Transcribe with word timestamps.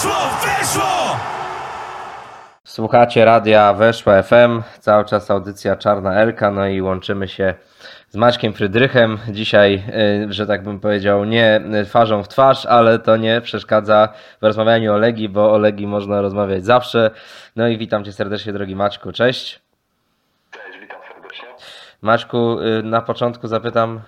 Weszło, 0.00 0.20
weszło! 0.44 1.16
Słuchacie 2.64 3.24
radia 3.24 3.74
Weszła 3.74 4.22
FM, 4.22 4.62
cały 4.78 5.04
czas 5.04 5.30
audycja 5.30 5.76
Czarna 5.76 6.14
Elka, 6.14 6.50
no 6.50 6.66
i 6.66 6.82
łączymy 6.82 7.28
się 7.28 7.54
z 8.08 8.16
Maćkiem 8.16 8.52
Frydrychem. 8.52 9.18
Dzisiaj, 9.28 9.82
y, 10.28 10.32
że 10.32 10.46
tak 10.46 10.62
bym 10.62 10.80
powiedział, 10.80 11.24
nie 11.24 11.60
twarzą 11.86 12.22
w 12.22 12.28
twarz, 12.28 12.66
ale 12.66 12.98
to 12.98 13.16
nie 13.16 13.40
przeszkadza 13.40 14.08
w 14.40 14.44
rozmawianiu 14.44 14.94
o 14.94 14.96
Legii, 14.96 15.28
bo 15.28 15.52
o 15.52 15.58
Legii 15.58 15.86
można 15.86 16.20
rozmawiać 16.20 16.64
zawsze. 16.64 17.10
No 17.56 17.68
i 17.68 17.78
witam 17.78 18.04
cię 18.04 18.12
serdecznie, 18.12 18.52
drogi 18.52 18.76
Maćku, 18.76 19.12
cześć. 19.12 19.60
Cześć, 20.50 20.78
witam 20.80 20.98
serdecznie. 21.14 21.48
Maćku, 22.02 22.60
y, 22.60 22.82
na 22.82 23.00
początku 23.02 23.48
zapytam, 23.48 24.00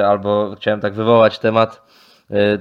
y, 0.00 0.06
albo 0.06 0.54
chciałem 0.56 0.80
tak 0.80 0.94
wywołać 0.94 1.38
temat 1.38 1.87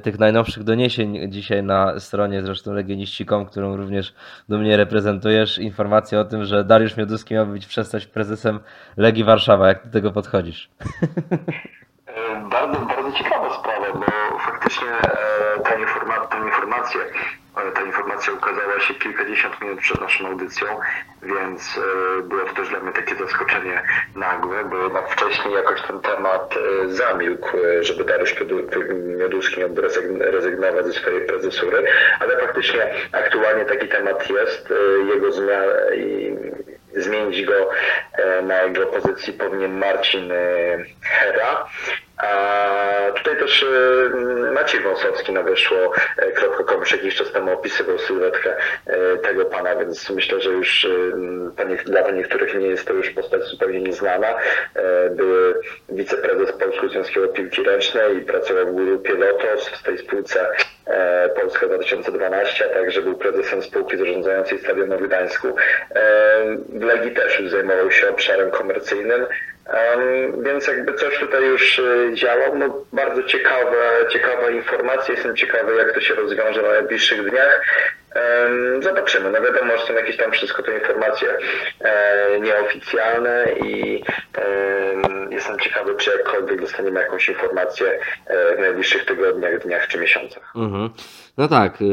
tych 0.04 0.20
najnowszych 0.20 0.64
doniesień 0.64 1.32
dzisiaj 1.32 1.64
na 1.64 2.00
stronie 2.00 2.44
zresztą 2.44 2.74
legioniści.com, 2.74 3.46
którą 3.46 3.78
również 3.78 4.14
dumnie 4.50 4.78
reprezentujesz, 4.78 5.58
informację 5.58 6.20
o 6.20 6.26
tym, 6.26 6.46
że 6.46 6.64
Dariusz 6.64 6.98
Mioduski 6.98 7.34
miał 7.34 7.46
być 7.48 7.66
przestać 7.66 8.06
prezesem 8.06 8.60
Legii 8.98 9.24
Warszawa. 9.24 9.68
Jak 9.68 9.86
do 9.86 9.92
tego 9.92 10.12
podchodzisz? 10.12 10.70
E, 12.08 12.50
Bardzo, 12.50 12.86
bardzo 12.86 13.18
ciekawa 13.18 13.60
sprawa, 13.60 14.00
faktycznie 14.68 14.92
ta, 15.64 15.76
informa- 15.76 16.28
ta, 16.28 16.38
informacja, 17.82 18.34
ukazała 18.34 18.80
się 18.80 18.94
kilkadziesiąt 18.94 19.62
minut 19.62 19.80
przed 19.80 20.02
naszą 20.02 20.28
audycją, 20.28 20.68
więc 21.24 21.78
e, 21.78 22.22
było 22.22 22.42
to 22.46 22.54
też 22.54 22.70
dla 22.70 22.80
mnie 22.80 22.92
takie 22.92 23.16
zaskoczenie 23.16 23.84
nagłe, 24.16 24.66
bo 24.66 24.84
jednak 24.84 25.10
wcześniej 25.10 25.54
jakoś 25.54 25.82
ten 25.82 26.00
temat 26.00 26.56
e, 26.58 26.90
zamilkł, 26.90 27.58
e, 27.58 27.84
żeby 27.84 28.04
Dariusz 28.04 28.36
Miodu- 28.36 28.94
Mioduski 29.18 29.62
rezygn- 29.62 30.22
rezygnować 30.22 30.86
ze 30.86 30.94
swojej 30.94 31.28
prezesury, 31.28 31.88
ale 32.20 32.40
faktycznie 32.40 32.94
aktualnie 33.12 33.66
taki 33.66 33.88
temat 33.88 34.30
jest, 34.30 34.74
jego 35.14 35.28
zmienić 36.96 37.46
go 37.46 37.70
na 38.44 38.62
jego 38.62 38.86
pozycji 38.86 39.34
powinien 39.34 39.78
Marcin 39.78 40.32
Hera. 41.02 41.66
A 42.18 43.12
tutaj 43.16 43.38
też 43.38 43.64
e, 43.64 44.52
Maciej 44.52 44.82
Wąsowski 44.82 45.32
na 45.34 45.44
wyszło.com 45.44 46.80
już 46.80 46.92
jakiś 46.92 47.16
czas 47.16 47.32
temu 47.32 47.54
opisywał 47.54 48.00
sylwetkę 48.00 48.56
e, 48.88 49.18
tego 49.18 49.46
pana, 49.46 49.76
więc 49.76 50.10
myślę, 50.10 50.42
że 50.42 50.50
już 50.50 50.86
e, 50.86 50.90
dla 51.56 51.64
nie- 51.66 51.76
dla 51.78 52.12
niektórych 52.12 52.56
nie 52.56 52.68
jest 52.68 52.88
to 52.88 52.94
już 52.94 53.10
postać 53.10 53.44
zupełnie 53.44 53.82
nieznana. 53.82 54.28
Były 55.12 55.62
wiceprezes 55.90 56.52
Polskiego 56.52 56.90
Związku 56.90 57.28
Piłki 57.34 57.64
Ręcznej 57.64 58.18
i 58.18 58.22
pracował 58.22 58.66
w 58.68 58.76
grupie 58.76 59.14
Lotos 59.14 59.68
w 59.70 59.84
tej 59.84 59.98
spółce 59.98 60.48
Polska 61.42 61.68
2012, 61.68 62.66
a 62.66 62.74
także 62.74 63.02
był 63.02 63.18
prezesem 63.18 63.64
spółki 63.64 63.98
zarządzającej 63.98 64.60
Stadionem 64.60 65.00
w 65.00 65.08
Gdańsku. 65.08 65.56
W 66.70 66.84
Legii 66.84 67.12
też 67.12 67.40
już 67.40 67.50
zajmował 67.52 67.92
się 67.92 68.10
obszarem 68.10 68.52
komercyjnym. 68.52 69.26
Więc 70.44 70.68
jakby 70.68 70.94
coś 70.94 71.20
tutaj 71.20 71.46
już 71.46 71.80
e, 71.80 72.16
działał, 72.16 72.58
no 72.58 72.86
bardzo 72.94 73.24
ciekawe, 73.24 73.78
ciekawa 74.10 74.50
informacja, 74.50 75.14
jestem 75.14 75.36
ciekawy 75.36 75.76
jak 75.76 75.94
to 75.94 76.02
się 76.02 76.16
rozwiąże 76.16 76.62
na 76.62 76.70
najbliższych 76.70 77.30
dniach. 77.30 77.62
Zobaczymy, 78.80 79.32
no 79.32 79.42
wiadomo, 79.42 79.78
że 79.78 79.86
są 79.86 79.94
jakieś 79.94 80.18
tam 80.18 80.32
wszystko 80.32 80.64
to 80.64 80.72
informacje 80.72 81.28
e, 81.80 82.40
nieoficjalne 82.40 83.46
i 83.66 84.04
em, 84.34 85.32
jestem 85.32 85.60
ciekawy, 85.60 85.96
czy 85.96 86.12
jakkolwiek 86.12 86.62
dostaniemy 86.62 87.00
jakąś 87.00 87.30
informację 87.30 88.00
e, 88.26 88.56
w 88.56 88.60
najbliższych 88.60 89.06
tygodniach, 89.06 89.64
dniach 89.64 89.88
czy 89.88 90.00
miesiącach. 90.00 90.54
Mhm. 90.56 90.90
No 91.38 91.48
tak, 91.48 91.82
y, 91.82 91.86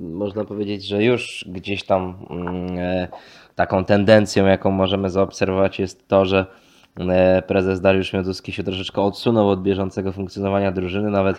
można 0.00 0.44
powiedzieć, 0.44 0.88
że 0.88 1.02
już 1.02 1.44
gdzieś 1.48 1.84
tam 1.84 2.26
mm, 2.30 3.08
taką 3.54 3.84
tendencją, 3.84 4.46
jaką 4.46 4.70
możemy 4.70 5.10
zaobserwować, 5.10 5.78
jest 5.78 6.08
to, 6.08 6.24
że 6.24 6.46
prezes 7.46 7.80
Dariusz 7.80 8.12
Mioduski 8.12 8.52
się 8.52 8.62
troszeczkę 8.62 9.02
odsunął 9.02 9.50
od 9.50 9.62
bieżącego 9.62 10.12
funkcjonowania 10.12 10.72
drużyny. 10.72 11.10
Nawet 11.10 11.38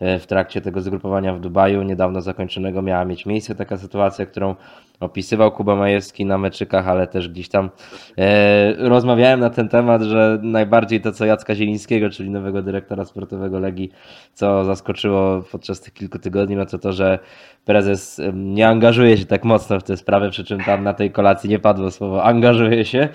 e, 0.00 0.18
w 0.18 0.26
trakcie 0.26 0.60
tego 0.60 0.80
zgrupowania 0.80 1.34
w 1.34 1.40
Dubaju, 1.40 1.82
niedawno 1.82 2.20
zakończonego, 2.20 2.82
miała 2.82 3.04
mieć 3.04 3.26
miejsce 3.26 3.54
taka 3.54 3.76
sytuacja, 3.76 4.26
którą 4.26 4.54
opisywał 5.00 5.52
Kuba 5.52 5.76
Majewski 5.76 6.24
na 6.24 6.38
meczykach, 6.38 6.88
ale 6.88 7.06
też 7.06 7.28
gdzieś 7.28 7.48
tam 7.48 7.70
e, 8.18 8.88
rozmawiałem 8.88 9.40
na 9.40 9.50
ten 9.50 9.68
temat, 9.68 10.02
że 10.02 10.38
najbardziej 10.42 11.00
to, 11.00 11.12
co 11.12 11.24
Jacka 11.24 11.54
Zielińskiego, 11.54 12.10
czyli 12.10 12.30
nowego 12.30 12.62
dyrektora 12.62 13.04
sportowego 13.04 13.58
Legii, 13.58 13.90
co 14.34 14.64
zaskoczyło 14.64 15.42
podczas 15.52 15.80
tych 15.80 15.92
kilku 15.92 16.18
tygodni, 16.18 16.56
no 16.56 16.66
to 16.66 16.78
to, 16.78 16.92
że 16.92 17.18
prezes 17.64 18.20
nie 18.34 18.68
angażuje 18.68 19.16
się 19.16 19.26
tak 19.26 19.44
mocno 19.44 19.80
w 19.80 19.82
tę 19.82 19.96
sprawę, 19.96 20.30
przy 20.30 20.44
czym 20.44 20.60
tam 20.60 20.84
na 20.84 20.94
tej 20.94 21.10
kolacji 21.10 21.50
nie 21.50 21.58
padło 21.58 21.90
słowo 21.90 22.24
angażuje 22.24 22.84
się. 22.84 23.08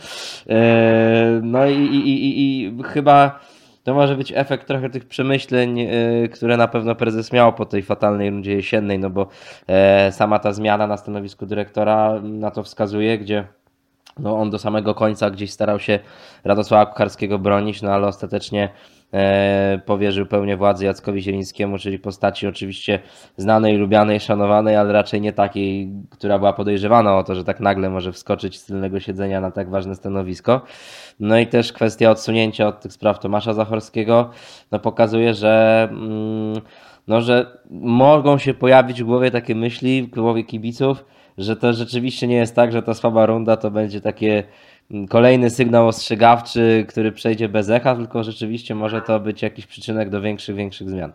E, 0.49 1.39
no 1.43 1.67
i, 1.67 1.77
i, 1.77 2.09
i, 2.09 2.39
i 2.63 2.83
chyba 2.83 3.39
to 3.85 3.93
może 3.93 4.15
być 4.15 4.33
efekt 4.35 4.67
trochę 4.67 4.89
tych 4.89 5.05
przemyśleń, 5.05 5.79
e, 5.79 5.89
które 6.27 6.57
na 6.57 6.67
pewno 6.67 6.95
prezes 6.95 7.31
miał 7.31 7.53
po 7.53 7.65
tej 7.65 7.83
fatalnej 7.83 8.29
rundzie 8.29 8.53
jesiennej, 8.53 8.99
no 8.99 9.09
bo 9.09 9.27
e, 9.67 10.11
sama 10.11 10.39
ta 10.39 10.53
zmiana 10.53 10.87
na 10.87 10.97
stanowisku 10.97 11.45
dyrektora 11.45 12.19
na 12.23 12.51
to 12.51 12.63
wskazuje, 12.63 13.17
gdzie 13.17 13.47
no 14.19 14.37
on 14.37 14.49
do 14.49 14.59
samego 14.59 14.95
końca 14.95 15.29
gdzieś 15.29 15.51
starał 15.51 15.79
się 15.79 15.99
Radosława 16.43 16.85
Kucharskiego 16.85 17.39
bronić, 17.39 17.81
no 17.81 17.91
ale 17.91 18.07
ostatecznie 18.07 18.69
powierzył 19.85 20.25
pełnię 20.25 20.57
władzy 20.57 20.85
Jackowi 20.85 21.21
Zielińskiemu, 21.21 21.77
czyli 21.77 21.99
postaci 21.99 22.47
oczywiście 22.47 22.99
znanej, 23.37 23.77
lubianej, 23.77 24.19
szanowanej, 24.19 24.75
ale 24.75 24.93
raczej 24.93 25.21
nie 25.21 25.33
takiej, 25.33 25.89
która 26.09 26.39
była 26.39 26.53
podejrzewana 26.53 27.17
o 27.17 27.23
to, 27.23 27.35
że 27.35 27.43
tak 27.43 27.59
nagle 27.59 27.89
może 27.89 28.11
wskoczyć 28.11 28.59
z 28.59 28.65
tylnego 28.65 28.99
siedzenia 28.99 29.41
na 29.41 29.51
tak 29.51 29.69
ważne 29.69 29.95
stanowisko. 29.95 30.61
No 31.19 31.37
i 31.37 31.47
też 31.47 31.73
kwestia 31.73 32.11
odsunięcia 32.11 32.67
od 32.67 32.81
tych 32.81 32.93
spraw 32.93 33.19
Tomasza 33.19 33.53
Zachorskiego 33.53 34.29
no 34.71 34.79
pokazuje, 34.79 35.33
że 35.33 35.87
mm, 35.91 36.61
no, 37.07 37.21
że 37.21 37.57
mogą 37.69 38.37
się 38.37 38.53
pojawić 38.53 39.03
w 39.03 39.05
głowie 39.05 39.31
takie 39.31 39.55
myśli, 39.55 40.03
w 40.03 40.09
głowie 40.09 40.43
kibiców, 40.43 41.05
że 41.37 41.55
to 41.55 41.73
rzeczywiście 41.73 42.27
nie 42.27 42.35
jest 42.35 42.55
tak, 42.55 42.71
że 42.71 42.83
ta 42.83 42.93
słaba 42.93 43.25
runda 43.25 43.57
to 43.57 43.71
będzie 43.71 44.01
takie 44.01 44.43
kolejny 45.09 45.49
sygnał 45.49 45.87
ostrzegawczy, 45.87 46.85
który 46.89 47.11
przejdzie 47.11 47.49
bez 47.49 47.69
echa, 47.69 47.95
tylko 47.95 48.23
rzeczywiście 48.23 48.75
może 48.75 49.01
to 49.01 49.19
być 49.19 49.41
jakiś 49.41 49.67
przyczynek 49.67 50.09
do 50.09 50.21
większych, 50.21 50.55
większych 50.55 50.89
zmian. 50.89 51.11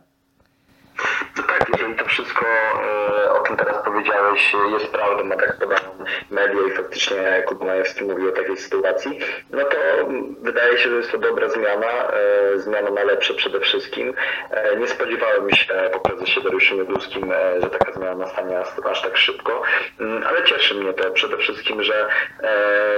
No 1.37 1.43
tak, 1.43 1.71
to 1.99 2.05
wszystko 2.05 2.47
e, 2.47 3.33
o 3.33 3.47
czym 3.47 3.57
teraz 3.57 3.85
powiedziałeś 4.01 4.53
jest 4.73 4.93
prawdą, 4.93 5.33
a 5.33 5.37
tak 5.37 5.59
podają 5.59 5.91
media 6.31 6.61
i 6.69 6.71
faktycznie 6.71 7.43
Kuba 7.47 7.65
Majewski 7.65 8.05
mówił 8.05 8.29
o 8.29 8.33
takiej 8.33 8.57
sytuacji, 8.57 9.19
no 9.51 9.65
to 9.65 10.01
mm, 10.01 10.37
wydaje 10.43 10.79
się, 10.79 10.91
że 10.91 10.97
jest 10.97 11.13
to 11.13 11.19
dobra 11.19 11.49
zmiana, 11.49 12.13
e, 12.13 12.59
zmiana 12.59 12.91
na 12.91 13.05
lepsze 13.05 13.35
przede 13.35 13.61
wszystkim. 13.61 14.15
E, 14.51 14.77
nie 14.77 14.87
spodziewałem 14.87 15.51
się 15.51 15.75
po 15.93 16.01
prezesie 16.01 16.41
Dariuszu 16.41 16.77
Mioduskim, 16.77 17.33
e, 17.33 17.61
że 17.61 17.71
taka 17.71 17.93
zmiana 17.93 18.15
nastanie 18.15 18.59
aż, 18.59 18.69
aż 18.91 19.03
tak 19.03 19.17
szybko, 19.17 19.63
Mm, 20.01 20.25
ale 20.27 20.45
cieszy 20.45 20.75
mnie 20.75 20.93
to 20.93 21.11
przede 21.11 21.37
wszystkim, 21.37 21.83
że 21.83 22.09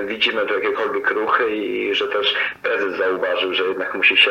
widzimy 0.02 0.46
tu 0.46 0.54
jakiekolwiek 0.54 1.10
ruchy 1.10 1.50
i 1.50 1.94
że 1.94 2.08
też 2.08 2.34
prezes 2.62 2.96
zauważył, 2.96 3.54
że 3.54 3.64
jednak 3.64 3.94
musi 3.94 4.16
się 4.16 4.30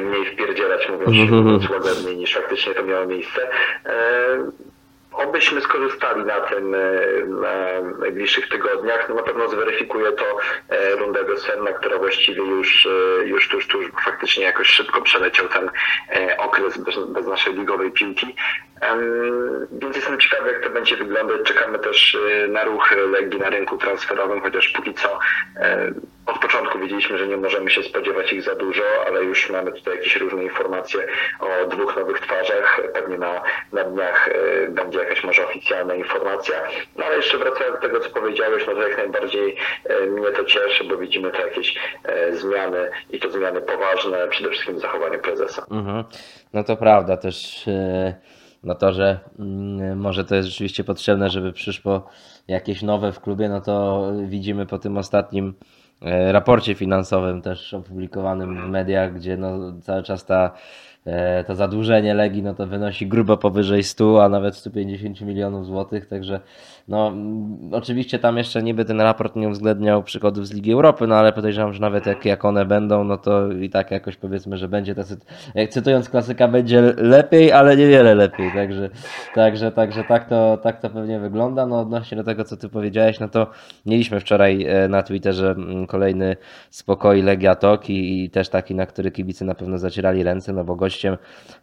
mniej 0.00 0.26
wpierdzielać, 0.26 0.88
mówiąc, 0.88 1.30
mówiąc 1.30 1.70
łagodniej 1.70 2.16
niż 2.16 2.34
faktycznie 2.34 2.74
to 2.74 2.82
miało 2.82 3.06
miejsce. 3.06 3.48
E, 5.12 5.16
Obyśmy 5.16 5.60
skorzystali 5.60 6.24
na 6.24 6.40
tym 6.40 6.74
e, 6.74 6.78
na 7.26 7.80
najbliższych 7.98 8.48
tygodniach. 8.48 9.08
No 9.08 9.14
na 9.14 9.22
pewno 9.22 9.48
zweryfikuje 9.48 10.12
to 10.12 10.24
e, 10.68 10.96
rundę 10.96 11.24
wiosenna, 11.24 11.72
która 11.72 11.98
właściwie 11.98 12.42
już, 12.42 12.86
e, 12.86 13.24
już 13.24 13.48
tuż, 13.48 13.66
tuż 13.66 13.86
faktycznie 14.04 14.44
jakoś 14.44 14.66
szybko 14.66 15.02
przeleciał 15.02 15.48
ten 15.48 15.70
e, 16.08 16.36
okres 16.36 16.78
bez, 16.78 16.98
bez 17.08 17.26
naszej 17.26 17.54
ligowej 17.54 17.92
piłki. 17.92 18.34
Więc 19.72 19.96
jestem 19.96 20.20
ciekawy, 20.20 20.52
jak 20.52 20.62
to 20.62 20.70
będzie 20.70 20.96
wyglądać. 20.96 21.42
Czekamy 21.44 21.78
też 21.78 22.18
e, 22.44 22.48
na 22.48 22.64
ruch 22.64 22.94
Legii 23.12 23.40
na 23.40 23.50
rynku 23.50 23.78
transferowym, 23.78 24.40
chociaż 24.40 24.68
póki 24.68 24.94
co 24.94 25.18
od 26.30 26.38
początku 26.38 26.78
wiedzieliśmy, 26.78 27.18
że 27.18 27.26
nie 27.26 27.36
możemy 27.36 27.70
się 27.70 27.82
spodziewać 27.82 28.32
ich 28.32 28.42
za 28.42 28.54
dużo, 28.54 28.82
ale 29.06 29.24
już 29.24 29.50
mamy 29.50 29.72
tutaj 29.72 29.96
jakieś 29.96 30.16
różne 30.16 30.44
informacje 30.44 31.06
o 31.40 31.66
dwóch 31.66 31.96
nowych 31.96 32.20
twarzach. 32.20 32.80
Pewnie 32.94 33.18
na, 33.18 33.42
na 33.72 33.84
dniach 33.84 34.28
e, 34.28 34.68
będzie 34.68 34.98
jakaś 34.98 35.24
może 35.24 35.46
oficjalna 35.46 35.94
informacja. 35.94 36.54
No 36.96 37.04
ale 37.04 37.16
jeszcze 37.16 37.38
wracając 37.38 37.76
do 37.76 37.88
tego, 37.88 38.00
co 38.00 38.10
powiedziałeś, 38.10 38.66
no 38.66 38.74
to 38.74 38.88
jak 38.88 38.96
najbardziej 38.96 39.56
e, 39.84 40.06
mnie 40.06 40.30
to 40.30 40.44
cieszy, 40.44 40.84
bo 40.84 40.96
widzimy 40.96 41.30
to 41.30 41.40
jakieś 41.40 41.74
e, 42.04 42.32
zmiany 42.32 42.90
i 43.10 43.20
to 43.20 43.30
zmiany 43.30 43.60
poważne, 43.60 44.28
przede 44.28 44.50
wszystkim 44.50 44.74
w 44.76 44.80
zachowaniu 44.80 45.18
prezesa. 45.18 45.66
Mhm. 45.70 46.04
No 46.52 46.64
to 46.64 46.76
prawda 46.76 47.16
też. 47.16 47.64
No 48.64 48.74
to, 48.74 48.92
że 48.92 49.20
mm, 49.38 49.98
może 49.98 50.24
to 50.24 50.34
jest 50.34 50.48
rzeczywiście 50.48 50.84
potrzebne, 50.84 51.30
żeby 51.30 51.52
przyszło 51.52 52.06
jakieś 52.48 52.82
nowe 52.82 53.12
w 53.12 53.20
klubie, 53.20 53.48
no 53.48 53.60
to 53.60 54.06
widzimy 54.26 54.66
po 54.66 54.78
tym 54.78 54.98
ostatnim 54.98 55.54
e, 56.02 56.32
raporcie 56.32 56.74
finansowym 56.74 57.42
też 57.42 57.74
opublikowanym 57.74 58.66
w 58.66 58.70
mediach, 58.70 59.14
gdzie 59.14 59.36
no 59.36 59.72
cały 59.82 60.02
czas 60.02 60.24
ta 60.24 60.52
to 61.46 61.54
zadłużenie 61.54 62.14
Legii 62.14 62.42
no 62.42 62.54
to 62.54 62.66
wynosi 62.66 63.06
grubo 63.06 63.36
powyżej 63.36 63.82
100, 63.82 64.24
a 64.24 64.28
nawet 64.28 64.56
150 64.56 65.20
milionów 65.20 65.66
złotych, 65.66 66.06
także 66.06 66.40
no 66.88 67.08
mm, 67.08 67.70
oczywiście 67.72 68.18
tam 68.18 68.38
jeszcze 68.38 68.62
niby 68.62 68.84
ten 68.84 69.00
raport 69.00 69.36
nie 69.36 69.48
uwzględniał 69.48 70.02
przychodów 70.02 70.46
z 70.46 70.52
Ligi 70.52 70.72
Europy, 70.72 71.06
no 71.06 71.14
ale 71.14 71.32
podejrzewam, 71.32 71.72
że 71.72 71.80
nawet 71.80 72.06
jak, 72.06 72.24
jak 72.24 72.44
one 72.44 72.64
będą, 72.64 73.04
no 73.04 73.16
to 73.16 73.52
i 73.52 73.70
tak 73.70 73.90
jakoś 73.90 74.16
powiedzmy, 74.16 74.56
że 74.56 74.68
będzie 74.68 74.94
ta 74.94 75.02
jak 75.54 75.70
cytując 75.70 76.08
klasyka, 76.08 76.48
będzie 76.48 76.80
lepiej, 76.96 77.52
ale 77.52 77.76
niewiele 77.76 78.14
lepiej, 78.14 78.52
także, 78.54 78.90
także, 79.34 79.72
także 79.72 80.04
tak, 80.04 80.28
to, 80.28 80.58
tak 80.62 80.80
to 80.80 80.90
pewnie 80.90 81.20
wygląda. 81.20 81.66
No 81.66 81.80
odnośnie 81.80 82.16
do 82.16 82.24
tego, 82.24 82.44
co 82.44 82.56
ty 82.56 82.68
powiedziałeś, 82.68 83.20
no 83.20 83.28
to 83.28 83.46
mieliśmy 83.86 84.20
wczoraj 84.20 84.64
e, 84.64 84.88
na 84.88 85.02
Twitterze 85.02 85.50
mm, 85.50 85.86
kolejny 85.86 86.36
spokoj 86.70 87.22
Legia 87.22 87.54
Tok 87.54 87.90
i, 87.90 88.24
i 88.24 88.30
też 88.30 88.48
taki, 88.48 88.74
na 88.74 88.86
który 88.86 89.10
kibice 89.10 89.44
na 89.44 89.54
pewno 89.54 89.78
zacierali 89.78 90.22
ręce, 90.22 90.52
no 90.52 90.64
bo 90.64 90.76
gościem 90.90 91.16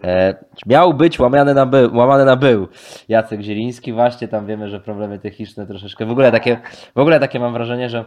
e, 0.03 0.35
miał 0.65 0.93
być 0.93 1.19
łamany 1.19 1.53
na, 1.53 1.65
był, 1.65 1.95
łamany 1.95 2.25
na 2.25 2.35
był 2.35 2.67
Jacek 3.09 3.41
Zieliński, 3.41 3.93
właśnie 3.93 4.27
tam 4.27 4.45
wiemy, 4.45 4.69
że 4.69 4.79
problemy 4.79 5.19
techniczne 5.19 5.67
troszeczkę, 5.67 6.05
w 6.05 6.11
ogóle 6.11 6.31
takie, 6.31 6.57
w 6.95 6.99
ogóle 6.99 7.19
takie 7.19 7.39
mam 7.39 7.53
wrażenie, 7.53 7.89
że 7.89 8.05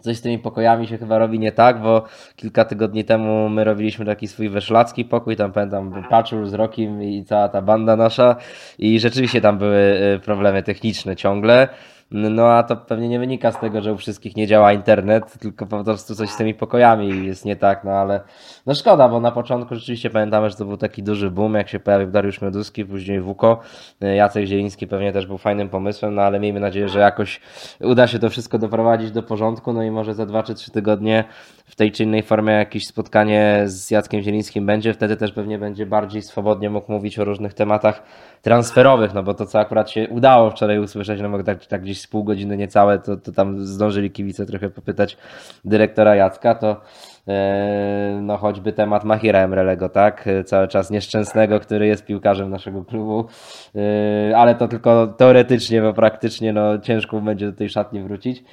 coś 0.00 0.16
z 0.16 0.20
tymi 0.20 0.38
pokojami 0.38 0.86
się 0.86 0.98
chyba 0.98 1.18
robi 1.18 1.38
nie 1.38 1.52
tak, 1.52 1.82
bo 1.82 2.04
kilka 2.36 2.64
tygodni 2.64 3.04
temu 3.04 3.48
my 3.48 3.64
robiliśmy 3.64 4.04
taki 4.04 4.28
swój 4.28 4.48
weszlacki 4.48 5.04
pokój, 5.04 5.36
tam 5.36 5.52
pamiętam 5.52 6.04
Paczul 6.10 6.46
z 6.46 6.54
Rokim 6.54 7.02
i 7.02 7.24
cała 7.24 7.48
ta 7.48 7.62
banda 7.62 7.96
nasza 7.96 8.36
i 8.78 9.00
rzeczywiście 9.00 9.40
tam 9.40 9.58
były 9.58 9.76
y, 10.16 10.20
problemy 10.24 10.62
techniczne 10.62 11.16
ciągle. 11.16 11.68
No 12.10 12.48
a 12.48 12.62
to 12.62 12.76
pewnie 12.76 13.08
nie 13.08 13.18
wynika 13.18 13.52
z 13.52 13.60
tego, 13.60 13.80
że 13.80 13.92
u 13.92 13.96
wszystkich 13.96 14.36
nie 14.36 14.46
działa 14.46 14.72
internet, 14.72 15.38
tylko 15.38 15.66
po 15.66 15.84
prostu 15.84 16.14
coś 16.14 16.30
z 16.30 16.36
tymi 16.36 16.54
pokojami 16.54 17.26
jest 17.26 17.44
nie 17.44 17.56
tak, 17.56 17.84
no 17.84 17.90
ale 17.90 18.20
no 18.66 18.74
szkoda, 18.74 19.08
bo 19.08 19.20
na 19.20 19.30
początku 19.30 19.74
rzeczywiście 19.74 20.10
pamiętamy, 20.10 20.50
że 20.50 20.56
to 20.56 20.64
był 20.64 20.76
taki 20.76 21.02
duży 21.02 21.30
boom, 21.30 21.54
jak 21.54 21.68
się 21.68 21.80
pojawił 21.80 22.10
Dariusz 22.10 22.42
Mioduski, 22.42 22.84
później 22.84 23.20
Wuko, 23.20 23.60
Jacek 24.00 24.44
Zieliński 24.46 24.86
pewnie 24.86 25.12
też 25.12 25.26
był 25.26 25.38
fajnym 25.38 25.68
pomysłem, 25.68 26.14
no 26.14 26.22
ale 26.22 26.40
miejmy 26.40 26.60
nadzieję, 26.60 26.88
że 26.88 26.98
jakoś 26.98 27.40
uda 27.80 28.06
się 28.06 28.18
to 28.18 28.30
wszystko 28.30 28.58
doprowadzić 28.58 29.10
do 29.10 29.22
porządku, 29.22 29.72
no 29.72 29.82
i 29.82 29.90
może 29.90 30.14
za 30.14 30.26
dwa 30.26 30.42
czy 30.42 30.54
trzy 30.54 30.70
tygodnie 30.70 31.24
w 31.64 31.76
tej 31.76 31.92
czy 31.92 32.02
innej 32.02 32.22
formie 32.22 32.52
jakieś 32.52 32.86
spotkanie 32.86 33.62
z 33.66 33.90
Jackiem 33.90 34.22
Zielińskim 34.22 34.66
będzie, 34.66 34.94
wtedy 34.94 35.16
też 35.16 35.32
pewnie 35.32 35.58
będzie 35.58 35.86
bardziej 35.86 36.22
swobodnie 36.22 36.70
mógł 36.70 36.92
mówić 36.92 37.18
o 37.18 37.24
różnych 37.24 37.54
tematach 37.54 38.02
transferowych, 38.42 39.14
no 39.14 39.22
bo 39.22 39.34
to 39.34 39.46
co 39.46 39.58
akurat 39.58 39.90
się 39.90 40.08
udało 40.08 40.50
wczoraj 40.50 40.78
usłyszeć, 40.78 41.20
no 41.20 41.28
bo 41.28 41.42
tak, 41.42 41.66
tak 41.66 41.82
gdzieś 41.82 41.93
z 42.00 42.06
pół 42.06 42.24
godziny 42.24 42.56
niecałe, 42.56 42.98
to, 42.98 43.16
to 43.16 43.32
tam 43.32 43.64
zdążyli 43.64 44.10
kibice 44.10 44.46
trochę 44.46 44.70
popytać 44.70 45.16
dyrektora 45.64 46.16
Jacka, 46.16 46.54
to 46.54 46.80
e, 47.28 48.18
no 48.22 48.36
choćby 48.36 48.72
temat 48.72 49.04
Mahira 49.04 49.38
Emrelego, 49.38 49.88
tak, 49.88 50.28
cały 50.46 50.68
czas 50.68 50.90
nieszczęsnego, 50.90 51.60
który 51.60 51.86
jest 51.86 52.04
piłkarzem 52.04 52.50
naszego 52.50 52.84
klubu, 52.84 53.24
e, 54.30 54.36
ale 54.36 54.54
to 54.54 54.68
tylko 54.68 55.06
teoretycznie, 55.06 55.82
bo 55.82 55.92
praktycznie 55.92 56.52
no 56.52 56.78
ciężko 56.78 57.20
będzie 57.20 57.46
do 57.46 57.52
tej 57.52 57.68
szatni 57.68 58.02
wrócić. 58.02 58.44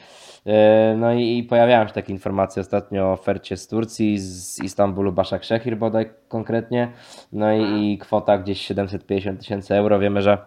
E, 0.45 0.95
no 0.97 1.13
i 1.13 1.43
pojawiają 1.43 1.87
się 1.87 1.93
takie 1.93 2.13
informacje 2.13 2.61
ostatnio 2.61 3.05
o 3.05 3.11
ofercie 3.11 3.57
z 3.57 3.67
Turcji, 3.67 4.19
z 4.19 4.63
Istanbulu 4.63 5.11
Baszak 5.11 5.43
Szechir 5.43 5.77
bodaj 5.77 6.09
konkretnie, 6.27 6.91
no 7.33 7.53
i, 7.53 7.93
i 7.93 7.97
kwota 7.97 8.37
gdzieś 8.37 8.61
750 8.61 9.39
tysięcy 9.39 9.75
euro. 9.75 9.99
Wiemy, 9.99 10.21
że 10.21 10.37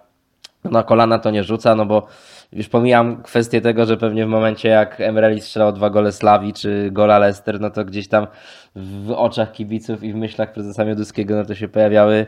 na 0.65 0.83
kolana 0.83 1.19
to 1.19 1.31
nie 1.31 1.45
rzuca, 1.45 1.75
no 1.75 1.87
bo 1.87 2.07
już 2.55 2.69
pomijam 2.69 3.23
kwestię 3.23 3.61
tego, 3.61 3.87
że 3.87 3.97
pewnie 3.97 4.27
w 4.27 4.29
momencie 4.29 4.69
jak 4.69 5.01
Emreli 5.01 5.41
strzelał 5.41 5.73
dwa 5.73 5.91
gole 5.91 6.13
Slawi 6.13 6.53
czy 6.53 6.89
gola 6.93 7.19
Leicester, 7.19 7.61
no 7.61 7.71
to 7.71 7.85
gdzieś 7.85 8.09
tam 8.09 8.27
w 8.77 9.11
oczach 9.17 9.53
kibiców 9.53 10.03
i 10.03 10.13
w 10.13 10.17
myślach 10.17 10.53
prezesa 10.53 10.85
Mioduskiego 10.85 11.37
no 11.37 11.45
to 11.45 11.55
się 11.55 11.69
pojawiały 11.69 12.27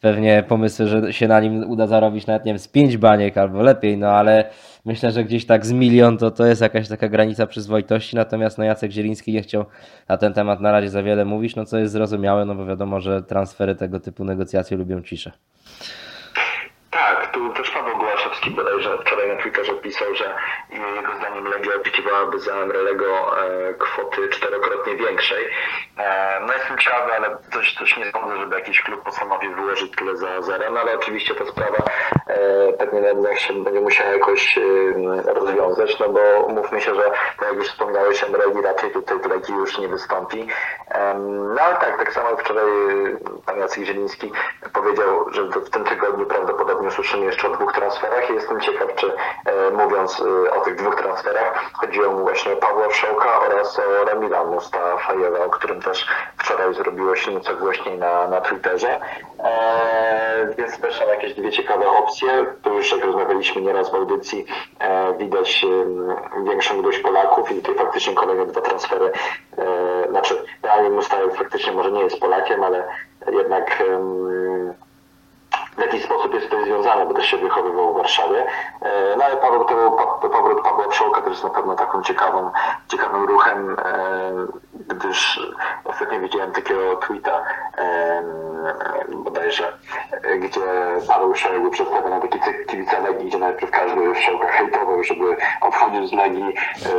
pewnie 0.00 0.44
pomysły, 0.48 0.86
że 0.86 1.12
się 1.12 1.28
na 1.28 1.40
nim 1.40 1.70
uda 1.70 1.86
zarobić 1.86 2.26
nawet, 2.26 2.44
nie 2.44 2.52
wiem, 2.52 2.58
z 2.58 2.68
pięć 2.68 2.96
baniek 2.96 3.38
albo 3.38 3.62
lepiej, 3.62 3.98
no 3.98 4.08
ale 4.08 4.44
myślę, 4.84 5.12
że 5.12 5.24
gdzieś 5.24 5.46
tak 5.46 5.66
z 5.66 5.72
milion 5.72 6.18
to, 6.18 6.30
to 6.30 6.46
jest 6.46 6.60
jakaś 6.60 6.88
taka 6.88 7.08
granica 7.08 7.46
przyzwoitości, 7.46 8.16
natomiast 8.16 8.58
no 8.58 8.64
Jacek 8.64 8.90
Zieliński 8.90 9.32
nie 9.32 9.42
chciał 9.42 9.64
na 10.08 10.16
ten 10.16 10.32
temat 10.32 10.60
na 10.60 10.72
razie 10.72 10.90
za 10.90 11.02
wiele 11.02 11.24
mówić, 11.24 11.56
no 11.56 11.64
co 11.64 11.78
jest 11.78 11.92
zrozumiałe, 11.92 12.44
no 12.44 12.54
bo 12.54 12.66
wiadomo, 12.66 13.00
że 13.00 13.22
transfery 13.22 13.74
tego 13.74 14.00
typu 14.00 14.24
negocjacje 14.24 14.76
lubią 14.76 15.02
ciszę. 15.02 15.32
Tu 17.36 17.52
też 17.52 17.70
Paweł 17.70 17.96
Głaszewski 17.98 18.50
bodajże 18.50 18.98
wczoraj 18.98 19.28
na 19.28 19.42
Twitterze 19.42 19.72
pisał, 19.72 20.14
że 20.14 20.34
jego 20.70 21.16
zdaniem 21.18 21.44
Legia 21.46 21.74
oczekiwałaby 21.76 22.38
za 22.38 22.52
Emrelego 22.52 23.40
e, 23.40 23.74
kwoty 23.74 24.28
czterokrotnie 24.28 24.96
większej. 24.96 25.44
E, 25.98 26.40
no 26.46 26.52
jestem 26.52 26.78
ciekawy, 26.78 27.12
ale 27.12 27.36
coś, 27.52 27.74
coś 27.74 27.96
nie 27.96 28.12
sądzę, 28.12 28.36
żeby 28.36 28.54
jakiś 28.54 28.82
klub 28.82 29.02
postanowił 29.02 29.54
wyłożyć 29.54 29.96
tyle 29.96 30.16
za 30.16 30.42
zero, 30.42 30.70
no 30.70 30.80
ale 30.80 30.94
oczywiście 30.94 31.34
ta 31.34 31.46
sprawa 31.46 31.78
e, 32.26 32.72
pewnie 32.72 33.00
jednak 33.00 33.38
się 33.38 33.54
będzie 33.54 33.80
musiała 33.80 34.10
jakoś 34.10 34.58
rozwiązać, 35.24 35.98
no 35.98 36.08
bo 36.08 36.20
umówmy 36.46 36.80
się, 36.80 36.94
że 36.94 37.02
tak 37.38 37.48
jak 37.48 37.54
już 37.54 37.68
wspomniałeś, 37.68 38.24
Emreli 38.24 38.62
raczej 38.62 38.90
tutaj 38.90 39.18
w 39.18 39.26
Legii 39.26 39.54
już 39.54 39.78
nie 39.78 39.88
wystąpi. 39.88 40.46
No 41.54 41.62
ale 41.62 41.76
tak, 41.76 41.98
tak 41.98 42.12
samo 42.12 42.36
wczoraj 42.36 42.66
pan 43.46 43.58
Jacek 43.58 43.84
Zieliński 43.84 44.32
powiedział, 44.72 45.32
że 45.32 45.42
w 45.42 45.70
tym 45.70 45.84
tygodniu 45.84 46.26
prawdopodobnie 46.26 46.88
usłyszymy 46.88 47.25
jeszcze 47.26 47.48
o 47.48 47.50
dwóch 47.50 47.72
transferach 47.72 48.30
i 48.30 48.34
jestem 48.34 48.60
ciekaw, 48.60 48.94
czy 48.94 49.12
e, 49.44 49.70
mówiąc 49.70 50.22
e, 50.46 50.50
o 50.50 50.60
tych 50.60 50.76
dwóch 50.76 50.94
transferach 50.94 51.70
chodziło 51.72 52.12
mu 52.12 52.18
właśnie 52.18 52.52
o 52.52 52.56
Pawła 52.56 52.88
Wszołka 52.88 53.40
oraz 53.40 53.78
o 53.78 54.04
Remila 54.04 54.44
Mustafajewa, 54.44 55.44
o 55.44 55.50
którym 55.50 55.82
też 55.82 56.06
wczoraj 56.36 56.74
zrobiło 56.74 57.16
się 57.16 57.34
nieco 57.34 57.54
głośniej 57.54 57.98
na, 57.98 58.28
na 58.28 58.40
Twitterze. 58.40 59.00
E, 59.38 60.54
więc 60.58 60.80
też 60.80 60.96
są 60.96 61.08
jakieś 61.08 61.34
dwie 61.34 61.52
ciekawe 61.52 61.88
opcje. 61.88 62.46
Tu 62.62 62.74
już 62.74 62.92
jak 62.92 63.04
rozmawialiśmy 63.04 63.62
nieraz 63.62 63.90
w 63.90 63.94
audycji, 63.94 64.46
e, 64.78 65.14
widać 65.18 65.64
e, 65.64 66.44
większą 66.44 66.80
ilość 66.80 66.98
Polaków 66.98 67.52
i 67.52 67.54
tutaj 67.54 67.74
faktycznie 67.74 68.14
kolejne 68.14 68.46
dwa 68.46 68.60
transfery. 68.60 69.12
E, 69.58 70.08
znaczy, 70.10 70.44
Daniel 70.62 70.92
Mustafajew 70.92 71.36
faktycznie 71.36 71.72
może 71.72 71.92
nie 71.92 72.02
jest 72.02 72.20
Polakiem, 72.20 72.64
ale 72.64 72.88
jednak 73.32 73.82
w 75.76 75.80
jakiś 75.80 76.04
sposób 76.04 76.34
jest 76.34 76.50
to 76.50 76.64
związane, 76.64 77.06
bo 77.06 77.14
też 77.14 77.26
się 77.26 77.36
wychowywał 77.36 77.92
w 77.92 77.96
Warszawie. 77.96 78.46
E, 78.82 79.16
no 79.16 79.24
ale 79.24 79.36
to 79.36 79.50
był 79.74 79.90
powrót 80.30 80.62
Pawła 80.62 80.88
Przołka 80.88 81.20
też 81.20 81.30
jest 81.30 81.44
na 81.44 81.50
pewno 81.50 81.74
taką 81.74 82.02
ciekawą, 82.02 82.50
ciekawym 82.88 83.24
ruchem, 83.24 83.76
e, 83.78 84.32
gdyż 84.88 85.40
ostatnio 85.84 86.20
widziałem 86.20 86.52
takiego 86.52 86.96
tweeta 86.96 87.44
bodajże, 89.08 89.72
gdzie 90.38 90.60
Paweł 91.08 91.32
Przołek 91.32 91.60
był 91.60 91.70
przedstawiony 91.70 92.20
taki 92.20 92.38
kibica 92.66 93.00
Legii, 93.00 93.28
gdzie 93.28 93.38
najpierw 93.38 93.70
każdy 93.70 94.12
Przołka 94.12 94.48
hejtował, 94.48 95.04
żeby 95.04 95.36
odchodził 95.60 96.06
z 96.06 96.12
Legii, 96.12 96.54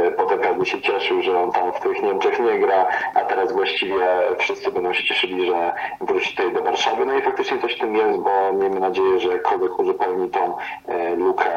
e, 0.05 0.11
potem 0.11 0.39
każdy 0.39 0.65
się 0.65 0.81
cieszył, 0.81 1.21
że 1.21 1.39
on 1.39 1.51
tam 1.51 1.73
w 1.73 1.79
tych 1.79 2.03
Niemczech 2.03 2.39
nie 2.39 2.59
gra, 2.59 2.87
a 3.13 3.19
teraz 3.19 3.51
właściwie 3.51 4.07
wszyscy 4.37 4.71
będą 4.71 4.93
się 4.93 5.03
cieszyli, 5.03 5.47
że 5.47 5.73
wróci 6.01 6.35
tutaj 6.35 6.53
do 6.53 6.63
Warszawy. 6.63 7.05
No 7.05 7.13
i 7.13 7.21
faktycznie 7.21 7.59
coś 7.59 7.75
w 7.75 7.79
tym 7.79 7.95
jest, 7.95 8.19
bo 8.19 8.51
nie 8.53 8.66
miejmy 8.69 8.87
nadzieję, 8.87 9.19
że 9.19 9.39
Kodek 9.39 9.79
uzupełni 9.79 10.29
tą 10.29 10.57
e, 10.87 11.15
lukę 11.15 11.49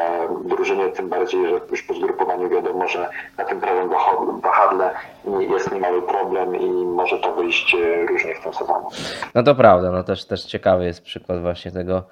drużynie, 0.45 0.89
tym 0.89 1.09
bardziej, 1.09 1.47
że 1.47 1.59
już 1.71 1.83
po 1.83 1.93
zgrupowaniu 1.93 2.49
wiadomo, 2.49 2.87
że 2.87 3.09
na 3.37 3.43
tym 3.43 3.61
prawym 3.61 3.89
wahadle 4.41 4.91
jest 5.39 5.71
niemały 5.71 6.01
problem 6.01 6.55
i 6.55 6.69
może 6.85 7.17
to 7.17 7.33
wyjść 7.33 7.75
e, 7.75 8.05
różnie 8.05 8.35
w 8.35 8.43
tym 8.43 8.53
sezonie. 8.53 8.85
No 9.35 9.43
to 9.43 9.55
prawda, 9.55 9.91
no 9.91 10.03
też, 10.03 10.25
też 10.25 10.43
ciekawy 10.43 10.85
jest 10.85 11.03
przykład 11.03 11.41
właśnie 11.41 11.71
tego 11.71 12.03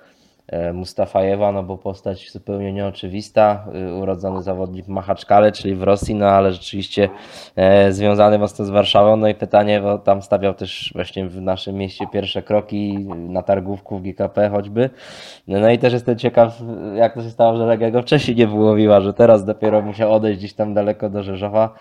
Mustafajewa, 0.74 1.52
no 1.52 1.64
bo 1.64 1.78
postać 1.78 2.32
zupełnie 2.32 2.74
nieoczywista, 2.74 3.66
e, 3.74 3.94
urodzony 3.94 4.44
zawodnik 4.44 4.86
w 4.86 4.90
Machaczkale, 4.90 5.52
czyli 5.52 5.76
w 5.76 5.84
Rosji, 5.84 6.16
no 6.16 6.26
ale 6.26 6.52
rzeczywiście 6.52 7.10
e, 7.56 7.92
związany 7.92 8.40
mocno 8.40 8.66
z 8.66 8.70
Warszawą, 8.70 9.18
no 9.18 9.28
i 9.28 9.36
pytanie, 9.36 9.82
bo 9.82 9.98
tam 9.98 10.22
stawiał 10.22 10.54
też 10.54 10.92
właśnie 10.96 11.28
w 11.28 11.42
naszym 11.42 11.76
mieście 11.76 12.06
pierwsze 12.14 12.44
kroki 12.44 12.98
na 13.16 13.44
targówku 13.44 13.98
w 13.98 14.02
GKP 14.02 14.50
choćby, 14.50 14.90
no 15.48 15.70
i 15.70 15.78
też 15.78 15.94
jestem 15.94 16.18
ciekaw, 16.18 16.62
jak 16.96 17.14
to 17.14 17.24
się 17.24 17.30
stało, 17.30 17.58
że 17.58 17.66
Legia 17.66 17.92
go 17.92 18.02
wcześniej 18.02 18.38
nie 18.38 18.48
wyłowiła, 18.48 19.02
że 19.02 19.14
teraz 19.14 19.46
dopiero 19.46 19.82
musiał 19.82 20.14
odejść 20.14 20.40
gdzieś 20.40 20.54
tam 20.54 20.74
daleko 20.74 21.10
do 21.10 21.24
Rzeszowa, 21.24 21.74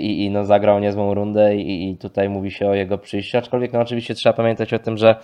i, 0.00 0.24
i 0.24 0.30
no, 0.30 0.44
zagrał 0.44 0.80
niezłą 0.80 1.14
rundę 1.14 1.56
i, 1.56 1.90
i 1.90 1.96
tutaj 1.96 2.28
mówi 2.28 2.50
się 2.50 2.68
o 2.68 2.74
jego 2.74 2.98
przyjściu, 2.98 3.38
aczkolwiek 3.38 3.72
no, 3.72 3.80
oczywiście 3.80 4.14
trzeba 4.14 4.32
pamiętać 4.32 4.74
o 4.74 4.78
tym, 4.78 4.96
że 4.96 5.16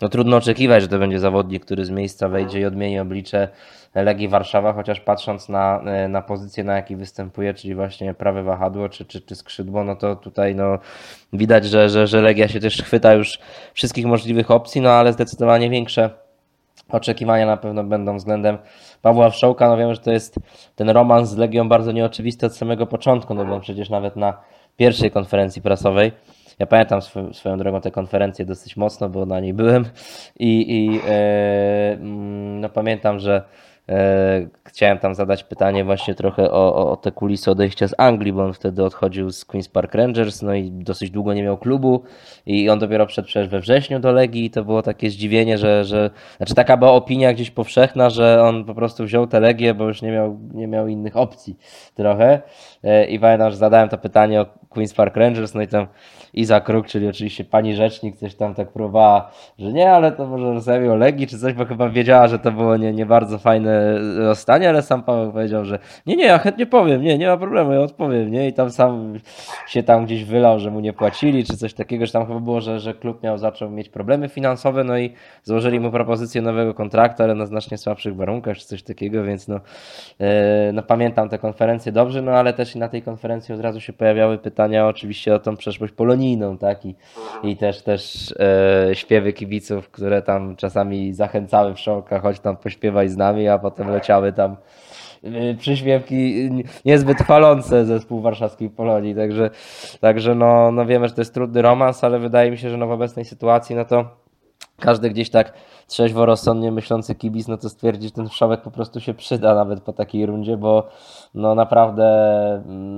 no, 0.00 0.08
trudno 0.08 0.36
oczekiwać, 0.36 0.82
że 0.82 0.88
to 0.88 0.98
będzie 0.98 1.18
zawodnik, 1.18 1.64
który 1.64 1.84
z 1.84 1.90
miejsca 1.90 2.28
wejdzie 2.28 2.60
i 2.60 2.64
odmieni 2.64 2.98
oblicze 2.98 3.48
Legii 3.94 4.28
Warszawa, 4.28 4.72
chociaż 4.72 5.00
patrząc 5.00 5.48
na, 5.48 5.82
na 6.08 6.22
pozycję, 6.22 6.64
na 6.64 6.76
jakiej 6.76 6.96
występuje, 6.96 7.54
czyli 7.54 7.74
właśnie 7.74 8.14
prawe 8.14 8.42
wahadło 8.42 8.88
czy, 8.88 9.04
czy, 9.04 9.20
czy 9.20 9.34
skrzydło, 9.34 9.84
no 9.84 9.96
to 9.96 10.16
tutaj 10.16 10.54
no, 10.54 10.78
widać, 11.32 11.64
że, 11.64 11.88
że, 11.88 12.06
że 12.06 12.22
Legia 12.22 12.48
się 12.48 12.60
też 12.60 12.82
chwyta 12.82 13.14
już 13.14 13.38
wszystkich 13.74 14.06
możliwych 14.06 14.50
opcji, 14.50 14.80
no 14.80 14.90
ale 14.90 15.12
zdecydowanie 15.12 15.70
większe 15.70 16.10
oczekiwania 16.90 17.46
na 17.46 17.56
pewno 17.56 17.84
będą 17.84 18.16
względem 18.16 18.58
Pawła 19.02 19.30
Wszołka. 19.30 19.68
No 19.68 19.76
wiem, 19.76 19.94
że 19.94 20.00
to 20.00 20.10
jest 20.10 20.36
ten 20.76 20.90
romans 20.90 21.30
z 21.30 21.36
Legią 21.36 21.68
bardzo 21.68 21.92
nieoczywisty 21.92 22.46
od 22.46 22.56
samego 22.56 22.86
początku, 22.86 23.34
no 23.34 23.44
bo 23.44 23.60
przecież 23.60 23.90
nawet 23.90 24.16
na 24.16 24.40
pierwszej 24.76 25.10
konferencji 25.10 25.62
prasowej 25.62 26.12
Ja 26.58 26.66
pamiętam 26.66 26.98
sw 26.98 27.34
swoją 27.34 27.58
drogą 27.58 27.80
tę 27.80 27.90
konferencję 27.90 28.44
dosyć 28.44 28.76
mocno, 28.76 29.08
bo 29.08 29.26
na 29.26 29.40
niej 29.40 29.54
byłem 29.54 29.84
i, 30.38 30.76
i 30.76 31.00
mm, 31.10 32.60
no 32.60 32.68
pamiętam, 32.68 33.18
że 33.18 33.42
chciałem 34.64 34.98
tam 34.98 35.14
zadać 35.14 35.44
pytanie 35.44 35.84
właśnie 35.84 36.14
trochę 36.14 36.50
o, 36.50 36.90
o 36.90 36.96
te 36.96 37.12
kulisy 37.12 37.50
odejścia 37.50 37.88
z 37.88 37.94
Anglii, 37.98 38.32
bo 38.32 38.44
on 38.44 38.52
wtedy 38.52 38.84
odchodził 38.84 39.30
z 39.30 39.46
Queen's 39.46 39.70
Park 39.70 39.94
Rangers, 39.94 40.42
no 40.42 40.54
i 40.54 40.70
dosyć 40.70 41.10
długo 41.10 41.34
nie 41.34 41.42
miał 41.42 41.58
klubu 41.58 42.02
i 42.46 42.70
on 42.70 42.78
dopiero 42.78 43.06
przed 43.06 43.26
we 43.48 43.60
wrześniu 43.60 44.00
do 44.00 44.12
Legii 44.12 44.44
i 44.44 44.50
to 44.50 44.64
było 44.64 44.82
takie 44.82 45.10
zdziwienie, 45.10 45.58
że, 45.58 45.84
że 45.84 46.10
znaczy 46.36 46.54
taka 46.54 46.76
była 46.76 46.92
opinia 46.92 47.32
gdzieś 47.32 47.50
powszechna, 47.50 48.10
że 48.10 48.42
on 48.42 48.64
po 48.64 48.74
prostu 48.74 49.04
wziął 49.04 49.26
tę 49.26 49.40
Legię, 49.40 49.74
bo 49.74 49.84
już 49.84 50.02
nie 50.02 50.12
miał, 50.12 50.38
nie 50.54 50.66
miał 50.66 50.88
innych 50.88 51.16
opcji 51.16 51.56
trochę. 51.94 52.42
E, 52.84 53.04
i 53.04 53.18
pamiętam, 53.18 53.50
że 53.50 53.56
zadałem 53.56 53.88
to 53.88 53.98
pytanie 53.98 54.40
o 54.40 54.46
Queen's 54.70 54.94
Park 54.94 55.16
Rangers, 55.16 55.54
no 55.54 55.62
i 55.62 55.68
tam 55.68 55.86
Iza 56.34 56.60
Kruk, 56.60 56.86
czyli 56.86 57.08
oczywiście 57.08 57.44
pani 57.44 57.74
rzecznik, 57.74 58.16
coś 58.16 58.34
tam 58.34 58.54
tak 58.54 58.72
próbowała, 58.72 59.30
że 59.58 59.72
nie, 59.72 59.92
ale 59.92 60.12
to 60.12 60.26
może 60.26 60.44
rozmawiamy 60.44 60.92
o 60.92 60.96
Legii 60.96 61.26
czy 61.26 61.38
coś, 61.38 61.52
bo 61.52 61.64
chyba 61.64 61.88
wiedziała, 61.88 62.28
że 62.28 62.38
to 62.38 62.52
było 62.52 62.76
nie, 62.76 62.92
nie 62.92 63.06
bardzo 63.06 63.38
fajne 63.38 63.98
rozstanie, 64.18 64.68
ale 64.68 64.82
sam 64.82 65.02
Paweł 65.02 65.32
powiedział, 65.32 65.64
że 65.64 65.78
nie, 66.06 66.16
nie, 66.16 66.24
ja 66.24 66.38
chętnie 66.38 66.66
powiem, 66.66 67.02
nie, 67.02 67.18
nie 67.18 67.26
ma 67.26 67.36
problemu, 67.36 67.72
ja 67.72 67.80
odpowiem, 67.80 68.32
nie, 68.32 68.48
i 68.48 68.52
tam 68.52 68.70
sam 68.70 69.18
się 69.66 69.82
tam 69.82 70.04
gdzieś 70.04 70.24
wylał, 70.24 70.58
że 70.58 70.70
mu 70.70 70.80
nie 70.80 70.92
płacili, 70.92 71.44
czy 71.44 71.56
coś 71.56 71.74
takiego, 71.74 72.06
że 72.06 72.12
tam 72.12 72.26
chyba 72.26 72.40
było, 72.40 72.60
że, 72.60 72.80
że 72.80 72.94
klub 72.94 73.22
miał, 73.22 73.38
zaczął 73.38 73.70
mieć 73.70 73.88
problemy 73.88 74.28
finansowe, 74.28 74.84
no 74.84 74.98
i 74.98 75.14
złożyli 75.42 75.80
mu 75.80 75.90
propozycję 75.90 76.42
nowego 76.42 76.74
kontraktu, 76.74 77.22
ale 77.22 77.34
na 77.34 77.46
znacznie 77.46 77.78
słabszych 77.78 78.16
warunkach, 78.16 78.56
czy 78.56 78.66
coś 78.66 78.82
takiego, 78.82 79.24
więc 79.24 79.48
no, 79.48 79.60
e, 80.20 80.72
no 80.72 80.82
pamiętam 80.82 81.28
tę 81.28 81.38
konferencję 81.38 81.92
dobrze, 81.92 82.22
no 82.22 82.32
ale 82.32 82.52
też 82.52 82.76
i 82.76 82.78
na 82.78 82.88
tej 82.88 83.02
konferencji 83.02 83.54
od 83.54 83.60
razu 83.60 83.80
się 83.80 83.92
pojawiały 83.92 84.38
pytania 84.38 84.59
oczywiście 84.86 85.34
o 85.34 85.38
tą 85.38 85.56
przeszłość 85.56 85.92
polonijną, 85.92 86.58
tak? 86.58 86.86
I, 86.86 86.94
i 87.42 87.56
też, 87.56 87.82
też 87.82 88.34
e, 88.38 88.94
śpiewy 88.94 89.32
kibiców, 89.32 89.90
które 89.90 90.22
tam 90.22 90.56
czasami 90.56 91.12
zachęcały 91.12 91.74
w 91.74 91.78
szokach, 91.78 92.22
choć 92.22 92.40
tam 92.40 92.56
pośpiewaj 92.56 93.08
z 93.08 93.16
nami, 93.16 93.48
a 93.48 93.58
potem 93.58 93.90
leciały 93.90 94.32
tam 94.32 94.56
e, 95.24 95.54
przyśpiewki 95.54 96.50
niezbyt 96.84 97.18
chwalące 97.18 97.84
zespół 97.84 98.20
warszawskiej 98.20 98.70
Polonii, 98.70 99.14
także, 99.14 99.50
także 100.00 100.34
no, 100.34 100.72
no 100.72 100.86
wiemy, 100.86 101.08
że 101.08 101.14
to 101.14 101.20
jest 101.20 101.34
trudny 101.34 101.62
romans, 101.62 102.04
ale 102.04 102.18
wydaje 102.18 102.50
mi 102.50 102.58
się, 102.58 102.70
że 102.70 102.76
no 102.76 102.86
w 102.86 102.90
obecnej 102.90 103.24
sytuacji, 103.24 103.76
no 103.76 103.84
to 103.84 104.20
każdy 104.80 105.10
gdzieś 105.10 105.30
tak 105.30 105.52
trzeźwo, 105.86 106.26
rozsądnie 106.26 106.72
myślący 106.72 107.14
kibic, 107.14 107.48
no 107.48 107.56
to 107.56 107.68
stwierdzi, 107.68 108.06
że 108.06 108.12
ten 108.12 108.28
wszołek 108.28 108.62
po 108.62 108.70
prostu 108.70 109.00
się 109.00 109.14
przyda 109.14 109.54
nawet 109.54 109.80
po 109.80 109.92
takiej 109.92 110.26
rundzie, 110.26 110.56
bo 110.56 110.88
no 111.34 111.54
naprawdę 111.54 112.06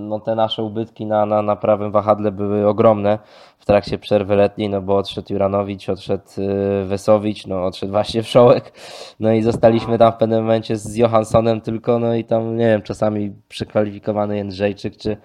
no 0.09 0.21
te 0.21 0.35
nasze 0.35 0.63
ubytki 0.63 1.07
na, 1.07 1.27
na, 1.27 1.43
na 1.43 1.57
prawym 1.57 1.93
wahadle 1.93 2.33
były 2.33 2.69
ogromne 2.69 3.19
w 3.59 3.67
trakcie 3.67 3.99
przerwy 3.99 4.37
letniej, 4.37 4.69
no 4.69 4.83
bo 4.83 4.97
odszedł 4.97 5.33
Juranowicz, 5.33 5.89
odszedł 5.89 6.25
y, 6.39 6.85
Wesowicz, 6.87 7.47
no 7.47 7.65
odszedł 7.65 7.93
właśnie 7.93 8.23
Wszołek, 8.23 8.73
no 9.21 9.33
i 9.33 9.43
zostaliśmy 9.43 9.99
tam 9.99 10.13
w 10.13 10.17
pewnym 10.17 10.43
momencie 10.43 10.77
z 10.77 10.97
Johanssonem 10.97 11.61
tylko, 11.61 11.99
no 11.99 12.15
i 12.15 12.25
tam, 12.25 12.57
nie 12.57 12.67
wiem, 12.67 12.83
czasami 12.83 13.33
przekwalifikowany 13.49 14.37
Jędrzejczyk, 14.37 14.97
czy 14.97 15.17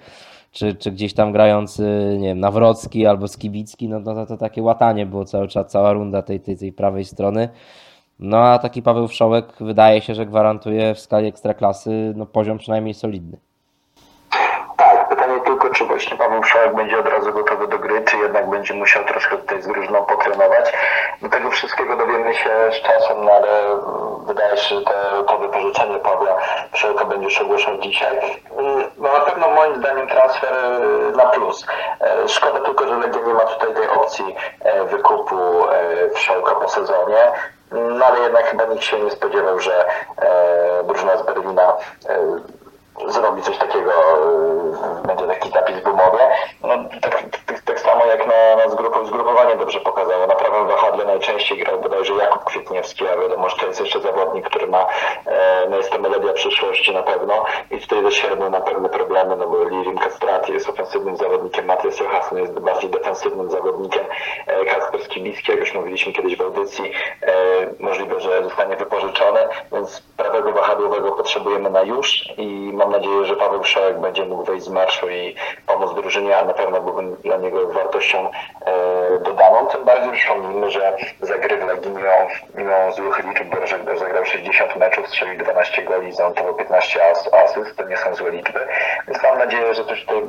czy, 0.58 0.76
czy 0.76 0.92
gdzieś 0.92 1.14
tam 1.14 1.32
grający, 1.32 2.16
nie 2.20 2.28
wiem, 2.28 2.40
Nawrocki 2.40 3.06
albo 3.06 3.28
Skibicki, 3.28 3.90
no 3.90 4.02
to, 4.02 4.16
to, 4.16 4.26
to 4.26 4.38
takie 4.38 4.64
łatanie 4.64 5.06
było 5.06 5.26
cały 5.26 5.48
czas, 5.48 5.72
cała 5.72 5.94
runda 5.94 6.22
tej, 6.22 6.40
tej, 6.40 6.58
tej 6.58 6.74
prawej 6.74 7.06
strony. 7.06 7.50
No 8.20 8.38
a 8.38 8.60
taki 8.60 8.82
Paweł 8.82 9.08
Wszołek 9.08 9.54
wydaje 9.60 10.02
się, 10.02 10.16
że 10.16 10.26
gwarantuje 10.26 10.96
w 10.96 11.00
skali 11.00 11.28
ekstraklasy 11.28 12.14
no, 12.16 12.26
poziom 12.26 12.58
przynajmniej 12.58 12.94
solidny 12.94 13.38
czy 15.98 16.06
właśnie 16.06 16.18
Paweł 16.18 16.44
Szałek 16.44 16.75
będzie 16.75 17.00
od 17.00 17.08
razu 17.08 17.34
gotowy 17.34 17.68
do 17.68 17.80
gry, 17.80 18.01
czy 18.01 18.18
jednak 18.18 18.50
będzie 18.50 18.74
musiał 18.74 19.04
troszkę 19.06 19.38
tutaj 19.38 19.62
z 19.62 19.68
drużyną 19.68 20.06
potrenować. 20.06 20.74
Do 21.22 21.30
tego 21.30 21.51
wszystkiego 21.51 21.98
dowiemy 21.98 22.34
się 22.34 22.50
z 22.72 22.82
czasem, 22.82 23.25
no 23.25 23.32
ale 23.32 23.60
mm, 23.60 24.25
wydaje 24.25 24.58
się, 24.58 24.75
że 24.75 24.82
te, 24.82 24.94
to 25.27 25.38
wypożyczenie 25.38 26.00
Pawła 26.00 26.38
Szałka 26.74 27.06
będzie 27.06 27.25
już 27.25 27.42
ogłoszone 27.42 27.80
dzisiaj. 27.80 28.18
Mm, 28.58 28.84
no 28.98 29.13
na 29.13 29.20
pewno 29.20 29.50
moim 29.50 29.75
zdaniem 29.75 30.08
transfer 30.08 30.54
y, 30.54 31.18
na 31.18 31.25
plus. 31.25 31.66
E, 32.01 32.27
szkoda 32.27 32.60
tylko, 32.60 32.88
że 32.88 32.96
Legia 32.98 33.22
nie 33.22 33.34
ma 33.34 33.46
tutaj 33.46 33.74
tej 33.74 33.89
opcji 33.89 34.36
e, 34.62 34.84
wykupu 34.84 35.66
e, 35.66 36.18
Szałka 36.18 36.56
po 36.56 36.70
sezonie. 36.70 37.32
No 37.72 38.06
ale 38.06 38.20
jednak 38.20 38.46
chyba 38.46 38.66
nikt 38.66 38.84
się 38.84 39.00
nie 39.00 39.12
spodziewał, 39.12 39.60
że 39.60 39.86
drużyna 40.84 41.18
z 41.18 41.25
Berlina 41.25 41.74
zrobi 43.08 43.42
coś 43.42 43.58
takiego, 43.58 43.92
e, 45.04 45.08
będzie 45.08 45.27
taki 45.27 45.51
zapis 45.51 45.84
w 45.84 45.88
umowie. 45.88 46.20
No, 46.63 47.00
tak, 47.01 47.24
tak 47.46 47.57
samo 47.88 48.06
jak 48.06 48.27
na, 48.27 48.56
na 48.56 48.70
zgrupowanie 49.06 49.56
dobrze 49.56 49.79
pokazało. 49.79 50.27
Na 50.27 50.36
prawym 50.36 50.67
wahadle 50.67 51.06
najczęściej 51.06 51.58
grał 51.58 51.82
bodajże 51.82 52.13
Jakub 52.13 52.44
Kwietniewski, 52.44 53.08
a 53.08 53.17
wiadomo, 53.17 53.50
że 53.50 53.56
to 53.58 53.67
jest 53.67 53.79
jeszcze 53.79 54.01
zawodnik, 54.01 54.50
który 54.50 54.67
ma, 54.67 54.88
e, 55.25 55.67
no 55.70 55.77
jest 55.77 55.91
to 55.91 56.00
melodia 56.00 56.34
przyszłości 56.34 56.94
na 56.94 57.03
pewno 57.03 57.46
i 57.72 57.79
tutaj 57.79 58.03
też 58.03 58.27
na 58.50 58.62
pewne 58.62 58.89
problemy, 58.89 59.36
no 59.36 59.48
bo 59.48 59.63
Lirim 59.63 59.98
Kastrati 59.98 60.53
jest 60.53 60.70
ofensywnym 60.70 61.17
zawodnikiem, 61.17 61.65
Matias 61.65 62.00
Johansson 62.00 62.38
jest 62.38 62.60
bardziej 62.60 62.89
defensywnym 62.89 63.51
zawodnikiem, 63.51 64.06
e, 64.48 64.65
Kasper 64.65 65.01
jak 65.48 65.60
już 65.60 65.74
mówiliśmy 65.74 66.13
kiedyś 66.13 66.38
w 66.38 66.41
audycji, 66.41 66.91
możliwe, 67.79 68.20
że 68.20 68.44
zostanie 68.44 68.75
wypożyczony, 68.75 69.39
więc 69.72 70.03
prawego 70.17 70.51
wahadłowego 70.51 71.12
potrzebujemy 71.12 71.70
na 71.70 71.82
już 71.82 72.34
i 72.38 72.72
mam 72.74 72.91
nadzieję, 72.91 73.25
że 73.25 73.36
Paweł 73.36 73.63
Szałek 73.63 74.00
będzie 74.00 74.25
mógł 74.25 74.44
wejść 74.44 74.65
z 74.65 74.70
marszu 74.70 75.10
i 75.10 75.36
pomóc 75.67 75.96
drużynie, 75.96 76.38
a 76.38 76.46
na 76.46 76.53
pewno 76.53 76.82
byłbym 76.82 77.15
dla 77.15 77.38
niego 77.38 77.67
wartością 77.78 78.30
e, 78.30 79.20
dodaną. 79.20 79.68
Tym 79.68 79.86
bardziej 79.86 80.12
przypomnijmy, 80.12 80.72
że 80.72 80.98
zagry 81.22 81.58
w 81.58 81.68
Legii 81.68 81.92
mimo, 81.92 82.28
mimo 82.56 82.92
złych 82.92 83.24
liczb, 83.26 83.44
bo 83.92 83.98
zagrał 83.98 84.26
60 84.26 84.76
meczów, 84.76 85.08
strzelił 85.08 85.44
12 85.44 85.84
goli, 85.84 86.14
zanotował 86.14 86.56
15 86.56 87.12
as, 87.12 87.30
asyst, 87.34 87.78
to 87.78 87.84
nie 87.88 87.98
są 87.98 88.16
złe 88.16 88.32
liczby. 88.32 88.60
Więc 89.08 89.24
mam 89.24 89.38
nadzieję, 89.38 89.74
że 89.74 89.86
coś 89.86 90.06
tutaj 90.06 90.24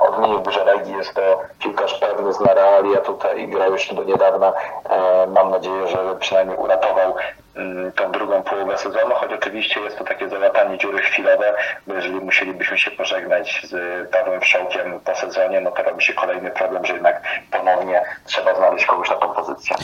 odmienił 0.00 0.40
grze 0.40 0.64
Legii. 0.64 0.96
Jest 0.96 1.14
to 1.14 1.42
piłkarz 1.58 2.00
pewny, 2.00 2.32
zna 2.32 2.54
realia 2.54 3.00
tutaj, 3.00 3.48
grał 3.48 3.72
jeszcze 3.72 3.94
do 3.94 4.04
niedawna. 4.04 4.52
E, 4.90 5.26
mam 5.26 5.50
nadzieję, 5.50 5.88
że 5.88 6.16
przynajmniej 6.20 6.58
uratował 6.58 7.14
Y, 7.56 7.92
tą 7.92 8.12
drugą 8.12 8.42
połowę 8.42 8.78
sezonu, 8.78 9.14
choć 9.14 9.32
oczywiście 9.32 9.80
jest 9.80 9.98
to 9.98 10.04
takie 10.04 10.28
załatanie 10.28 10.78
dziury 10.78 10.98
chwilowe, 10.98 11.54
bo 11.86 11.94
jeżeli 11.94 12.14
musielibyśmy 12.14 12.78
się 12.78 12.90
pożegnać 12.90 13.62
z 13.64 13.74
Pawłem 14.10 14.40
Wszołkiem 14.40 15.00
po 15.00 15.14
sezonie, 15.14 15.60
no 15.60 15.70
to 15.70 15.82
robi 15.82 16.02
się 16.02 16.14
kolejny 16.14 16.50
problem, 16.50 16.83
że 16.84 16.94
jednak 16.94 17.22
ponownie 17.50 18.02
trzeba 18.24 18.54
znaleźć 18.54 18.86
kogoś 18.86 19.10
na 19.10 19.16
tą 19.16 19.28
pozycję. 19.28 19.76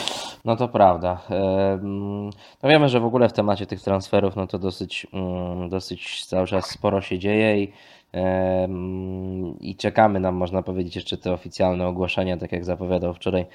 No 0.45 0.55
to 0.55 0.67
prawda. 0.67 1.17
No 2.63 2.69
wiemy, 2.69 2.89
że 2.89 2.99
w 2.99 3.05
ogóle 3.05 3.29
w 3.29 3.33
temacie 3.33 3.65
tych 3.65 3.81
transferów, 3.81 4.35
no 4.35 4.47
to 4.47 4.59
dosyć, 4.59 5.07
mm, 5.13 5.69
dosyć 5.69 6.25
cały 6.25 6.47
czas 6.47 6.65
sporo 6.65 7.01
się 7.01 7.19
dzieje 7.19 7.63
i 7.63 7.73
i 9.59 9.75
czekamy 9.75 10.19
nam, 10.19 10.35
można 10.35 10.63
powiedzieć, 10.63 10.95
jeszcze 10.95 11.17
te 11.17 11.33
oficjalne 11.33 11.87
ogłoszenia, 11.87 12.37
tak 12.37 12.51
jak 12.51 12.65
zapowiadał 12.65 13.13
wczoraj 13.13 13.45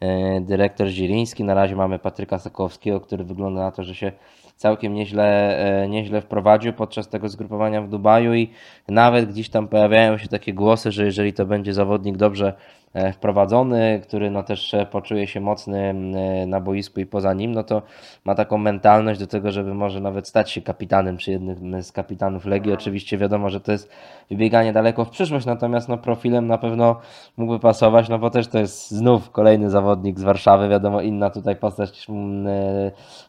e, 0.00 0.40
dyrektor 0.40 0.88
Ziliński. 0.88 1.44
Na 1.44 1.54
razie 1.54 1.76
mamy 1.76 1.98
Patryka 1.98 2.38
Sokowskiego, 2.38 3.00
który 3.00 3.24
wygląda 3.24 3.60
na 3.60 3.70
to, 3.70 3.84
że 3.84 3.94
się 3.94 4.12
całkiem 4.56 4.94
nieźle, 4.94 5.58
e, 5.82 5.88
nieźle 5.88 6.20
wprowadził 6.20 6.72
podczas 6.72 7.08
tego 7.08 7.28
zgrupowania 7.28 7.82
w 7.82 7.88
Dubaju 7.88 8.34
i 8.34 8.50
nawet 8.88 9.30
gdzieś 9.30 9.48
tam 9.48 9.68
pojawiają 9.68 10.18
się 10.18 10.28
takie 10.28 10.54
głosy, 10.54 10.92
że 10.92 11.04
jeżeli 11.04 11.32
to 11.32 11.46
będzie 11.46 11.74
zawodnik 11.74 12.16
dobrze 12.16 12.54
wprowadzony, 13.12 14.00
który 14.02 14.30
no 14.30 14.42
też 14.42 14.74
e, 14.74 14.86
poczuje 14.86 15.26
się 15.26 15.40
mocny 15.40 15.78
e, 15.78 16.46
na 16.46 16.60
boisku 16.60 17.00
i 17.00 17.06
poza 17.06 17.32
nim, 17.32 17.52
no 17.52 17.64
to 17.64 17.82
ma 18.24 18.34
taką 18.34 18.58
mentalność 18.58 19.20
do 19.20 19.26
tego, 19.26 19.50
żeby 19.50 19.74
może 19.74 20.00
nawet 20.00 20.28
stać 20.28 20.50
się 20.50 20.62
kapitanem, 20.62 21.16
czy 21.16 21.30
jednym 21.30 21.82
z 21.82 21.92
kapitanów 21.92 22.46
Legii. 22.46 22.72
Oczywiście 22.72 23.18
wiadomo, 23.18 23.50
że 23.50 23.60
to 23.60 23.72
jest 23.72 23.90
wybieganie 24.30 24.72
daleko 24.72 25.04
w 25.04 25.10
przyszłość, 25.10 25.46
natomiast 25.46 25.88
no 25.88 25.98
profilem 25.98 26.46
na 26.46 26.58
pewno 26.58 27.00
mógłby 27.36 27.58
pasować, 27.58 28.08
no 28.08 28.18
bo 28.18 28.30
też 28.30 28.48
to 28.48 28.58
jest 28.58 28.90
znów 28.90 29.30
kolejny 29.30 29.70
zawodnik 29.70 30.18
z 30.18 30.22
Warszawy, 30.22 30.68
wiadomo 30.68 31.00
inna 31.00 31.30
tutaj 31.30 31.56
postać 31.56 32.06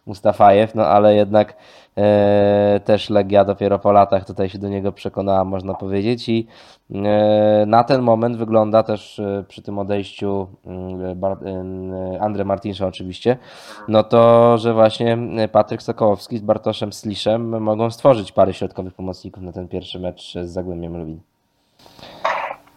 Mustafajew, 0.06 0.76
no 0.76 0.86
ale 0.86 1.16
jednak 1.16 1.56
E, 1.98 2.80
też 2.86 3.10
Legia 3.10 3.46
dopiero 3.46 3.80
po 3.80 3.92
latach 3.92 4.26
tutaj 4.26 4.50
się 4.50 4.60
do 4.60 4.70
niego 4.70 4.92
przekonała, 4.92 5.46
można 5.46 5.74
powiedzieć. 5.74 6.30
I 6.30 6.48
e, 6.48 6.83
na 7.68 7.84
ten 7.84 8.02
moment 8.02 8.38
wygląda 8.38 8.84
też 8.84 9.20
e, 9.20 9.44
przy 9.48 9.62
tym 9.62 9.80
odejściu 9.80 10.48
mm, 10.66 12.22
Andre 12.22 12.46
Martinsza 12.46 12.88
oczywiście, 12.88 13.38
no 13.88 14.04
to, 14.04 14.58
że 14.58 14.74
właśnie 14.74 15.18
Patryk 15.52 15.82
Sokołowski 15.82 16.38
z 16.38 16.42
Bartoszem 16.42 16.94
Sliszem 16.94 17.64
mogą 17.64 17.92
stworzyć 17.92 18.32
parę 18.32 18.54
środkowych 18.54 18.94
pomocników 18.94 19.44
na 19.44 19.52
ten 19.52 19.68
pierwszy 19.68 20.00
mecz 20.00 20.34
z 20.34 20.50
Zagłębiem 20.50 20.98
Lubin. 20.98 21.20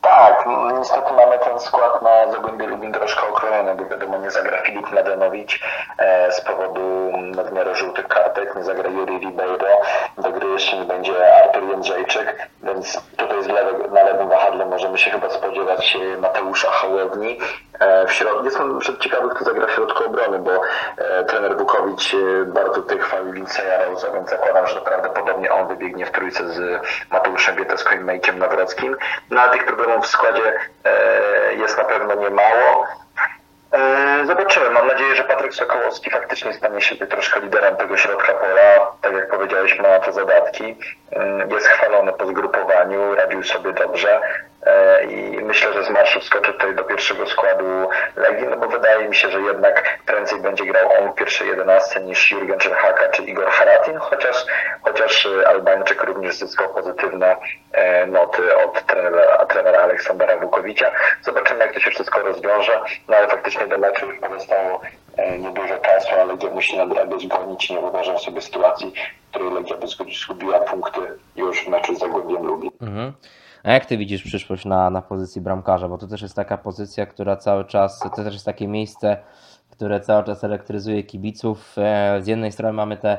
Tak, 0.01 0.45
no, 0.47 0.79
niestety 0.79 1.13
mamy 1.13 1.39
ten 1.39 1.61
skład 1.61 2.03
na 2.03 2.33
Zagłębie 2.33 2.66
Lubin 2.77 2.93
troszkę 2.93 3.29
okrojony, 3.29 3.75
bo 3.75 3.85
wiadomo 3.85 4.19
nie 4.19 4.31
zagra 4.31 4.63
Filip 4.63 4.93
Mladenowicz 4.93 5.61
e, 5.99 6.33
z 6.33 6.41
powodu 6.41 7.13
nadmiaru 7.37 7.75
żółtych 7.75 8.09
kartek, 8.09 8.57
nie 8.57 8.65
zagra 8.65 8.91
Juri 8.91 9.19
Ribeiro, 9.19 9.81
do 10.19 10.31
gry 10.31 10.49
jeszcze 10.49 10.77
nie 10.77 10.85
będzie 10.85 11.37
Artur 11.45 11.63
Jędrzejczyk, 11.71 12.49
więc 12.63 13.01
tutaj 13.17 13.43
z 13.43 13.47
lewe, 13.47 13.89
na 13.89 14.03
lewym 14.03 14.29
wahadle 14.29 14.67
możemy 14.67 14.99
się 14.99 15.11
chyba 15.11 15.31
spodziewać 15.31 15.97
e, 15.97 16.17
Mateusza 16.17 16.71
Hołowni. 16.71 17.39
E, 17.81 18.07
W 18.07 18.13
środku 18.13 18.45
jestem 18.45 18.81
ciekawy, 19.01 19.29
kto 19.35 19.45
zagra 19.45 19.67
w 19.67 19.71
środku 19.71 20.05
obrony, 20.05 20.39
bo 20.39 20.51
e, 20.99 21.25
trener 21.25 21.57
Bukowicz 21.57 22.15
e, 22.15 22.17
bardzo 22.45 22.75
tutaj 22.75 22.99
chwalił 22.99 23.33
Linceja 23.33 23.85
Rosa, 23.85 24.11
więc 24.11 24.31
zakładam, 24.31 24.67
że 24.67 24.81
prawdopodobnie 24.81 25.53
on 25.53 25.69
wybiegnie 25.69 26.07
w 26.07 26.11
trójce 26.11 26.49
z 26.49 26.83
Mateuszem 27.11 27.57
Bieteską 27.57 27.95
i 27.97 27.99
Mejkiem 28.01 28.39
Nawrockim. 28.39 28.97
No 29.31 29.49
tych 29.49 29.65
problemów 29.67 30.05
w 30.05 30.09
składzie 30.11 30.53
e, 30.85 31.55
jest 31.55 31.79
na 31.79 31.85
pewno 31.85 32.15
niemało. 32.15 32.87
E, 33.73 34.27
Zobaczymy. 34.27 34.71
Mam 34.71 34.87
nadzieję, 34.87 35.15
że 35.17 35.25
Patryk 35.25 35.55
Sokołowski 35.55 36.11
faktycznie 36.11 36.53
stanie 36.53 36.81
się 36.81 36.97
troszkę 37.07 37.41
liderem 37.41 37.77
tego 37.77 37.97
środka 37.97 38.33
pola. 38.33 38.93
Tak 39.01 39.13
jak 39.13 39.31
powiedziałeś, 39.31 39.79
ma 39.79 39.89
na 39.89 39.99
to 40.01 40.13
zadatki. 40.13 40.79
E, 41.13 41.47
Jest 41.55 41.67
chwalony 41.67 42.13
po 42.13 42.27
zgrupowaniu, 42.27 43.15
radził 43.15 43.43
sobie 43.45 43.73
dobrze. 43.73 44.21
E, 44.67 45.05
I 45.05 45.45
myślę, 45.45 45.73
że 45.73 45.85
z 45.85 45.91
marszu 45.91 46.21
tutaj 46.43 46.75
do 46.75 46.85
pierwszego 46.85 47.27
składu 47.27 47.89
Legii, 48.17 48.47
no 48.47 48.57
bo 48.57 48.69
wydaje 48.69 49.09
mi 49.09 49.15
się, 49.15 49.31
że 49.31 49.41
jednak 49.41 49.99
prędzej 50.07 50.41
będzie 50.41 50.65
grał 50.65 50.91
on 51.01 51.13
w 51.13 51.15
pierwszej 51.15 51.49
jedenastce 51.49 52.01
niż 52.01 52.31
Jurgen 52.31 52.59
Czerhaka 52.59 53.09
czy 53.09 53.23
Igor 53.23 53.51
Haratin, 53.51 53.99
chociaż, 53.99 54.47
chociaż 54.83 55.27
e, 55.27 55.49
Albańczyk 55.49 56.03
również 56.03 56.37
zyskał 56.37 56.75
pozytywne 56.75 57.37
e, 57.73 58.07
noty 58.07 58.57
od 58.57 58.87
trenera, 58.87 59.47
trenera 59.47 59.79
Aleksandra 59.79 60.37
Wukowicza. 60.39 60.91
Zobaczymy, 61.23 61.61
jak 61.61 61.75
to 61.75 61.81
się 61.81 61.91
wszystko 61.91 62.21
rozwiąże, 62.21 62.81
no 63.09 63.17
ale 63.17 63.29
faktycznie 63.29 63.67
do 63.67 63.79
meczu 63.79 64.07
już 64.07 64.21
pozostało 64.21 64.81
niedużo 65.39 65.79
czasu, 65.79 66.09
ale 66.15 66.25
Legia 66.25 66.51
musi 66.51 66.77
nadrabiać, 66.77 67.27
gonić. 67.27 67.71
Nie 67.71 67.81
wyobrażam 67.81 68.19
sobie 68.19 68.41
sytuacji, 68.41 68.93
w 69.29 69.31
której 69.31 69.53
Legia 69.53 69.77
by 69.77 69.87
zgubiła 70.25 70.61
punkty 70.61 71.01
już 71.37 71.65
w 71.65 71.69
meczu 71.69 71.95
z 71.95 71.99
Zagłębiem 71.99 72.47
Lubin. 72.47 72.71
Mhm. 72.81 73.13
A 73.67 73.73
jak 73.73 73.87
ty 73.87 73.99
widzisz 73.99 74.23
przyszłość 74.23 74.65
na, 74.65 74.91
na 74.91 75.03
pozycji 75.03 75.41
bramkarza? 75.41 75.89
Bo 75.89 75.99
to 75.99 76.07
też 76.07 76.23
jest 76.23 76.35
taka 76.35 76.59
pozycja, 76.59 77.07
która 77.07 77.37
cały 77.37 77.65
czas, 77.65 77.99
to 77.99 78.11
też 78.11 78.35
jest 78.35 78.45
takie 78.47 78.69
miejsce, 78.69 79.17
które 79.71 80.01
cały 80.01 80.25
czas 80.25 80.45
elektryzuje 80.45 81.03
kibiców. 81.03 81.75
E, 81.79 82.19
Z 82.23 82.27
jednej 82.27 82.53
strony 82.53 82.73
mamy 82.73 82.97
te 82.97 83.19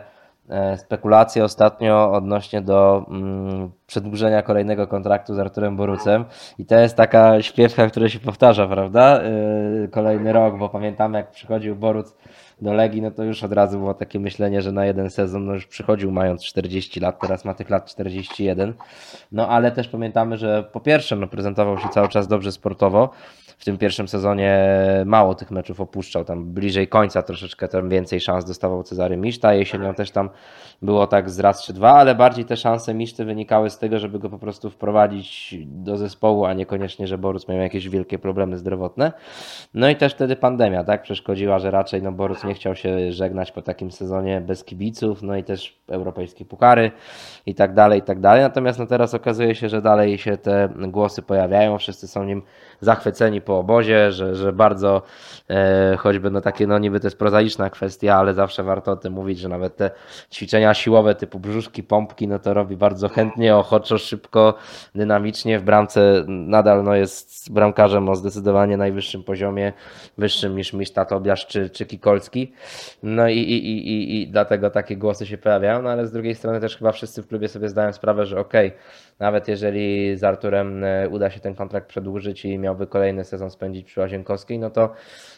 spekulacje 0.78 1.44
ostatnio 1.44 2.12
odnośnie 2.12 2.62
do 2.62 3.06
mm, 3.10 3.72
przedłużenia 3.88 4.42
kolejnego 4.42 4.88
kontraktu 4.88 5.34
z 5.34 5.40
Arturem 5.40 5.78
Borucem 5.78 6.26
i 6.60 6.66
to 6.66 6.76
jest 6.76 6.96
taka 6.96 7.42
śpiewka, 7.42 7.88
która 7.88 8.10
się 8.10 8.20
powtarza, 8.20 8.68
prawda? 8.68 9.22
E, 9.22 9.88
Kolejny 9.92 10.34
rok, 10.34 10.58
bo 10.58 10.70
pamiętamy 10.70 11.18
jak 11.18 11.32
przychodził 11.32 11.76
Boruc 11.76 12.16
do 12.62 12.74
Legii, 12.74 13.02
no 13.02 13.12
to 13.12 13.24
już 13.24 13.44
od 13.44 13.54
razu 13.54 13.80
było 13.80 13.94
takie 13.94 14.20
myślenie, 14.20 14.62
że 14.62 14.72
na 14.72 14.86
jeden 14.86 15.10
sezon 15.10 15.46
no 15.46 15.54
już 15.54 15.68
przychodził 15.68 16.12
mając 16.12 16.44
40 16.44 17.00
lat, 17.00 17.20
teraz 17.20 17.46
ma 17.46 17.54
tych 17.54 17.70
lat 17.70 17.86
41. 17.86 18.74
No 19.32 19.50
ale 19.50 19.72
też 19.72 19.88
pamiętamy, 19.88 20.38
że 20.38 20.70
po 20.72 20.80
pierwsze 20.80 21.16
no, 21.16 21.28
prezentował 21.28 21.78
się 21.78 21.90
cały 21.90 22.08
czas 22.08 22.28
dobrze 22.28 22.52
sportowo. 22.52 23.10
W 23.58 23.66
tym 23.66 23.78
pierwszym 23.78 24.08
sezonie 24.08 24.70
mało 25.06 25.36
tych 25.36 25.52
meczów 25.52 25.82
opuszczał, 25.82 26.26
tam 26.26 26.46
bliżej 26.46 26.88
końca 26.88 27.24
troszeczkę 27.24 27.68
tam 27.68 27.90
więcej 27.90 28.20
szans 28.20 28.46
dostawał 28.46 28.84
Cezary 28.84 29.18
Miszta, 29.18 29.54
jesienią 29.54 29.94
też 29.94 30.12
tam 30.12 30.30
było 30.82 31.08
tak 31.08 31.30
z 31.30 31.40
raz 31.40 31.64
czy 31.64 31.74
dwa, 31.74 31.94
ale 31.94 32.16
bardziej 32.16 32.46
te 32.46 32.58
szanse 32.58 32.94
Miszty 32.94 33.26
wynikały 33.26 33.70
z 33.70 33.78
tego, 33.78 34.00
żeby 34.00 34.20
go 34.20 34.30
po 34.30 34.40
prostu 34.40 34.70
wprowadzić 34.70 35.56
do 35.66 35.98
zespołu, 35.98 36.46
a 36.46 36.54
niekoniecznie, 36.54 37.08
że 37.08 37.18
Borus 37.18 37.48
miał 37.48 37.58
jakieś 37.58 37.90
wielkie 37.90 38.20
problemy 38.20 38.58
zdrowotne. 38.58 39.12
No 39.74 39.90
i 39.90 39.96
też 39.96 40.14
wtedy 40.14 40.36
pandemia, 40.36 40.84
tak, 40.84 41.02
przeszkodziła, 41.02 41.60
że 41.60 41.72
raczej 41.72 42.02
no 42.02 42.12
Borus 42.12 42.44
nie 42.44 42.54
chciał 42.54 42.76
się 42.76 43.12
żegnać 43.12 43.52
po 43.52 43.62
takim 43.62 43.92
sezonie 43.92 44.42
bez 44.42 44.64
kibiców, 44.64 45.22
no 45.22 45.36
i 45.38 45.44
też 45.44 45.80
europejskie 45.88 46.46
pukary 46.46 46.92
i 47.46 47.56
tak 47.56 47.74
dalej, 47.74 48.00
i 48.00 48.04
tak 48.04 48.20
dalej. 48.20 48.42
Natomiast 48.42 48.80
no 48.80 48.86
teraz 48.86 49.14
okazuje 49.14 49.56
się, 49.56 49.70
że 49.70 49.82
dalej 49.82 50.18
się 50.18 50.38
te 50.38 50.70
głosy 50.78 51.22
pojawiają, 51.22 51.78
wszyscy 51.78 52.08
są 52.08 52.24
nim 52.24 52.42
zachwyceni 52.82 53.42
po 53.42 53.60
obozie, 53.60 54.12
że, 54.12 54.36
że 54.36 54.54
bardzo 54.54 55.02
e, 55.50 55.98
choćby 55.98 56.32
no 56.32 56.42
takie 56.42 56.68
no 56.68 56.80
niby 56.80 57.00
to 57.00 57.08
jest 57.08 57.18
prozaiczna 57.18 57.70
kwestia, 57.70 58.16
ale 58.16 58.34
zawsze 58.34 58.64
warto 58.64 58.92
o 58.92 58.96
tym 58.96 59.14
mówić, 59.14 59.40
że 59.40 59.50
nawet 59.50 59.76
te 59.76 59.92
ćwiczenia 60.32 60.74
siłowe 60.74 61.16
typu 61.16 61.40
brzuszki, 61.40 61.84
pompki, 61.84 62.28
no 62.28 62.40
to 62.40 62.54
robi 62.54 62.78
bardzo 62.78 63.10
chętnie, 63.10 63.56
ochoczo, 63.56 63.98
szybko, 63.98 64.54
dynamicznie. 64.96 65.60
W 65.60 65.64
bramce 65.64 66.24
nadal 66.28 66.84
no 66.84 66.96
jest 66.96 67.54
bramkarzem 67.54 68.10
o 68.10 68.16
zdecydowanie 68.16 68.78
najwyższym 68.78 69.24
poziomie, 69.24 69.74
wyższym 70.18 70.56
niż 70.56 70.74
Miszta 70.74 71.06
Tobiasz 71.06 71.48
czy, 71.48 71.70
czy 71.70 71.86
Kikolski. 71.86 72.52
No 73.04 73.28
i, 73.28 73.38
i, 73.38 73.68
i, 73.68 74.22
i, 74.22 74.28
dlatego 74.28 74.70
takie 74.70 74.98
głosy 74.98 75.26
się 75.26 75.38
pojawiają, 75.38 75.82
no 75.82 75.90
ale 75.90 76.08
z 76.08 76.12
drugiej 76.12 76.36
strony 76.36 76.60
też 76.60 76.78
chyba 76.78 76.92
wszyscy 76.92 77.24
w 77.24 77.28
klubie 77.28 77.48
sobie 77.48 77.70
zdają 77.70 77.94
sprawę, 77.94 78.26
że 78.26 78.40
okej, 78.40 78.72
nawet 79.20 79.48
jeżeli 79.48 80.18
z 80.18 80.24
Arturem 80.24 80.84
e, 80.84 81.10
uda 81.10 81.30
się 81.30 81.40
ten 81.40 81.56
kontrakt 81.56 81.88
przedłużyć 81.88 82.46
i 82.46 82.60
miałby 82.68 82.88
kolejny 82.88 83.24
sezon 83.24 83.52
spędzić 83.52 83.86
przy 83.86 84.00
Łazienkowskiej, 84.00 84.60
no 84.60 84.70
to 84.70 84.94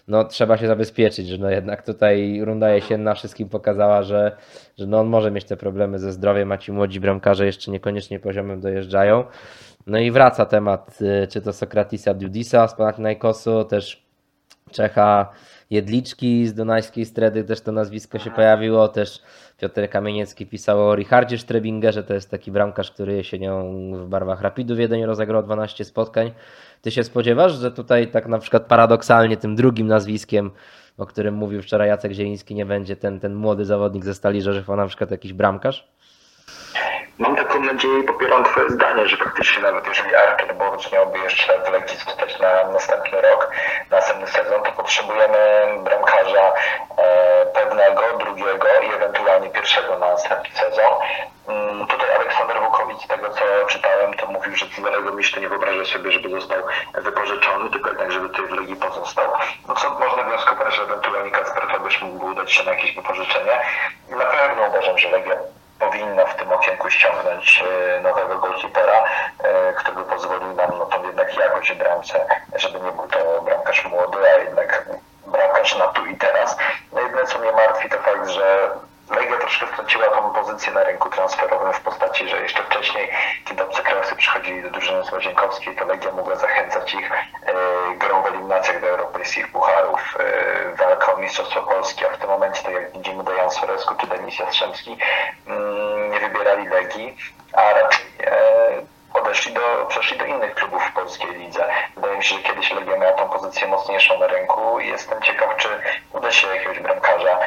no, 0.07 0.23
trzeba 0.23 0.57
się 0.57 0.67
zabezpieczyć, 0.67 1.27
że 1.27 1.37
no 1.37 1.49
jednak 1.49 1.85
tutaj 1.85 2.41
runda 2.41 2.69
jesienna 2.69 3.13
wszystkim 3.13 3.49
pokazała, 3.49 4.03
że, 4.03 4.37
że 4.77 4.87
no 4.87 4.99
on 4.99 5.07
może 5.07 5.31
mieć 5.31 5.45
te 5.45 5.57
problemy 5.57 5.99
ze 5.99 6.11
zdrowiem, 6.11 6.51
a 6.51 6.57
ci 6.57 6.71
młodzi 6.71 6.99
bramkarze 6.99 7.45
jeszcze 7.45 7.71
niekoniecznie 7.71 8.19
poziomem 8.19 8.61
dojeżdżają. 8.61 9.23
No 9.87 9.99
i 9.99 10.11
wraca 10.11 10.45
temat, 10.45 10.99
y, 11.01 11.27
czy 11.27 11.41
to 11.41 11.53
Sokratisa 11.53 12.13
Dudisa 12.13 12.67
z 12.67 12.75
Panathinaikosu, 12.75 13.63
też 13.63 14.09
Czecha 14.71 15.31
Jedliczki 15.69 16.47
z 16.47 16.53
Dunajskiej 16.53 17.05
Stredy, 17.05 17.43
też 17.43 17.61
to 17.61 17.71
nazwisko 17.71 18.19
się 18.19 18.31
pojawiło, 18.31 18.87
też 18.87 19.21
Piotr 19.57 19.89
Kamieniecki 19.89 20.45
pisał 20.45 20.89
o 20.89 20.95
Richardzie 20.95 21.37
Strebingerze, 21.37 22.03
to 22.03 22.13
jest 22.13 22.31
taki 22.31 22.51
bramkarz, 22.51 22.91
który 22.91 23.13
jesienią 23.13 23.73
w 23.93 24.07
barwach 24.07 24.41
Rapidu 24.41 24.75
Wiedeń 24.75 25.05
rozegrał 25.05 25.43
12 25.43 25.85
spotkań. 25.85 26.31
Ty 26.81 26.91
się 26.91 27.03
spodziewasz, 27.03 27.53
że 27.53 27.71
tutaj 27.71 28.07
tak 28.07 28.27
na 28.27 28.39
przykład 28.39 28.65
paradoksalnie 28.65 29.37
tym 29.37 29.55
drugim 29.55 29.87
nazwiskiem, 29.87 30.51
o 30.97 31.05
którym 31.05 31.35
mówił 31.35 31.61
wczoraj 31.61 31.87
Jacek 31.87 32.11
Zieliński, 32.11 32.55
nie 32.55 32.65
będzie 32.65 32.95
ten, 32.95 33.19
ten 33.19 33.35
młody 33.35 33.65
zawodnik 33.65 34.05
ze 34.05 34.13
Stali 34.13 34.41
Rzeszów, 34.41 34.69
a 34.69 34.75
na 34.75 34.87
przykład 34.87 35.11
jakiś 35.11 35.33
bramkarz? 35.33 35.87
Mam 37.19 37.35
taką 37.35 37.59
nadzieję 37.59 37.99
i 37.99 38.03
popieram 38.03 38.43
Twoje 38.43 38.69
zdanie, 38.69 39.07
że 39.07 39.17
faktycznie 39.17 39.63
nawet 39.63 39.87
jeżeli 39.87 40.15
Artur 40.15 40.53
Boruc 40.53 40.91
miałby 40.91 41.19
jeszcze 41.19 41.59
w 41.59 41.69
Legii 41.69 41.97
zostać 41.97 42.39
na 42.39 42.63
następny 42.63 43.21
rok, 43.21 43.51
na 43.89 43.97
następny 43.97 44.27
sezon, 44.27 44.63
to 44.63 44.71
potrzebujemy 44.71 45.37
bramkarza 45.83 46.53
e, 46.97 47.45
pewnego, 47.45 48.01
drugiego 48.17 48.67
i 48.83 48.93
ewentualnie 48.93 49.49
pierwszego 49.49 49.99
na 49.99 50.07
następny 50.07 50.55
sezon. 50.55 50.93
Mm, 51.47 51.87
tutaj 51.87 52.15
Aleksander 52.15 52.59
Wukowicz, 52.59 53.01
z 53.01 53.07
tego 53.07 53.29
co 53.29 53.65
czytałem, 53.67 54.13
to 54.13 54.27
mówił, 54.27 54.55
że 54.55 54.65
Cezarego 54.75 55.11
Miszty 55.11 55.41
nie 55.41 55.49
wyobraża 55.49 55.85
sobie, 55.85 56.11
żeby 56.11 56.29
został 56.29 56.63
wypożyczony, 56.93 57.69
tylko 57.69 57.89
jednak, 57.89 58.11
żeby 58.11 58.29
tutaj 58.29 58.47
w 58.47 58.51
Legii 58.51 58.75
pozostał. 58.75 59.31
No 59.67 59.75
co 59.75 59.89
można 59.89 60.23
wnioskować, 60.23 60.75
że 60.75 60.83
ewentualnie 60.83 61.31
Kacper 61.31 61.67
Tobyś 61.71 62.01
mógłby 62.01 62.25
udać 62.25 62.51
się 62.53 62.63
na 62.63 62.71
jakieś 62.71 62.95
wypożyczenie. 62.95 63.59
Na 64.09 64.25
pewno 64.25 64.67
uważam, 64.67 64.97
że 64.97 65.09
Legia 65.09 65.35
powinna 65.79 66.25
w 66.25 66.35
tym 66.35 66.51
okienku 66.51 66.89
ściągnąć 66.89 67.63
e, 67.97 68.01
nowego 68.01 68.39
goalkeepera, 68.39 69.03
e, 69.43 69.73
który 69.73 69.95
by 69.95 70.03
pozwolił 70.03 70.53
nam 70.53 70.71
no, 70.79 70.85
tą 70.85 71.03
jednak 71.03 71.37
jakość 71.37 71.71
w 71.71 71.77
bramce, 71.77 72.25
żeby 72.55 72.79
nie 72.79 72.91
był 72.91 73.07
to 73.07 73.41
bramkarz 73.41 73.85
młody, 73.85 74.17
a 74.35 74.37
jednak 74.37 74.85
bramkarz 75.27 75.77
na 75.77 75.87
tu 75.87 76.05
i 76.05 76.17
teraz. 76.17 76.57
No 76.93 77.01
jedyne 77.01 77.25
co 77.25 77.39
mnie 77.39 77.51
martwi 77.51 77.89
to 77.89 77.97
fakt, 77.97 78.29
że 78.29 78.69
Legia 79.09 79.37
troszkę 79.37 79.67
straciła 79.67 80.07
tą 80.07 80.33
pozycję 80.33 80.73
na 80.73 80.83
rynku 80.83 81.09
transferowym 81.09 81.73
w 81.73 81.81
postaci, 81.81 82.29
że 82.29 82.41
jeszcze 82.41 82.63
wcześniej, 82.63 83.09
kiedy 83.45 83.63
obcokrajowcy 83.63 84.15
przychodzili 84.15 84.63
do 84.63 84.69
drużyny 84.69 85.03
z 85.03 85.11
Łazienkowskiej, 85.11 85.75
to 85.75 85.85
Legia 85.85 86.11
mogła 86.11 86.35
zachęcać 86.35 86.93
ich 86.93 87.11
e, 87.11 87.53
grą 87.95 88.21
w 88.21 88.25
eliminacjach 88.25 88.81
do 88.81 88.87
europejskich 88.87 89.51
pucharów, 89.51 90.17
e, 90.19 90.75
walką 90.75 91.13
o 91.13 91.17
Mistrzostwo 91.17 91.63
Polski, 91.63 92.05
a 92.05 92.09
w 92.09 92.17
tym 92.17 92.29
momencie, 92.29 92.63
tak 92.63 92.73
jak 92.73 92.91
widzimy, 92.91 93.23
Dejan 93.23 93.51
Soresku 93.51 93.95
czy 93.95 94.07
Denis 94.07 94.39
Jastrzębski 94.39 94.97
mm, 95.47 96.11
nie 96.11 96.19
wybierali 96.19 96.67
Legii, 96.67 97.17
a 97.53 97.73
raczej 97.73 98.05
e, 98.23 98.81
odeszli 99.13 99.53
do, 99.53 99.85
przeszli 99.87 100.17
do 100.17 100.25
innych 100.25 100.55
klubów 100.55 100.83
w 100.83 100.93
polskiej 100.93 101.35
lidze. 101.35 101.65
Wydaje 101.95 102.17
mi 102.17 102.23
się, 102.23 102.35
że 102.35 102.41
kiedyś 102.41 102.71
Legia 102.71 102.97
miała 102.97 103.13
tą 103.13 103.29
pozycję 103.29 103.67
mocniejszą 103.67 104.19
na 104.19 104.27
rynku 104.27 104.79
i 104.79 104.87
jestem 104.87 105.21
ciekaw, 105.21 105.55
czy 105.57 105.69
uda 106.13 106.31
się 106.31 106.47
jakiegoś 106.47 106.79
bramkarza 106.79 107.39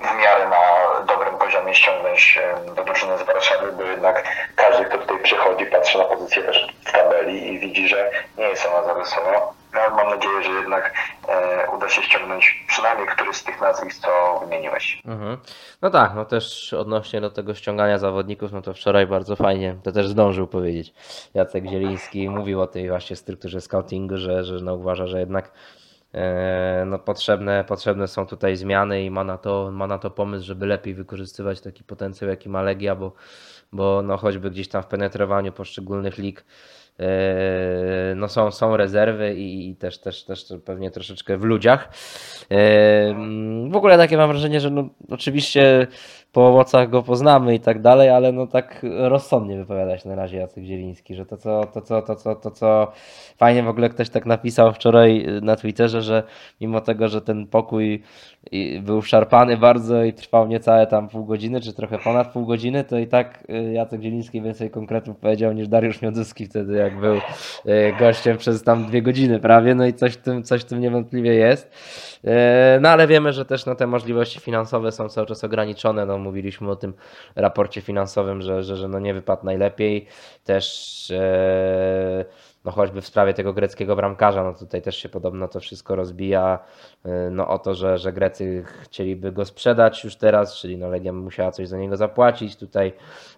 w 0.00 0.14
miarę 0.14 0.48
na 0.48 0.60
dobrym 1.04 1.38
poziomie 1.38 1.74
ściągnąć 1.74 2.38
e, 2.38 2.74
do 2.74 2.84
drużyny 2.84 3.18
z 3.18 3.22
Warszawy, 3.22 3.72
bo 3.72 3.82
jednak 3.82 4.22
każdy, 4.56 4.84
kto 4.84 4.98
tutaj 4.98 5.18
przychodzi, 5.18 5.66
patrzy 5.66 5.98
na 5.98 6.04
pozycję 6.04 6.42
też 6.42 6.74
w 6.84 6.92
tabeli 6.92 7.54
i 7.54 7.58
widzi, 7.58 7.88
że 7.88 8.10
nie 8.38 8.44
jest 8.44 8.66
ona 8.66 8.82
za 8.82 8.94
wysoko. 8.94 9.30
No, 9.32 9.80
ale 9.80 9.90
mam 9.90 10.10
jednak 10.86 10.94
e, 11.28 11.70
uda 11.70 11.88
się 11.88 12.02
ściągnąć 12.02 12.64
przynajmniej 12.68 13.06
któryś 13.08 13.36
z 13.36 13.44
tych 13.44 13.60
nazwisk, 13.60 14.02
co 14.02 14.40
wymieniłeś. 14.40 15.02
Mhm. 15.04 15.38
No 15.82 15.90
tak, 15.90 16.14
no 16.14 16.24
też 16.24 16.72
odnośnie 16.72 17.20
do 17.20 17.30
tego 17.30 17.54
ściągania 17.54 17.98
zawodników, 17.98 18.52
no 18.52 18.62
to 18.62 18.74
wczoraj 18.74 19.06
bardzo 19.06 19.36
fajnie, 19.36 19.76
to 19.82 19.92
też 19.92 20.08
zdążył 20.08 20.46
powiedzieć. 20.46 20.94
Jacek 21.34 21.64
Zieliński 21.66 22.28
mówił 22.28 22.60
o 22.60 22.66
tej 22.66 22.88
właśnie 22.88 23.16
strukturze 23.16 23.60
scoutingu, 23.60 24.16
że, 24.16 24.44
że 24.44 24.64
no 24.64 24.74
uważa, 24.74 25.06
że 25.06 25.20
jednak 25.20 25.52
E, 26.14 26.84
no 26.86 26.98
potrzebne, 26.98 27.64
potrzebne 27.64 28.08
są 28.08 28.26
tutaj 28.26 28.56
zmiany 28.56 29.04
i 29.04 29.10
ma 29.10 29.24
na, 29.24 29.38
to, 29.38 29.70
ma 29.72 29.86
na 29.86 29.98
to 29.98 30.10
pomysł, 30.10 30.46
żeby 30.46 30.66
lepiej 30.66 30.94
wykorzystywać 30.94 31.60
taki 31.60 31.84
potencjał, 31.84 32.30
jaki 32.30 32.48
ma 32.48 32.62
Legia, 32.62 32.96
bo, 32.96 33.12
bo 33.72 34.02
no 34.02 34.16
choćby 34.16 34.50
gdzieś 34.50 34.68
tam 34.68 34.82
w 34.82 34.86
penetrowaniu 34.86 35.52
poszczególnych 35.52 36.18
lig 36.18 36.44
no 38.16 38.28
są, 38.28 38.50
są 38.50 38.76
rezerwy 38.76 39.34
i, 39.34 39.68
i 39.68 39.76
też, 39.76 39.98
też, 39.98 40.24
też 40.24 40.44
pewnie 40.64 40.90
troszeczkę 40.90 41.38
w 41.38 41.44
ludziach. 41.44 41.88
E, 42.50 43.14
W 43.70 43.76
ogóle 43.76 43.96
takie 43.96 44.16
mam 44.16 44.30
wrażenie, 44.30 44.60
że 44.60 44.70
no, 44.70 44.88
oczywiście 45.10 45.86
po 46.36 46.48
owocach 46.48 46.90
go 46.90 47.02
poznamy 47.02 47.54
i 47.54 47.60
tak 47.60 47.80
dalej, 47.82 48.08
ale 48.10 48.32
no 48.32 48.46
tak 48.46 48.86
rozsądnie 48.98 49.56
wypowiada 49.56 49.98
się 49.98 50.08
na 50.08 50.14
razie 50.14 50.36
Jacek 50.38 50.64
Zieliński, 50.64 51.14
że 51.14 51.26
to 51.26 51.36
co, 51.36 51.64
to 51.74 51.80
co, 51.80 52.02
to 52.02 52.16
co, 52.16 52.34
to 52.34 52.50
co 52.50 52.92
fajnie 53.36 53.62
w 53.62 53.68
ogóle 53.68 53.88
ktoś 53.88 54.10
tak 54.10 54.26
napisał 54.26 54.72
wczoraj 54.72 55.26
na 55.42 55.56
Twitterze, 55.56 56.02
że 56.02 56.22
mimo 56.60 56.80
tego, 56.80 57.08
że 57.08 57.20
ten 57.20 57.46
pokój 57.46 58.02
i- 58.52 58.80
był 58.80 59.02
szarpany 59.02 59.56
bardzo 59.56 60.04
i 60.04 60.12
trwał 60.12 60.46
niecałe 60.48 60.86
tam 60.86 61.08
pół 61.08 61.24
godziny, 61.24 61.60
czy 61.60 61.72
trochę 61.72 61.98
ponad 61.98 62.32
pół 62.32 62.46
godziny, 62.46 62.84
to 62.84 62.98
i 62.98 63.06
tak 63.06 63.44
y, 63.50 63.72
Jacek 63.72 64.02
Zieliński 64.02 64.42
więcej 64.42 64.70
konkretów 64.70 65.16
powiedział 65.16 65.52
niż 65.52 65.68
Dariusz 65.68 66.02
Mioduski 66.02 66.46
wtedy, 66.46 66.76
jak 66.76 67.00
był 67.00 67.14
y, 67.16 67.20
gościem 67.98 68.36
przez 68.36 68.62
tam 68.62 68.84
dwie 68.84 69.02
godziny 69.02 69.38
prawie, 69.40 69.74
no 69.74 69.86
i 69.86 69.92
coś 69.94 70.12
w 70.12 70.16
tym, 70.16 70.42
coś 70.42 70.60
w 70.60 70.64
tym 70.64 70.80
niewątpliwie 70.80 71.34
jest. 71.34 71.70
E, 72.24 72.78
No 72.80 72.88
ale 72.88 73.06
wiemy, 73.06 73.32
że 73.32 73.44
też 73.44 73.66
no, 73.66 73.74
te 73.74 73.86
możliwości 73.86 74.40
finansowe 74.40 74.92
są 74.92 75.08
cały 75.08 75.26
czas 75.26 75.44
ograniczone. 75.44 76.06
No, 76.06 76.18
mówiliśmy 76.26 76.70
o 76.70 76.76
tym 76.76 76.94
raporcie 77.36 77.80
finansowym, 77.80 78.42
że, 78.42 78.62
że, 78.62 78.76
że 78.76 78.88
no, 78.88 78.98
nie 78.98 79.14
wypadł 79.14 79.46
najlepiej. 79.46 80.06
Też 80.44 81.10
e, 81.10 82.24
no, 82.66 82.72
choćby 82.72 83.00
w 83.00 83.06
sprawie 83.06 83.34
tego 83.34 83.52
greckiego 83.52 83.96
bramkarza, 83.96 84.44
no 84.44 84.54
tutaj 84.54 84.82
też 84.82 84.96
się 84.96 85.08
podobno 85.08 85.48
to 85.48 85.60
wszystko 85.60 85.96
rozbija 85.96 86.58
e, 87.04 87.30
no, 87.30 87.48
o 87.48 87.58
to, 87.58 87.74
że, 87.74 87.98
że 87.98 88.12
Grecy 88.12 88.64
chcieliby 88.82 89.32
go 89.32 89.44
sprzedać 89.44 90.04
już 90.04 90.16
teraz, 90.16 90.54
czyli 90.54 90.78
no, 90.78 90.88
Legia 90.88 91.12
musiała 91.12 91.52
coś 91.52 91.68
za 91.68 91.78
niego 91.78 91.96
zapłacić. 91.96 92.56
Tutaj 92.56 92.92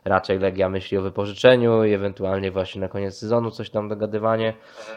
raczej 0.04 0.38
Legia 0.38 0.68
myśli 0.68 0.98
o 0.98 1.02
wypożyczeniu 1.02 1.84
i 1.84 1.92
ewentualnie 1.92 2.50
właśnie 2.50 2.80
na 2.80 2.88
koniec 2.88 3.18
sezonu 3.18 3.50
coś 3.50 3.70
tam 3.70 3.88
dogadywanie. 3.88 4.54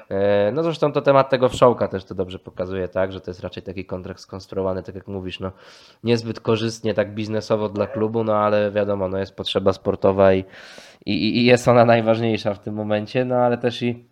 E, 0.09 0.51
No 0.51 0.63
zresztą 0.63 0.91
to 0.91 1.01
temat 1.01 1.29
tego 1.29 1.49
wszołka 1.49 1.87
też 1.87 2.05
to 2.05 2.15
dobrze 2.15 2.39
pokazuje, 2.39 2.87
tak, 2.87 3.11
że 3.11 3.21
to 3.21 3.31
jest 3.31 3.39
raczej 3.43 3.63
taki 3.63 3.85
kontrakt 3.85 4.19
skonstruowany, 4.19 4.83
tak 4.83 4.95
jak 4.95 5.07
mówisz, 5.07 5.39
no 5.39 5.51
niezbyt 6.03 6.39
korzystnie 6.39 6.93
tak 6.93 7.13
biznesowo 7.13 7.69
dla 7.69 7.87
klubu, 7.87 8.23
no 8.23 8.37
ale 8.37 8.71
wiadomo, 8.71 9.07
no 9.07 9.17
jest 9.17 9.35
potrzeba 9.35 9.73
sportowa 9.73 10.33
i, 10.33 10.45
i, 11.05 11.37
i 11.37 11.45
jest 11.45 11.67
ona 11.67 11.85
najważniejsza 11.85 12.53
w 12.53 12.59
tym 12.59 12.73
momencie, 12.73 13.25
no 13.25 13.35
ale 13.35 13.57
też 13.57 13.81
i 13.81 14.11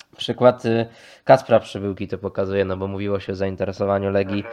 Przykład 0.17 0.65
y, 0.65 0.85
Kacpra 1.23 1.59
Przybyłki 1.59 2.07
to 2.07 2.17
pokazuje, 2.17 2.65
no 2.65 2.77
bo 2.77 2.87
mówiło 2.87 3.19
się 3.19 3.31
o 3.31 3.35
zainteresowaniu 3.35 4.11
Legii 4.11 4.43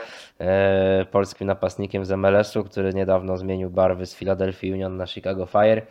e, 0.40 1.05
polskim 1.11 1.47
napastnikiem 1.47 2.05
z 2.05 2.11
MLS-u, 2.11 2.64
który 2.64 2.94
niedawno 2.94 3.37
zmienił 3.37 3.71
barwy 3.71 4.07
z 4.07 4.14
Philadelphia 4.14 4.73
Union 4.73 4.97
na 4.97 5.07
Chicago 5.07 5.47
Fire. 5.47 5.83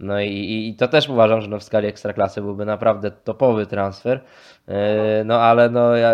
No 0.00 0.20
i, 0.20 0.28
i, 0.28 0.68
i 0.68 0.74
to 0.74 0.88
też 0.88 1.08
uważam, 1.08 1.40
że 1.40 1.48
no 1.48 1.58
w 1.58 1.62
skali 1.62 1.88
ekstraklasy 1.88 2.42
byłby 2.42 2.64
naprawdę 2.64 3.10
topowy 3.10 3.66
transfer. 3.66 4.20
E, 4.68 5.24
no 5.24 5.40
ale 5.40 5.70
no 5.70 5.96
ja, 5.96 6.12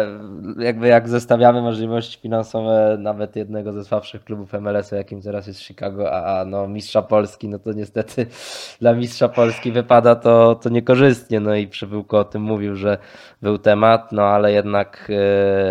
jakby 0.58 0.88
jak 0.88 1.08
zestawiamy 1.08 1.62
możliwości 1.62 2.20
finansowe 2.20 2.96
nawet 2.98 3.36
jednego 3.36 3.72
ze 3.72 3.84
słabszych 3.84 4.24
klubów 4.24 4.52
MLS-u, 4.52 4.96
jakim 4.96 5.22
teraz 5.22 5.46
jest 5.46 5.60
Chicago, 5.60 6.12
a, 6.12 6.40
a 6.40 6.44
no 6.44 6.68
mistrza 6.68 7.02
Polski, 7.02 7.48
no 7.48 7.58
to 7.58 7.72
niestety 7.72 8.26
dla 8.80 8.94
mistrza 8.94 9.28
Polski 9.28 9.72
wypada 9.72 10.16
to, 10.16 10.54
to 10.54 10.68
niekorzystnie. 10.68 11.40
No 11.40 11.54
i 11.54 11.68
Przybyłko 11.68 12.18
o 12.18 12.24
tym 12.24 12.42
mówił, 12.42 12.76
że 12.76 12.98
był 13.42 13.58
temat, 13.58 14.12
no 14.12 14.22
ale 14.22 14.52
jednak 14.52 15.10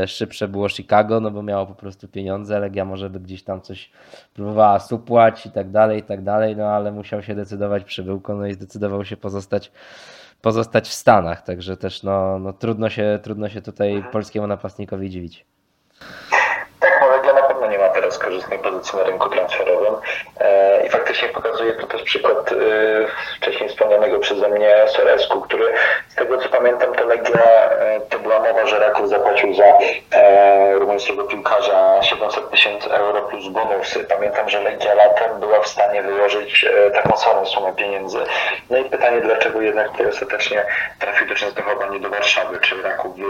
e, 0.03 0.07
szybsze 0.07 0.47
było 0.47 0.69
Chicago, 0.69 1.19
no 1.19 1.31
bo 1.31 1.43
miało 1.43 1.65
po 1.65 1.75
prostu 1.75 2.07
pieniądze, 2.07 2.59
Legia 2.59 2.85
może 2.85 3.09
by 3.09 3.19
gdzieś 3.19 3.43
tam 3.43 3.61
coś 3.61 3.91
próbowała 4.33 4.79
supłać 4.79 5.45
i 5.45 5.51
tak 5.51 5.71
dalej, 5.71 5.99
i 5.99 6.03
tak 6.03 6.23
dalej, 6.23 6.55
no 6.55 6.65
ale 6.65 6.91
musiał 6.91 7.23
się 7.23 7.35
decydować 7.35 7.83
Przybyłko, 7.83 8.35
no 8.35 8.47
i 8.47 8.53
zdecydował 8.53 9.05
się 9.05 9.17
pozostać 9.17 9.71
pozostać 10.41 10.89
w 10.89 10.93
Stanach, 10.93 11.41
także 11.41 11.77
też 11.77 12.03
no, 12.03 12.39
no 12.39 12.53
trudno 12.53 12.89
się 12.89 13.19
trudno 13.23 13.49
się 13.49 13.61
tutaj 13.61 14.03
polskiemu 14.11 14.47
napastnikowi 14.47 15.09
dziwić. 15.09 15.45
Tak, 16.79 16.91
no 17.01 17.07
Legia 17.07 17.33
na 17.33 17.41
pewno 17.41 17.67
nie 17.67 17.77
ma 17.77 17.89
teraz 17.89 18.19
korzystnej 18.39 18.59
pozycji 18.59 18.99
na 18.99 19.03
rynku 19.03 19.29
transferowym 19.29 19.95
e, 20.39 20.85
i 20.85 20.89
faktycznie 20.89 21.29
pokazuje 21.29 21.73
to 21.73 21.87
też 21.87 22.03
przykład 22.03 22.51
e, 22.51 22.55
wcześniej 23.37 23.69
wspomnianego 23.69 24.19
przeze 24.19 24.49
mnie 24.49 24.75
Soresku, 24.87 25.41
który 25.41 25.73
z 26.07 26.15
tego 26.15 26.37
co 26.37 26.49
pamiętam 26.49 26.93
to 26.93 27.05
Legia, 27.05 27.69
e, 27.69 28.01
to 28.09 28.19
była 28.19 28.39
mowa, 28.39 28.65
że 28.65 28.79
Raków 28.79 29.09
zapłacił 29.09 29.53
za 29.53 29.63
rumuńskiego 30.73 31.23
piłkarza 31.23 32.03
700 32.03 32.49
tysięcy 32.49 32.91
euro 32.91 33.21
plus 33.21 33.47
bonusy. 33.47 34.03
Pamiętam, 34.03 34.49
że 34.49 34.61
Legia 34.61 34.93
latem 34.93 35.39
była 35.39 35.61
w 35.61 35.67
stanie 35.67 36.01
wyłożyć 36.01 36.65
taką 36.93 37.17
samą 37.17 37.45
sumę 37.45 37.73
pieniędzy. 37.75 38.17
No 38.69 38.77
i 38.77 38.85
pytanie, 38.85 39.21
dlaczego 39.21 39.61
jednak 39.61 39.91
tutaj 39.91 40.07
ostatecznie 40.07 40.65
trafił 40.99 41.27
do 41.27 41.35
Częstochowa, 41.35 41.87
nie 41.87 41.99
do 41.99 42.09
Warszawy? 42.09 42.59
Czy 42.59 42.81
Raków 42.81 43.17
wy, 43.17 43.25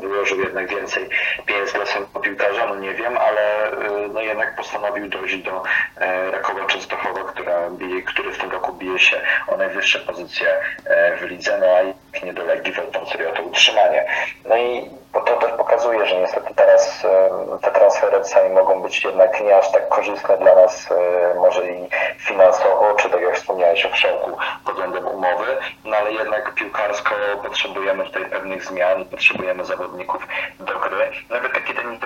wyłożył 0.00 0.40
jednak 0.40 0.68
więcej 0.68 1.08
pieniędzy 1.46 1.72
dla 1.72 1.86
swojego 1.86 2.20
piłkarza? 2.20 2.66
No 2.66 2.74
nie 2.74 2.94
wiem, 2.94 3.18
ale 3.18 3.70
no 4.12 4.20
jednak 4.20 4.35
postanowił 4.56 5.08
dojść 5.08 5.36
do 5.36 5.62
e, 5.96 6.30
Rakowa 6.30 6.66
Częstochowa, 6.66 7.24
która 7.24 7.70
bije, 7.70 8.02
który 8.02 8.32
w 8.32 8.38
tym 8.38 8.50
roku 8.50 8.72
bije 8.72 8.98
się 8.98 9.20
o 9.46 9.56
najwyższe 9.56 9.98
pozycje 9.98 10.46
e, 10.84 11.16
w 11.16 11.22
lidze, 11.22 11.58
no 11.60 11.66
a 11.66 11.82
jak 11.82 12.24
nie 12.24 12.32
do 12.32 12.44
Legii 12.44 12.72
walczącej 12.72 13.26
o 13.26 13.32
to 13.32 13.42
utrzymanie. 13.42 14.06
No 14.48 14.56
i 14.56 14.90
to 15.12 15.36
też 15.36 15.52
pokazuje, 15.52 16.06
że 16.06 16.20
niestety 16.20 16.54
teraz 16.54 17.04
e, 17.04 17.58
te 17.62 17.70
transfery 17.70 18.18
czasami 18.18 18.50
mogą 18.50 18.82
być 18.82 19.04
jednak 19.04 19.40
nie 19.40 19.56
aż 19.56 19.72
tak 19.72 19.88
korzystne 19.88 20.38
dla 20.38 20.54
nas, 20.54 20.88
może 21.36 21.70
i 21.70 21.88
finansowo, 22.18 22.94
czy 22.98 23.10
tak 23.10 23.20
jak 23.20 23.36
wspomniałeś 23.36 23.86
o 23.86 23.88
wszelku 23.88 24.36
względem 24.66 25.06
umowy, 25.06 25.56
no 25.84 25.96
ale 25.96 26.12
jednak 26.12 26.54
piłkarsko 26.54 27.14
potrzebujemy 27.42 28.04
tutaj 28.04 28.24
pewnych 28.24 28.64
zmian, 28.64 29.04
potrzebujemy 29.04 29.64
zawodników 29.64 30.26
do 30.60 30.78
gry. 30.78 31.10
Nawet 31.30 31.52
taki 31.52 31.74
ten 31.74 31.98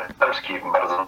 bardzo 0.73 1.07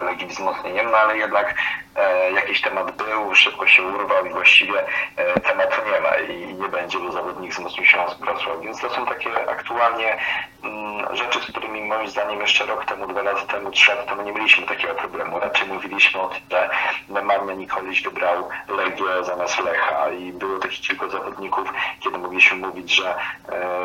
Legii 0.00 0.26
wzmocnieniem, 0.26 0.90
no 0.90 0.96
ale 0.96 1.16
jednak 1.16 1.54
e, 1.96 2.32
jakiś 2.32 2.60
temat 2.60 2.96
był, 2.96 3.34
szybko 3.34 3.66
się 3.66 3.82
urwał 3.82 4.26
i 4.26 4.30
właściwie 4.30 4.84
e, 5.16 5.40
tematu 5.40 5.76
nie 5.92 6.00
ma 6.00 6.16
i 6.16 6.54
nie 6.54 6.68
będzie, 6.68 6.98
bo 6.98 7.12
zawodnik 7.12 7.52
wzmocnił 7.52 7.86
się 7.86 7.98
z 8.08 8.20
Wrocław. 8.20 8.60
Więc 8.62 8.80
to 8.80 8.90
są 8.90 9.06
takie 9.06 9.50
aktualnie 9.50 10.16
mm, 10.64 11.01
rzeczy, 11.16 11.40
z 11.40 11.46
którymi 11.46 11.82
moim 11.82 12.08
zdaniem 12.08 12.40
jeszcze 12.40 12.66
rok 12.66 12.84
temu, 12.84 13.06
dwa 13.06 13.22
lata 13.22 13.46
temu, 13.46 13.70
trzy 13.70 13.90
lata 13.90 14.02
temu 14.02 14.22
nie 14.22 14.32
mieliśmy 14.32 14.66
takiego 14.66 14.94
problemu. 14.94 15.40
Raczej 15.40 15.68
mówiliśmy 15.68 16.20
o 16.20 16.28
tym, 16.28 16.40
że 16.50 16.70
Nemanja 17.08 17.54
Nikolić 17.54 18.02
wybrał 18.02 18.48
Legię 18.68 19.24
zamiast 19.24 19.60
Lecha 19.60 20.10
i 20.10 20.32
było 20.32 20.58
takich 20.58 20.80
kilku 20.80 21.10
zawodników, 21.10 21.72
kiedy 22.00 22.18
mogliśmy 22.18 22.56
mówić, 22.56 22.94
że 22.94 23.14
e, 23.48 23.82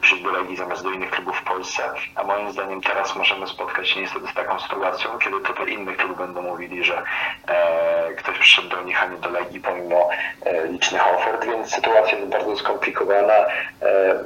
przyjść 0.00 0.24
do 0.24 0.30
Legii 0.30 0.56
zamiast 0.56 0.82
do 0.82 0.90
innych 0.90 1.10
klubów 1.10 1.36
w 1.36 1.42
Polsce, 1.44 1.82
a 2.14 2.24
moim 2.24 2.52
zdaniem 2.52 2.80
teraz 2.80 3.16
możemy 3.16 3.46
spotkać 3.46 3.88
się 3.88 4.00
niestety 4.00 4.26
z 4.26 4.34
taką 4.34 4.60
sytuacją, 4.60 5.18
kiedy 5.18 5.40
to 5.40 5.64
innych 5.64 5.96
klubów 5.96 6.18
będą 6.18 6.42
mówili, 6.42 6.84
że 6.84 7.02
e, 7.46 8.12
ktoś 8.14 8.38
przyszedł 8.38 8.68
do 8.68 8.82
nich, 8.82 9.02
a 9.02 9.06
nie 9.06 9.16
do 9.16 9.30
Legii 9.30 9.60
pomimo 9.60 10.10
e, 10.44 10.66
licznych 10.66 11.06
ofert, 11.06 11.44
więc 11.44 11.74
sytuacja 11.74 12.18
jest 12.18 12.30
bardzo 12.30 12.56
skomplikowana, 12.56 13.32
e, 13.32 13.46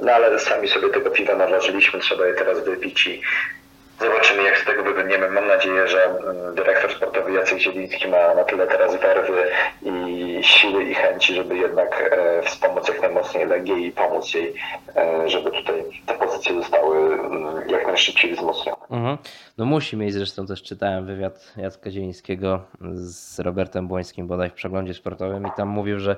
no 0.02 0.12
ale 0.12 0.38
sami 0.38 0.68
sobie 0.68 0.88
tego 0.88 1.10
piwa 1.10 1.34
naważyliśmy, 1.34 2.00
trzeba 2.00 2.26
je 2.26 2.34
teraz 2.34 2.43
wypić 2.52 3.06
i 3.06 3.20
Zobaczymy, 4.00 4.42
jak 4.42 4.58
z 4.58 4.64
tego 4.64 4.82
wybrniemy. 4.82 5.30
Mam 5.30 5.46
nadzieję, 5.46 5.88
że 5.88 6.04
mm, 6.04 6.54
dyrektor 6.54 6.92
sportowy 6.92 7.32
Jacek 7.32 7.58
Zieliński 7.58 8.08
ma 8.08 8.34
na 8.34 8.44
tyle 8.44 8.66
teraz 8.66 8.96
werwy 8.96 9.42
i 9.82 10.38
siły 10.42 10.84
i 10.84 10.94
chęci, 10.94 11.34
żeby 11.34 11.56
jednak 11.56 12.10
e, 12.12 12.42
wspomóc 12.42 12.88
jak 12.88 13.02
najmocniej 13.02 13.46
Legię 13.46 13.78
i 13.78 13.92
pomóc 13.92 14.34
jej, 14.34 14.54
e, 14.96 15.28
żeby 15.28 15.50
tutaj 15.50 15.84
te 16.06 16.14
pozycje 16.14 16.54
zostały 16.54 17.14
mm, 17.14 17.68
jak 17.68 17.86
najszybciej 17.86 18.34
wzmocnione. 18.34 18.86
Mhm. 18.90 19.18
No 19.58 19.64
musi 19.64 19.96
mieć, 19.96 20.12
zresztą 20.12 20.46
też 20.46 20.62
czytałem 20.62 21.06
wywiad 21.06 21.52
Jacka 21.56 21.90
Zielińskiego 21.90 22.64
z 22.92 23.38
Robertem 23.38 23.88
Błońskim 23.88 24.26
bodaj 24.26 24.50
w 24.50 24.54
przeglądzie 24.54 24.94
sportowym 24.94 25.46
i 25.46 25.50
tam 25.56 25.68
mówił, 25.68 25.98
że 25.98 26.16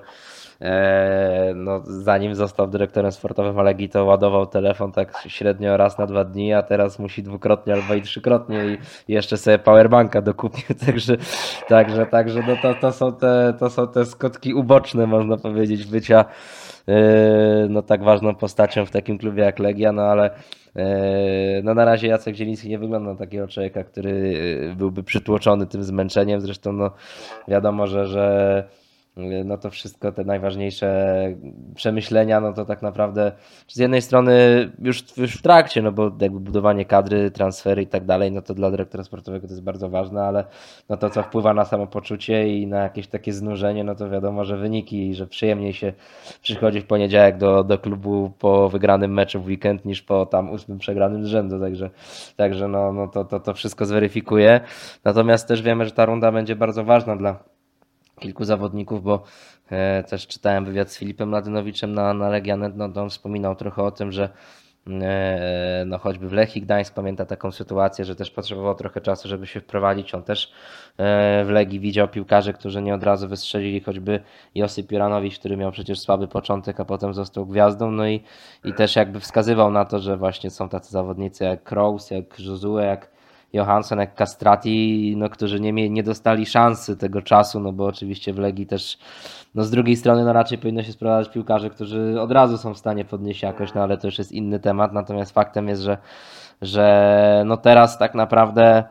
no, 1.54 1.82
zanim 1.84 2.34
został 2.34 2.66
dyrektorem 2.66 3.12
sportowym 3.12 3.56
Legii, 3.56 3.88
to 3.88 4.04
ładował 4.04 4.46
telefon 4.46 4.92
tak 4.92 5.22
średnio 5.26 5.76
raz 5.76 5.98
na 5.98 6.06
dwa 6.06 6.24
dni, 6.24 6.52
a 6.52 6.62
teraz 6.62 6.98
musi 6.98 7.22
dwukrotnie 7.22 7.74
albo 7.74 7.94
i 7.94 8.02
trzykrotnie 8.02 8.64
i 8.66 8.78
jeszcze 9.12 9.36
sobie 9.36 9.58
powerbanka 9.58 10.22
dokupił, 10.22 10.76
także, 10.86 11.16
także, 11.68 12.06
także 12.06 12.42
no 12.48 12.56
to, 12.62 12.74
to, 12.74 12.92
są 12.92 13.12
te, 13.12 13.54
to 13.58 13.70
są 13.70 13.88
te 13.88 14.04
skutki 14.04 14.54
uboczne, 14.54 15.06
można 15.06 15.36
powiedzieć, 15.36 15.86
bycia 15.86 16.24
e, 16.88 17.66
no 17.70 17.82
tak 17.82 18.04
ważną 18.04 18.34
postacią 18.34 18.86
w 18.86 18.90
takim 18.90 19.18
klubie 19.18 19.42
jak 19.42 19.58
Legia, 19.58 19.92
no 19.92 20.02
ale 20.02 20.30
e, 20.76 21.62
no 21.62 21.74
na 21.74 21.84
razie 21.84 22.08
Jacek 22.08 22.34
Zieliński 22.34 22.68
nie 22.68 22.78
wygląda 22.78 23.10
na 23.12 23.18
takiego 23.18 23.48
człowieka, 23.48 23.84
który 23.84 24.38
e, 24.72 24.76
byłby 24.76 25.02
przytłoczony 25.02 25.66
tym 25.66 25.82
zmęczeniem. 25.84 26.40
Zresztą 26.40 26.72
no 26.72 26.90
wiadomo, 27.48 27.86
że, 27.86 28.06
że 28.06 28.64
no 29.44 29.58
to 29.58 29.70
wszystko 29.70 30.12
te 30.12 30.24
najważniejsze 30.24 31.14
przemyślenia, 31.74 32.40
no 32.40 32.52
to 32.52 32.64
tak 32.64 32.82
naprawdę 32.82 33.32
z 33.68 33.76
jednej 33.76 34.02
strony 34.02 34.32
już, 34.82 35.16
już 35.16 35.34
w 35.34 35.42
trakcie, 35.42 35.82
no 35.82 35.92
bo 35.92 36.10
jakby 36.20 36.40
budowanie 36.40 36.84
kadry, 36.84 37.30
transfery 37.30 37.82
i 37.82 37.86
tak 37.86 38.04
dalej, 38.04 38.32
no 38.32 38.42
to 38.42 38.54
dla 38.54 38.70
dyrektora 38.70 39.04
sportowego 39.04 39.46
to 39.46 39.52
jest 39.52 39.62
bardzo 39.62 39.88
ważne, 39.88 40.22
ale 40.22 40.44
no 40.88 40.96
to 40.96 41.10
co 41.10 41.22
wpływa 41.22 41.54
na 41.54 41.64
samopoczucie 41.64 42.58
i 42.58 42.66
na 42.66 42.82
jakieś 42.82 43.06
takie 43.06 43.32
znużenie, 43.32 43.84
no 43.84 43.94
to 43.94 44.10
wiadomo, 44.10 44.44
że 44.44 44.56
wyniki 44.56 45.08
i 45.08 45.14
że 45.14 45.26
przyjemniej 45.26 45.72
się 45.72 45.92
przychodzi 46.42 46.80
w 46.80 46.86
poniedziałek 46.86 47.38
do, 47.38 47.64
do 47.64 47.78
klubu 47.78 48.32
po 48.38 48.68
wygranym 48.68 49.12
meczu 49.12 49.40
w 49.40 49.46
weekend 49.46 49.84
niż 49.84 50.02
po 50.02 50.26
tam 50.26 50.50
ósmym 50.50 50.78
przegranym 50.78 51.24
z 51.24 51.26
rzędu, 51.26 51.60
także, 51.60 51.90
także 52.36 52.68
no, 52.68 52.92
no 52.92 53.08
to, 53.08 53.24
to, 53.24 53.40
to 53.40 53.54
wszystko 53.54 53.86
zweryfikuje. 53.86 54.60
Natomiast 55.04 55.48
też 55.48 55.62
wiemy, 55.62 55.84
że 55.84 55.90
ta 55.90 56.06
runda 56.06 56.32
będzie 56.32 56.56
bardzo 56.56 56.84
ważna 56.84 57.16
dla 57.16 57.55
kilku 58.20 58.44
zawodników, 58.44 59.02
bo 59.02 59.22
e, 59.70 60.02
też 60.02 60.26
czytałem 60.26 60.64
wywiad 60.64 60.92
z 60.92 60.98
Filipem 60.98 61.30
Ladynowiczem 61.30 61.92
na, 61.92 62.14
na 62.14 62.28
Legianet, 62.28 62.76
no 62.76 62.88
to 62.88 63.02
on 63.02 63.10
wspominał 63.10 63.56
trochę 63.56 63.82
o 63.82 63.90
tym, 63.90 64.12
że 64.12 64.28
e, 64.86 65.84
no 65.86 65.98
choćby 65.98 66.28
w 66.28 66.32
Lechii 66.32 66.62
Gdańsk 66.62 66.94
pamięta 66.94 67.26
taką 67.26 67.52
sytuację, 67.52 68.04
że 68.04 68.16
też 68.16 68.30
potrzebował 68.30 68.74
trochę 68.74 69.00
czasu, 69.00 69.28
żeby 69.28 69.46
się 69.46 69.60
wprowadzić. 69.60 70.14
On 70.14 70.22
też 70.22 70.52
e, 70.98 71.44
w 71.44 71.50
Legii 71.50 71.80
widział 71.80 72.08
piłkarzy, 72.08 72.52
którzy 72.52 72.82
nie 72.82 72.94
od 72.94 73.02
razu 73.02 73.28
wystrzelili, 73.28 73.80
choćby 73.80 74.20
Josip 74.54 74.92
Juranowicz, 74.92 75.38
który 75.38 75.56
miał 75.56 75.72
przecież 75.72 76.00
słaby 76.00 76.28
początek, 76.28 76.80
a 76.80 76.84
potem 76.84 77.14
został 77.14 77.46
gwiazdą, 77.46 77.90
no 77.90 78.06
i, 78.06 78.22
i 78.64 78.72
też 78.72 78.96
jakby 78.96 79.20
wskazywał 79.20 79.70
na 79.70 79.84
to, 79.84 79.98
że 79.98 80.16
właśnie 80.16 80.50
są 80.50 80.68
tacy 80.68 80.90
zawodnicy 80.90 81.44
jak 81.44 81.62
Kroos, 81.62 82.10
jak 82.10 82.40
Josue, 82.40 82.78
jak 82.78 83.15
Johansson, 83.52 83.98
jak 83.98 84.14
Castrati, 84.14 85.14
no, 85.16 85.28
którzy 85.28 85.60
nie, 85.60 85.90
nie 85.90 86.02
dostali 86.02 86.46
szansy 86.46 86.96
tego 86.96 87.22
czasu, 87.22 87.60
no 87.60 87.72
bo 87.72 87.86
oczywiście 87.86 88.32
w 88.32 88.38
Legii 88.38 88.66
też, 88.66 88.98
no 89.54 89.64
z 89.64 89.70
drugiej 89.70 89.96
strony 89.96 90.24
no 90.24 90.32
raczej 90.32 90.58
powinno 90.58 90.82
się 90.82 90.92
sprowadzać 90.92 91.32
piłkarze, 91.32 91.70
którzy 91.70 92.20
od 92.20 92.32
razu 92.32 92.58
są 92.58 92.74
w 92.74 92.78
stanie 92.78 93.04
podnieść 93.04 93.42
jakość, 93.42 93.74
no 93.74 93.82
ale 93.82 93.98
to 93.98 94.06
już 94.06 94.18
jest 94.18 94.32
inny 94.32 94.60
temat, 94.60 94.92
natomiast 94.92 95.32
faktem 95.32 95.68
jest, 95.68 95.82
że, 95.82 95.98
że 96.62 97.42
no 97.46 97.56
teraz 97.56 97.98
tak 97.98 98.14
naprawdę, 98.14 98.84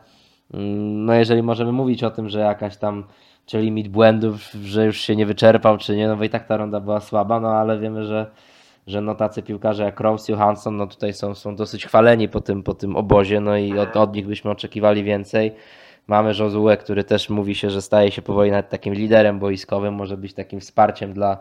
mm, 0.54 1.04
no 1.04 1.14
jeżeli 1.14 1.42
możemy 1.42 1.72
mówić 1.72 2.04
o 2.04 2.10
tym, 2.10 2.28
że 2.28 2.40
jakaś 2.40 2.76
tam 2.76 3.04
czy 3.46 3.60
limit 3.60 3.88
błędów, 3.88 4.50
że 4.50 4.86
już 4.86 5.00
się 5.00 5.16
nie 5.16 5.26
wyczerpał, 5.26 5.78
czy 5.78 5.96
nie, 5.96 6.08
no 6.08 6.16
bo 6.16 6.24
i 6.24 6.30
tak 6.30 6.46
ta 6.46 6.56
ronda 6.56 6.80
była 6.80 7.00
słaba, 7.00 7.40
no 7.40 7.48
ale 7.48 7.78
wiemy, 7.78 8.04
że 8.04 8.30
że 8.86 9.00
no 9.00 9.14
tacy 9.14 9.42
piłkarze 9.42 9.84
jak 9.84 10.00
Rose, 10.00 10.32
Johansson, 10.32 10.76
no 10.76 10.86
tutaj 10.86 11.12
są, 11.12 11.34
są 11.34 11.56
dosyć 11.56 11.86
chwaleni 11.86 12.28
po 12.28 12.40
tym, 12.40 12.62
po 12.62 12.74
tym 12.74 12.96
obozie, 12.96 13.40
no 13.40 13.56
i 13.56 13.78
od, 13.78 13.96
od 13.96 14.14
nich 14.14 14.26
byśmy 14.26 14.50
oczekiwali 14.50 15.04
więcej. 15.04 15.52
Mamy 16.06 16.32
Josue, 16.38 16.76
który 16.80 17.04
też 17.04 17.30
mówi 17.30 17.54
się, 17.54 17.70
że 17.70 17.82
staje 17.82 18.10
się 18.10 18.22
powoli 18.22 18.50
nawet 18.50 18.68
takim 18.68 18.94
liderem 18.94 19.38
boiskowym, 19.38 19.94
może 19.94 20.16
być 20.16 20.34
takim 20.34 20.60
wsparciem 20.60 21.12
dla, 21.12 21.38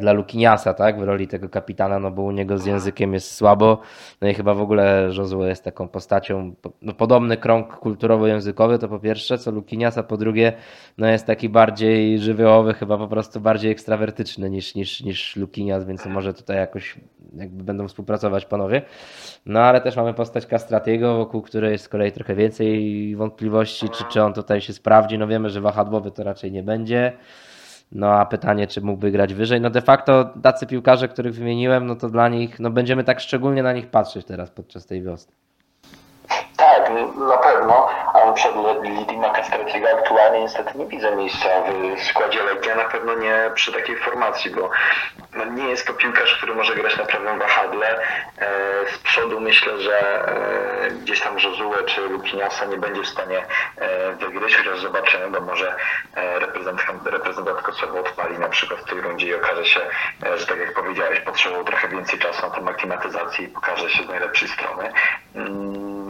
dla 0.00 0.12
Lukiniasa, 0.12 0.74
tak, 0.74 1.00
w 1.00 1.02
roli 1.02 1.28
tego 1.28 1.48
kapitana, 1.48 1.98
no 1.98 2.10
bo 2.10 2.22
u 2.22 2.30
niego 2.30 2.58
z 2.58 2.66
językiem 2.66 3.14
jest 3.14 3.34
słabo, 3.34 3.78
no 4.20 4.28
i 4.28 4.34
chyba 4.34 4.54
w 4.54 4.60
ogóle 4.60 5.10
Josue 5.18 5.42
jest 5.42 5.64
taką 5.64 5.88
postacią, 5.88 6.54
po- 6.62 6.72
no 6.82 6.92
podobny 6.92 7.36
krąg 7.36 7.76
kulturowo-językowy, 7.76 8.78
to 8.78 8.88
po 8.88 8.98
pierwsze, 8.98 9.38
co 9.38 9.50
Lukiniasa, 9.50 10.02
po 10.02 10.16
drugie, 10.16 10.52
no 10.98 11.06
jest 11.06 11.26
taki 11.26 11.48
bardziej 11.48 12.18
żywiołowy, 12.18 12.74
chyba 12.74 12.98
po 12.98 13.08
prostu 13.08 13.40
bardziej 13.40 13.70
ekstrawertyczny 13.70 14.50
niż, 14.50 14.74
niż, 14.74 15.00
niż 15.00 15.36
Lukinias, 15.36 15.84
więc 15.84 16.06
może 16.06 16.34
tutaj 16.34 16.56
jakoś 16.56 16.96
jakby 17.36 17.64
będą 17.64 17.88
współpracować 17.88 18.44
panowie. 18.44 18.82
No 19.46 19.60
ale 19.60 19.80
też 19.80 19.96
mamy 19.96 20.14
postać 20.14 20.46
Castratiego, 20.46 21.16
wokół 21.16 21.42
której 21.42 21.72
jest 21.72 21.84
z 21.84 21.88
kolei 21.88 22.12
trochę 22.12 22.34
więcej 22.34 23.16
wątpliwości, 23.16 23.88
czy, 23.88 24.04
czy 24.04 24.22
on 24.22 24.32
tutaj 24.32 24.60
się 24.60 24.72
sprawdzi. 24.72 25.18
No 25.18 25.26
wiemy, 25.26 25.50
że 25.50 25.60
wahadłowy 25.60 26.10
to 26.10 26.24
raczej 26.24 26.52
nie 26.52 26.62
będzie. 26.62 27.12
No 27.92 28.12
a 28.12 28.26
pytanie, 28.26 28.66
czy 28.66 28.80
mógłby 28.80 29.10
grać 29.10 29.34
wyżej? 29.34 29.60
No 29.60 29.70
de 29.70 29.82
facto 29.82 30.24
tacy 30.42 30.66
piłkarze, 30.66 31.08
których 31.08 31.34
wymieniłem, 31.34 31.86
no 31.86 31.96
to 31.96 32.08
dla 32.08 32.28
nich, 32.28 32.60
no 32.60 32.70
będziemy 32.70 33.04
tak 33.04 33.20
szczególnie 33.20 33.62
na 33.62 33.72
nich 33.72 33.86
patrzeć 33.86 34.26
teraz 34.26 34.50
podczas 34.50 34.86
tej 34.86 35.02
wiosny. 35.02 35.32
Tak, 36.56 36.77
na 37.16 37.36
pewno, 37.36 37.88
ale 38.14 38.34
przed 38.34 38.52
Lidima 38.82 39.30
Castratiego 39.30 39.88
aktualnie 39.98 40.40
niestety 40.40 40.78
nie 40.78 40.86
widzę 40.86 41.16
miejsca 41.16 41.48
w 41.96 42.02
składzie 42.02 42.42
Legia, 42.42 42.74
na 42.74 42.84
pewno 42.84 43.14
nie 43.14 43.50
przy 43.54 43.72
takiej 43.72 43.96
formacji, 43.96 44.50
bo 44.50 44.70
no, 45.36 45.44
nie 45.44 45.68
jest 45.68 45.86
to 45.86 45.94
piłkarz, 45.94 46.36
który 46.36 46.54
może 46.54 46.74
grać 46.74 46.96
na 46.96 47.04
prawym 47.04 47.38
wahadle. 47.38 48.00
E, 48.38 48.48
Z 48.94 48.98
przodu 48.98 49.40
myślę, 49.40 49.78
że 49.78 50.26
e, 50.28 50.90
gdzieś 50.90 51.20
tam 51.20 51.34
Josue 51.34 51.84
czy 51.86 52.00
Lukiniasa 52.00 52.64
nie 52.64 52.76
będzie 52.76 53.02
w 53.02 53.08
stanie 53.08 53.46
e, 53.76 54.12
wygryźć, 54.12 54.56
chociaż 54.56 54.80
zobaczymy, 54.80 55.30
bo 55.30 55.40
może 55.40 55.76
reprezentant, 56.16 57.06
reprezentant 57.06 57.62
Kosowo 57.62 58.00
odpali 58.00 58.38
na 58.38 58.48
przykład 58.48 58.80
w 58.80 58.84
tej 58.84 59.00
rundzie 59.00 59.26
i 59.26 59.34
okaże 59.34 59.64
się, 59.64 59.80
że 60.34 60.46
tak 60.46 60.58
jak 60.58 60.74
powiedziałeś, 60.74 61.20
potrzebował 61.20 61.64
trochę 61.64 61.88
więcej 61.88 62.18
czasu 62.18 62.42
na 62.42 62.50
tą 62.50 62.68
aklimatyzację 62.68 63.44
i 63.44 63.48
pokaże 63.48 63.90
się 63.90 64.04
z 64.04 64.08
najlepszej 64.08 64.48
strony. 64.48 64.92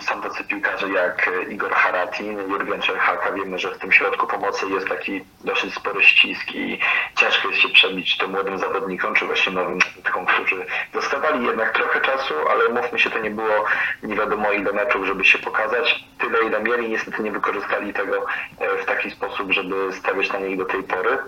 Są 0.00 0.22
tacy 0.22 0.44
piłkarze 0.44 0.88
jak 0.88 1.28
e, 1.28 1.42
Igor 1.52 1.72
Haratin, 1.72 2.38
Jurgen 2.38 2.82
Czerhaka. 2.82 3.32
Wiemy, 3.32 3.58
że 3.58 3.74
w 3.74 3.78
tym 3.78 3.92
środku 3.92 4.26
pomocy 4.26 4.66
jest 4.68 4.88
taki 4.88 5.24
dosyć 5.44 5.74
spory 5.74 6.02
ścisk 6.02 6.54
i 6.54 6.78
ciężko 7.16 7.48
jest 7.48 7.60
się 7.60 7.68
przebić 7.68 8.16
tym 8.16 8.30
młodym 8.30 8.58
zawodnikom, 8.58 9.14
czy 9.14 9.26
właśnie 9.26 9.52
nowym 9.52 9.80
zawodnikom, 9.80 10.26
którzy 10.26 10.66
dostawali 10.92 11.46
jednak 11.46 11.74
trochę 11.74 12.00
czasu, 12.00 12.34
ale 12.50 12.68
mówmy 12.68 12.98
się, 12.98 13.10
to 13.10 13.18
nie 13.18 13.30
było 13.30 13.64
nie 14.02 14.16
wiadomo 14.16 14.52
ile 14.52 14.72
meczów, 14.72 15.06
żeby 15.06 15.24
się 15.24 15.38
pokazać. 15.38 16.04
Tyle 16.18 16.38
ile 16.46 16.62
mieli, 16.62 16.88
niestety 16.88 17.22
nie 17.22 17.32
wykorzystali 17.32 17.92
tego 17.92 18.26
e, 18.58 18.82
w 18.82 18.84
taki 18.84 19.10
sposób, 19.10 19.52
żeby 19.52 19.92
stawiać 19.92 20.32
na 20.32 20.38
nich 20.38 20.58
do 20.58 20.64
tej 20.64 20.82
pory 20.82 21.18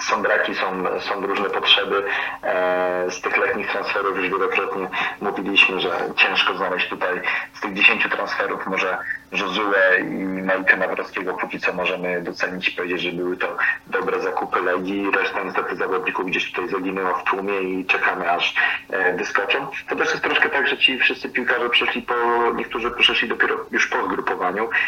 są 0.00 0.22
braki, 0.22 0.54
są, 0.54 1.00
są 1.00 1.26
różne 1.26 1.50
potrzeby. 1.50 2.02
E, 2.42 3.10
z 3.10 3.20
tych 3.20 3.36
letnich 3.36 3.70
transferów 3.70 4.16
już 4.16 4.28
wielokrotnie 4.28 4.88
mówiliśmy, 5.20 5.80
że 5.80 5.90
ciężko 6.16 6.54
znaleźć 6.54 6.88
tutaj 6.88 7.20
z 7.54 7.60
tych 7.60 7.74
10 7.74 8.08
transferów 8.10 8.66
może 8.66 8.98
Josue 9.32 10.00
i 10.00 10.42
Majka 10.42 10.76
Nawrockiego 10.76 11.34
póki 11.34 11.60
co 11.60 11.72
możemy 11.72 12.22
docenić 12.22 12.68
i 12.68 12.72
powiedzieć, 12.72 13.00
że 13.00 13.12
były 13.12 13.36
to 13.36 13.56
dobre 13.86 14.20
zakupy 14.20 14.60
Legii. 14.60 15.10
Reszta 15.10 15.42
niestety 15.42 15.76
zawodników 15.76 16.26
gdzieś 16.26 16.52
tutaj 16.52 16.68
zaginęła 16.68 17.14
w 17.14 17.24
tłumie 17.24 17.60
i 17.60 17.84
czekamy 17.86 18.30
aż 18.30 18.54
e, 18.90 19.16
wyskoczą. 19.16 19.66
To 19.88 19.96
też 19.96 20.10
jest 20.10 20.22
troszkę 20.22 20.48
tak, 20.50 20.68
że 20.68 20.78
ci 20.78 20.98
wszyscy 20.98 21.28
piłkarze 21.28 21.70
przeszli 21.70 22.02
po, 22.02 22.14
niektórzy 22.54 22.90
przeszli 22.90 23.28
dopiero 23.28 23.56
już 23.70 23.88
po 23.88 23.98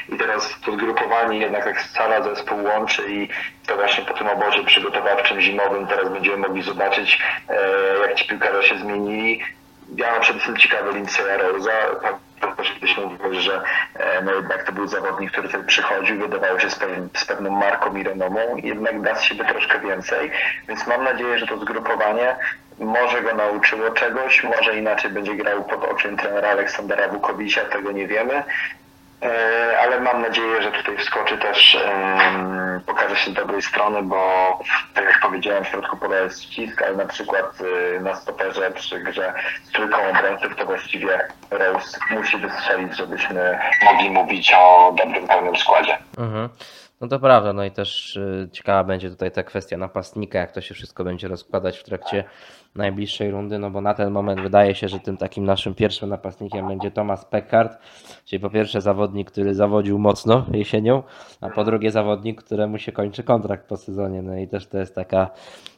i 0.08 0.16
teraz 0.16 0.60
to 0.64 0.72
zgrupowanie 0.72 1.38
jednak 1.38 1.66
jak 1.66 1.82
scala 1.82 2.22
zespół 2.22 2.64
łączy 2.64 3.02
i 3.08 3.28
to 3.66 3.76
właśnie 3.76 4.04
po 4.04 4.14
tym 4.14 4.28
obozie 4.28 4.64
przygotowawczym 4.64 5.40
zimowym 5.40 5.86
teraz 5.86 6.08
będziemy 6.08 6.36
mogli 6.36 6.62
zobaczyć, 6.62 7.22
e, 7.48 8.08
jak 8.08 8.14
ci 8.14 8.28
piłkarze 8.28 8.62
się 8.62 8.78
zmienili. 8.78 9.42
Ja 9.96 10.12
na 10.12 10.20
przykład 10.20 10.36
jestem 10.36 10.56
ciekawy 10.56 10.92
Lindsaya 10.92 11.38
że 12.62 12.74
kiedyś 12.74 12.96
mówiłeś, 12.96 13.38
że 13.38 13.62
e, 13.94 14.22
no 14.22 14.34
jednak 14.34 14.62
to 14.62 14.72
był 14.72 14.86
zawodnik, 14.86 15.30
który 15.32 15.48
tutaj 15.48 15.66
przychodził, 15.66 16.18
wydawało 16.18 16.58
się 16.58 16.70
z, 16.70 16.78
pewnym, 16.78 17.10
z 17.16 17.24
pewną 17.24 17.50
marką 17.50 17.96
i 17.96 18.02
renomą, 18.02 18.56
jednak 18.56 19.02
da 19.02 19.14
z 19.14 19.22
siebie 19.22 19.44
troszkę 19.44 19.80
więcej, 19.80 20.30
więc 20.68 20.86
mam 20.86 21.04
nadzieję, 21.04 21.38
że 21.38 21.46
to 21.46 21.58
zgrupowanie 21.58 22.36
może 22.78 23.22
go 23.22 23.34
nauczyło 23.34 23.90
czegoś, 23.90 24.44
może 24.44 24.78
inaczej 24.78 25.10
będzie 25.10 25.34
grał 25.34 25.64
pod 25.64 25.84
okiem 25.84 26.16
trenera 26.16 26.48
Aleksandra 26.48 27.08
Wukowicza, 27.08 27.60
tego 27.60 27.92
nie 27.92 28.06
wiemy. 28.06 28.42
E, 29.22 29.78
ale 29.80 30.00
mam 30.00 30.22
nadzieję, 30.22 30.62
że 30.62 30.72
tutaj 30.72 30.98
wskoczy 30.98 31.38
też, 31.38 31.78
pokaże 32.86 33.16
się 33.16 33.30
z 33.30 33.34
dobrej 33.34 33.62
strony, 33.62 34.02
bo 34.02 34.58
tak 34.94 35.04
jak 35.04 35.20
powiedziałem, 35.20 35.64
w 35.64 35.68
środku 35.68 35.96
pola 35.96 36.16
jest 36.16 36.42
ścisk, 36.42 36.82
ale 36.82 36.96
na 36.96 37.06
przykład 37.06 37.60
y, 37.60 38.00
na 38.00 38.14
stoperze 38.14 38.70
przy 38.70 39.00
grze 39.00 39.32
z 39.64 39.72
trójką 39.72 39.96
obrońców 40.10 40.56
to 40.56 40.66
właściwie 40.66 41.28
Rose 41.50 41.98
musi 42.10 42.36
wystrzelić, 42.38 42.96
żebyśmy 42.96 43.58
mogli 43.84 44.10
mówić 44.10 44.52
o 44.56 44.94
dobrym, 44.98 45.28
pełnym 45.28 45.56
składzie. 45.56 45.98
Mhm. 46.18 46.48
No 47.02 47.08
to 47.08 47.20
prawda, 47.20 47.52
no 47.52 47.64
i 47.64 47.70
też 47.70 48.16
y, 48.16 48.48
ciekawa 48.52 48.84
będzie 48.84 49.10
tutaj 49.10 49.30
ta 49.30 49.42
kwestia 49.42 49.76
napastnika, 49.76 50.38
jak 50.38 50.52
to 50.52 50.60
się 50.60 50.74
wszystko 50.74 51.04
będzie 51.04 51.28
rozkładać 51.28 51.78
w 51.78 51.84
trakcie 51.84 52.24
najbliższej 52.74 53.30
rundy, 53.30 53.58
no 53.58 53.70
bo 53.70 53.80
na 53.80 53.94
ten 53.94 54.10
moment 54.10 54.40
wydaje 54.40 54.74
się, 54.74 54.88
że 54.88 55.00
tym 55.00 55.16
takim 55.16 55.44
naszym 55.44 55.74
pierwszym 55.74 56.08
napastnikiem 56.08 56.68
będzie 56.68 56.90
Thomas 56.90 57.24
Peckard, 57.24 57.78
czyli 58.24 58.40
po 58.40 58.50
pierwsze 58.50 58.80
zawodnik, 58.80 59.30
który 59.30 59.54
zawodził 59.54 59.98
mocno 59.98 60.46
jesienią, 60.52 61.02
a 61.40 61.50
po 61.50 61.64
drugie 61.64 61.90
zawodnik, 61.90 62.42
któremu 62.42 62.78
się 62.78 62.92
kończy 62.92 63.22
kontrakt 63.22 63.68
po 63.68 63.76
sezonie, 63.76 64.22
no 64.22 64.36
i 64.36 64.48
też 64.48 64.66
to 64.66 64.78
jest 64.78 64.94
taka 64.94 65.30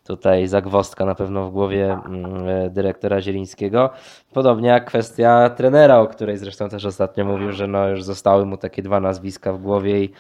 tutaj 0.05 0.49
zagwozdka 0.49 1.05
na 1.05 1.15
pewno 1.15 1.49
w 1.49 1.53
głowie 1.53 1.93
mm, 1.93 2.49
e, 2.49 2.71
dyrektora 2.71 3.21
Zielińskiego. 3.21 3.91
Podobnie 4.33 4.69
jak 4.69 4.85
kwestia 4.85 5.51
trenera, 5.51 5.99
o 5.99 6.07
której 6.07 6.39
zresztą 6.39 6.69
też 6.69 6.85
ostatnio 6.85 7.25
mówił, 7.25 7.53
że 7.53 7.67
no 7.67 7.89
już 7.89 8.03
zostały 8.03 8.47
mu 8.47 8.57
takie 8.57 8.83
dwa 8.83 9.01
nazwiska 9.01 9.53
w 9.53 9.63
głowie 9.63 10.05
i 10.05 10.13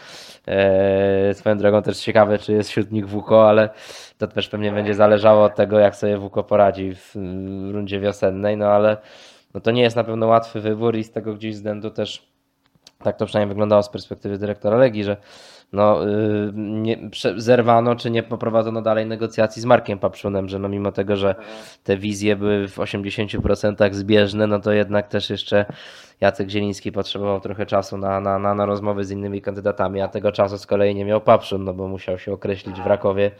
e, 0.46 1.34
swoją 1.34 1.58
drogą 1.58 1.82
też 1.82 1.98
ciekawe, 1.98 2.38
czy 2.38 2.52
jest 2.52 2.70
wśród 2.70 2.92
nich 2.92 3.08
Wuko, 3.08 3.48
ale 3.48 3.70
to 4.18 4.26
też 4.26 4.48
pewnie 4.48 4.72
będzie 4.72 4.94
zależało 4.94 5.44
od 5.44 5.54
tego, 5.54 5.78
jak 5.78 5.96
sobie 5.96 6.18
Wuko 6.18 6.44
poradzi 6.44 6.94
w 6.94 7.14
rundzie 7.72 8.00
wiosennej, 8.00 8.56
no 8.56 8.66
ale 8.66 8.96
no 9.54 9.60
to 9.60 9.70
nie 9.70 9.82
jest 9.82 9.96
na 9.96 10.04
pewno 10.04 10.26
łatwy 10.26 10.60
wybór 10.60 10.96
i 10.96 11.04
z 11.04 11.10
tego 11.10 11.34
gdzieś 11.34 11.54
względu 11.54 11.90
też 11.90 12.34
tak 13.04 13.16
to 13.16 13.26
przynajmniej 13.26 13.48
wyglądało 13.48 13.82
z 13.82 13.88
perspektywy 13.88 14.38
dyrektora 14.38 14.76
Legii, 14.76 15.04
że 15.04 15.16
no, 15.74 16.08
y, 16.08 16.52
nie, 16.54 16.98
zerwano 17.36 17.96
czy 17.96 18.10
nie 18.10 18.22
poprowadzono 18.22 18.82
dalej 18.82 19.06
negocjacji 19.06 19.62
z 19.62 19.64
Markiem 19.64 19.98
Papszunem, 19.98 20.48
że 20.48 20.58
no 20.58 20.68
mimo 20.68 20.92
tego, 20.92 21.16
że 21.16 21.34
te 21.84 21.96
wizje 21.96 22.36
były 22.36 22.68
w 22.68 22.76
80% 22.76 23.94
zbieżne, 23.94 24.46
no 24.46 24.60
to 24.60 24.72
jednak 24.72 25.08
też 25.08 25.30
jeszcze 25.30 25.66
Jacek 26.20 26.50
Zieliński 26.50 26.92
potrzebował 26.92 27.40
trochę 27.40 27.66
czasu 27.66 27.98
na, 27.98 28.20
na, 28.20 28.38
na, 28.38 28.54
na 28.54 28.66
rozmowy 28.66 29.04
z 29.04 29.10
innymi 29.10 29.42
kandydatami, 29.42 30.00
a 30.00 30.08
tego 30.08 30.32
czasu 30.32 30.58
z 30.58 30.66
kolei 30.66 30.94
nie 30.94 31.04
miał 31.04 31.20
Papszun, 31.20 31.64
no 31.64 31.74
bo 31.74 31.88
musiał 31.88 32.18
się 32.18 32.32
określić 32.32 32.80
w 32.80 32.86
Rakowie, 32.86 33.30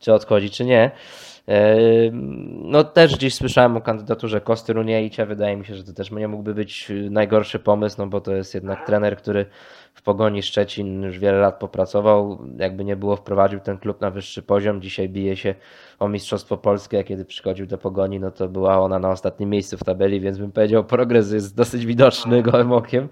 czy 0.00 0.12
odchodzi, 0.12 0.50
czy 0.50 0.64
nie. 0.64 0.90
No 2.52 2.84
też 2.84 3.16
gdzieś 3.16 3.34
słyszałem 3.34 3.76
o 3.76 3.80
kandydaturze 3.80 4.40
Kosty 4.40 4.72
Runiejcia. 4.72 5.26
Wydaje 5.26 5.56
mi 5.56 5.64
się, 5.64 5.74
że 5.74 5.84
to 5.84 5.92
też 5.92 6.10
nie 6.10 6.28
mógłby 6.28 6.54
być 6.54 6.92
najgorszy 7.10 7.58
pomysł, 7.58 7.96
no 7.98 8.06
bo 8.06 8.20
to 8.20 8.34
jest 8.34 8.54
jednak 8.54 8.86
trener, 8.86 9.16
który 9.16 9.46
w 9.94 10.02
Pogoni 10.02 10.42
Szczecin 10.42 11.02
już 11.02 11.18
wiele 11.18 11.38
lat 11.38 11.58
popracował. 11.58 12.38
Jakby 12.58 12.84
nie 12.84 12.96
było, 12.96 13.16
wprowadził 13.16 13.60
ten 13.60 13.78
klub 13.78 14.00
na 14.00 14.10
wyższy 14.10 14.42
poziom. 14.42 14.82
Dzisiaj 14.82 15.08
bije 15.08 15.36
się 15.36 15.54
o 15.98 16.08
Mistrzostwo 16.08 16.56
Polskie. 16.56 17.04
Kiedy 17.04 17.24
przychodził 17.24 17.66
do 17.66 17.78
Pogoni, 17.78 18.20
no 18.20 18.30
to 18.30 18.48
była 18.48 18.80
ona 18.80 18.98
na 18.98 19.10
ostatnim 19.10 19.50
miejscu 19.50 19.76
w 19.76 19.84
tabeli, 19.84 20.20
więc 20.20 20.38
bym 20.38 20.52
powiedział, 20.52 20.84
progres 20.84 21.32
jest 21.32 21.56
dosyć 21.56 21.86
widoczny 21.86 22.42
gołym 22.42 22.72
okiem. 22.72 23.08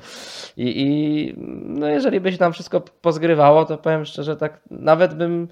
I, 0.57 0.83
i 0.83 1.35
no 1.67 1.89
jeżeli 1.89 2.21
by 2.21 2.33
się 2.33 2.39
tam 2.39 2.53
wszystko 2.53 2.81
pozgrywało, 2.81 3.65
to 3.65 3.79
powiem 3.79 4.05
szczerze, 4.05 4.37
tak 4.37 4.61
nawet 4.71 5.15
bym 5.15 5.49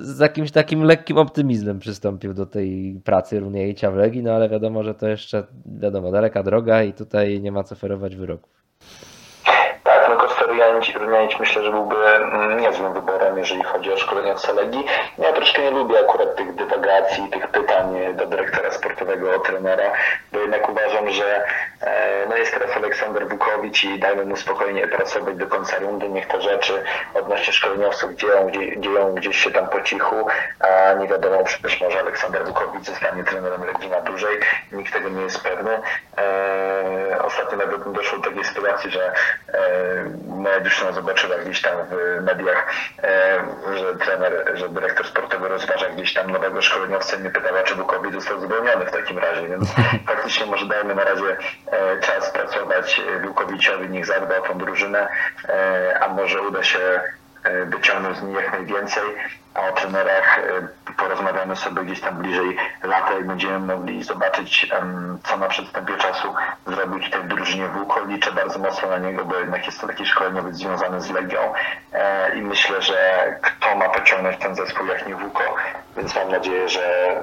z 0.00 0.18
jakimś 0.18 0.50
takim 0.50 0.82
lekkim 0.82 1.18
optymizmem 1.18 1.78
przystąpił 1.78 2.34
do 2.34 2.46
tej 2.46 3.00
pracy 3.04 3.40
Runiejcia 3.40 3.90
w 3.90 3.96
Legii, 3.96 4.22
no 4.22 4.32
ale 4.32 4.48
wiadomo, 4.48 4.82
że 4.82 4.94
to 4.94 5.08
jeszcze, 5.08 5.46
wiadomo, 5.66 6.10
daleka 6.10 6.42
droga 6.42 6.82
i 6.82 6.92
tutaj 6.92 7.40
nie 7.40 7.52
ma 7.52 7.64
co 7.64 7.74
ferować 7.74 8.16
wyroków. 8.16 8.64
Koster 10.76 11.02
Runianić 11.02 11.40
myślę, 11.40 11.62
że 11.62 11.70
byłby 11.70 11.96
mm, 11.96 12.60
niezłym 12.60 12.92
wyborem, 12.92 13.38
jeżeli 13.38 13.62
chodzi 13.62 13.92
o 13.92 13.96
szkolenie 13.96 14.34
w 14.34 14.54
Legii. 14.54 14.86
Ja 15.18 15.32
troszkę 15.32 15.62
nie 15.62 15.70
lubię 15.70 16.00
akurat 16.00 16.36
tych 16.36 16.54
dywagacji, 16.54 17.28
tych 17.28 17.48
pytań 17.48 18.14
do 18.14 18.26
dyrektora 18.26 18.70
sportowego, 18.70 19.38
trenera, 19.38 19.92
bo 20.32 20.38
jednak 20.38 20.68
uważam, 20.68 21.10
że 21.10 21.44
e, 21.80 22.26
no 22.28 22.36
jest 22.36 22.54
teraz 22.54 22.76
Aleksander 22.76 23.28
Wukowicz 23.28 23.84
i 23.84 23.98
dajmy 23.98 24.24
mu 24.24 24.36
spokojnie 24.36 24.88
pracować 24.88 25.36
do 25.36 25.46
końca 25.46 25.78
rundy, 25.78 26.08
niech 26.08 26.26
te 26.26 26.40
rzeczy 26.40 26.84
odnośnie 27.14 27.52
szkoleniowców 27.52 28.14
dzieją, 28.14 28.50
dzieją 28.76 29.14
gdzieś 29.14 29.36
się 29.36 29.50
tam 29.50 29.68
po 29.68 29.80
cichu, 29.80 30.26
a 30.60 30.92
nie 30.92 31.08
wiadomo, 31.08 31.38
być 31.62 31.80
może 31.80 32.00
Aleksander 32.00 32.44
Wukowicz 32.44 32.84
zostanie 32.84 33.24
trenerem 33.24 33.64
Legii 33.64 33.90
na 33.90 34.00
dłużej, 34.00 34.38
nikt 34.72 34.92
tego 34.92 35.08
nie 35.08 35.22
jest 35.22 35.42
pewny. 35.42 35.80
E, 36.18 37.22
ostatnio 37.22 37.58
nawet 37.58 37.92
doszło 37.92 38.18
do 38.18 38.28
takiej 38.28 38.44
sytuacji, 38.44 38.90
że 38.90 39.12
e, 39.52 39.56
moja 40.26 40.60
dziewczyna 40.66 40.92
zobaczyła 40.92 41.38
gdzieś 41.38 41.62
tam 41.62 41.76
w 41.90 42.22
mediach, 42.22 42.66
że 43.74 43.96
trener, 43.96 44.52
że 44.54 44.68
dyrektor 44.68 45.06
sportowy 45.06 45.48
rozważa 45.48 45.88
gdzieś 45.88 46.14
tam 46.14 46.30
nowego 46.30 46.62
szkoleniowca 46.62 47.16
i 47.16 47.20
mnie 47.20 47.30
pytała, 47.30 47.62
czy 47.62 47.74
Wukowicz 47.74 48.14
został 48.14 48.40
zwolniony 48.40 48.86
w 48.86 48.90
takim 48.90 49.18
razie, 49.18 49.48
więc 49.48 49.74
faktycznie 50.06 50.46
może 50.46 50.66
dajmy 50.66 50.94
na 50.94 51.04
razie 51.04 51.36
e, 51.66 52.00
czas 52.00 52.30
pracować 52.30 53.00
Wukowiczowi, 53.24 53.88
niech 53.88 54.06
zadba 54.06 54.38
o 54.38 54.40
tą 54.40 54.58
drużynę, 54.58 55.08
e, 55.48 55.98
a 56.00 56.08
może 56.08 56.42
uda 56.42 56.62
się 56.62 56.78
e, 56.78 57.25
wyciągnąć 57.66 58.16
z 58.18 58.22
niej 58.22 58.34
jak 58.34 58.52
najwięcej, 58.52 59.04
a 59.54 59.60
o 59.60 59.72
trenerach 59.72 60.40
porozmawiamy 60.96 61.56
sobie 61.56 61.82
gdzieś 61.82 62.00
tam 62.00 62.14
bliżej 62.14 62.56
lata 62.82 63.18
i 63.18 63.24
będziemy 63.24 63.58
mogli 63.58 64.04
zobaczyć, 64.04 64.70
co 65.24 65.36
na 65.36 65.48
przedstępie 65.48 65.96
czasu 65.96 66.34
zrobić 66.66 67.10
tej 67.10 67.24
drużynie 67.24 67.68
Włóko. 67.68 68.00
Liczę 68.04 68.32
bardzo 68.32 68.58
mocno 68.58 68.88
na 68.88 68.98
niego, 68.98 69.24
bo 69.24 69.36
jednak 69.36 69.66
jest 69.66 69.80
to 69.80 69.86
taki 69.86 70.06
szkoleniowiec 70.06 70.54
związany 70.54 71.00
z 71.00 71.10
Legią. 71.10 71.52
I 72.34 72.42
myślę, 72.42 72.82
że 72.82 73.26
kto 73.42 73.76
ma 73.76 73.88
pociągnąć 73.88 74.36
ten 74.36 74.56
zespół 74.56 74.86
jak 74.86 75.06
nie 75.06 75.14
Włóko, 75.14 75.42
więc 75.96 76.16
mam 76.16 76.28
nadzieję, 76.28 76.68
że 76.68 77.16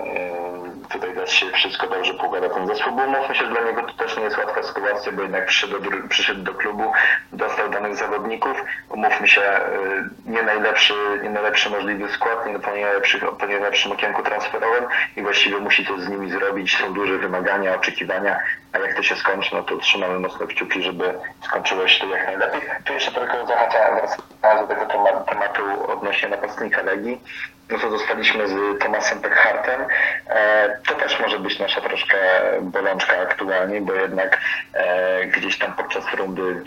tutaj 0.90 1.16
da 1.16 1.28
się 1.28 1.52
wszystko 1.52 1.88
dobrze 1.88 2.14
poukłada 2.14 2.50
ten 2.50 2.68
zespół, 2.68 2.94
bo 2.96 3.08
mówmy 3.08 3.36
się, 3.36 3.48
dla 3.48 3.62
niego 3.62 3.82
to 3.82 3.94
też 3.94 4.18
nie 4.18 4.24
jest 4.24 4.38
łatwa 4.38 4.64
sytuacja, 4.64 5.12
bo 5.12 5.22
jednak 5.22 5.46
przyszedł 5.46 5.80
do, 5.80 5.90
przyszedł 6.10 6.42
do 6.42 6.54
klubu, 6.54 6.92
dostał 7.32 7.70
danych 7.70 7.96
zawodników, 7.96 8.64
umówmy 8.90 9.28
się, 9.28 9.42
y, 9.42 10.32
nie 10.32 10.44
najlepszy, 10.44 10.94
nie 11.24 11.30
najlepszy 11.30 11.70
możliwy 11.70 12.10
skład, 12.10 12.46
nie 12.48 12.60
po, 12.60 12.72
najlepszych, 12.72 13.24
po 13.40 13.46
najlepszym 13.46 13.92
okienku 13.92 14.24
transferowym 14.24 14.86
i 15.16 15.22
właściwie 15.22 15.58
musi 15.58 15.86
to 15.86 16.00
z 16.00 16.10
nimi 16.10 16.32
zrobić, 16.32 16.78
są 16.78 16.94
duże 16.94 17.18
wymagania, 17.18 17.76
oczekiwania, 17.76 18.40
a 18.74 18.80
jak 18.80 18.96
to 18.96 19.04
się 19.04 19.16
skończy, 19.16 19.56
no 19.56 19.64
to 19.64 19.78
trzymamy 19.78 20.20
mocno 20.20 20.48
kciuki, 20.48 20.84
żeby 20.84 21.14
skończyło 21.42 21.88
się 21.88 22.00
to 22.00 22.16
jak 22.16 22.26
najlepiej. 22.26 22.62
Tu 22.86 22.94
jeszcze 22.94 23.12
tylko 23.12 23.48
zahaczałem 23.48 24.00
do 24.62 24.68
tego 24.68 24.86
tematu 25.26 25.92
odnośnie 25.92 26.30
napastnika 26.30 26.82
Legii 26.82 27.22
no 27.70 27.80
to 27.80 27.90
zostaliśmy 27.90 28.48
z 28.48 28.80
Tomasem 28.80 29.20
Peckhartem. 29.20 29.82
E, 30.74 30.78
to 30.88 30.96
też 30.96 31.20
może 31.20 31.40
być 31.40 31.60
nasza 31.60 31.82
troszkę 31.82 32.18
bolączka 32.62 33.18
aktualnie, 33.18 33.82
bo 33.82 33.94
jednak 33.94 34.42
e, 34.74 35.26
gdzieś 35.26 35.58
tam 35.58 35.74
podczas 35.74 36.14
rundy 36.14 36.64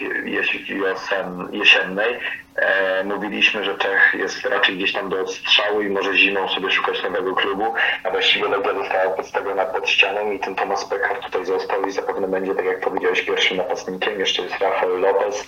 wiosen, 0.68 1.48
jesiennej 1.52 2.18
e, 2.56 3.04
mówiliśmy, 3.04 3.64
że 3.64 3.78
Czech 3.78 4.14
jest 4.18 4.44
raczej 4.44 4.76
gdzieś 4.76 4.92
tam 4.92 5.08
do 5.08 5.20
odstrzału 5.20 5.80
i 5.80 5.88
może 5.88 6.16
zimą 6.16 6.48
sobie 6.48 6.70
szukać 6.70 7.02
nowego 7.02 7.34
klubu, 7.34 7.74
a 8.04 8.10
właściwie 8.10 8.48
Legia 8.48 8.74
została 8.74 9.16
podstawiona 9.16 9.64
pod 9.64 9.88
ścianą 9.88 10.30
i 10.32 10.40
ten 10.40 10.54
Tomas 10.54 10.84
Pechart 10.84 11.24
tutaj 11.24 11.44
został 11.44 11.82
i 11.84 11.90
zapewne 11.90 12.28
będzie, 12.28 12.54
tak 12.54 12.64
jak 12.64 12.80
powiedziałeś, 12.80 13.22
pierwszym 13.22 13.56
napastnikiem. 13.56 14.20
Jeszcze 14.20 14.42
jest 14.42 14.58
Rafael 14.60 15.00
Lopez, 15.00 15.46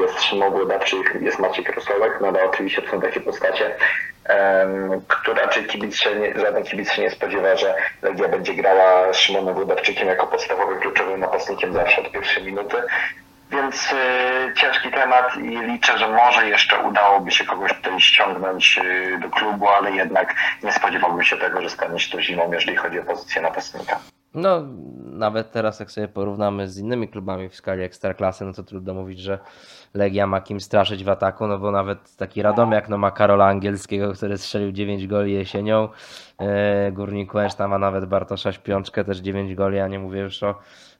jest 0.00 0.22
Szymon 0.22 0.50
Głodawczyk, 0.50 1.18
jest 1.20 1.38
Maciej 1.38 1.64
Krosolek, 1.64 2.18
no 2.20 2.28
ale 2.28 2.44
oczywiście 2.44 2.82
to 2.82 2.90
są 2.90 3.00
takie 3.00 3.20
postacie, 3.20 3.76
która 5.08 5.42
raczej 5.42 5.64
kibic 5.64 6.04
nie, 6.20 6.40
żaden 6.40 6.64
kibic 6.64 6.92
się 6.92 7.02
nie 7.02 7.10
spodziewa, 7.10 7.56
że 7.56 7.74
Legia 8.02 8.28
będzie 8.28 8.54
grała 8.54 9.12
z 9.12 9.16
Szymonem 9.16 9.54
Włodarczykiem 9.54 10.08
jako 10.08 10.26
podstawowym, 10.26 10.80
kluczowym 10.80 11.20
napastnikiem 11.20 11.72
zawsze 11.72 12.00
od 12.00 12.10
pierwszej 12.10 12.44
minuty. 12.44 12.76
Więc 13.50 13.92
y, 13.92 14.54
ciężki 14.56 14.90
temat 14.90 15.36
i 15.36 15.66
liczę, 15.66 15.98
że 15.98 16.08
może 16.08 16.48
jeszcze 16.48 16.78
udałoby 16.78 17.30
się 17.30 17.44
kogoś 17.44 17.72
tutaj 17.74 18.00
ściągnąć 18.00 18.78
y, 18.78 19.18
do 19.18 19.30
klubu, 19.30 19.68
ale 19.68 19.92
jednak 19.92 20.34
nie 20.62 20.72
spodziewałbym 20.72 21.24
się 21.24 21.36
tego, 21.36 21.62
że 21.62 21.70
stanie 21.70 21.98
się 21.98 22.12
to 22.12 22.22
zimą, 22.22 22.52
jeżeli 22.52 22.76
chodzi 22.76 23.00
o 23.00 23.02
pozycję 23.02 23.42
napastnika. 23.42 23.98
No, 24.34 24.62
nawet 25.20 25.52
teraz 25.52 25.80
jak 25.80 25.90
sobie 25.90 26.08
porównamy 26.08 26.68
z 26.68 26.78
innymi 26.78 27.08
klubami 27.08 27.48
w 27.48 27.54
skali 27.54 27.82
ekstraklasy, 27.82 28.44
no 28.44 28.52
to 28.52 28.62
trudno 28.62 28.94
mówić, 28.94 29.18
że 29.18 29.38
Legia 29.94 30.26
ma 30.26 30.40
kim 30.40 30.60
straszyć 30.60 31.04
w 31.04 31.08
ataku, 31.08 31.46
no 31.46 31.58
bo 31.58 31.70
nawet 31.70 32.16
taki 32.16 32.42
Radomiak 32.42 32.88
no 32.88 32.98
ma 32.98 33.10
Karola 33.10 33.46
Angielskiego, 33.46 34.12
który 34.12 34.38
strzelił 34.38 34.72
9 34.72 35.06
goli 35.06 35.32
jesienią. 35.32 35.88
E, 36.38 36.92
Górnik 36.92 37.34
Łęczna 37.34 37.68
ma 37.68 37.78
nawet 37.78 38.04
Bartosza 38.04 38.52
Śpiączkę, 38.52 39.04
też 39.04 39.18
9 39.18 39.54
goli, 39.54 39.78
a 39.78 39.88
nie 39.88 39.98
mówię 39.98 40.20
już 40.20 40.42
o 40.42 40.54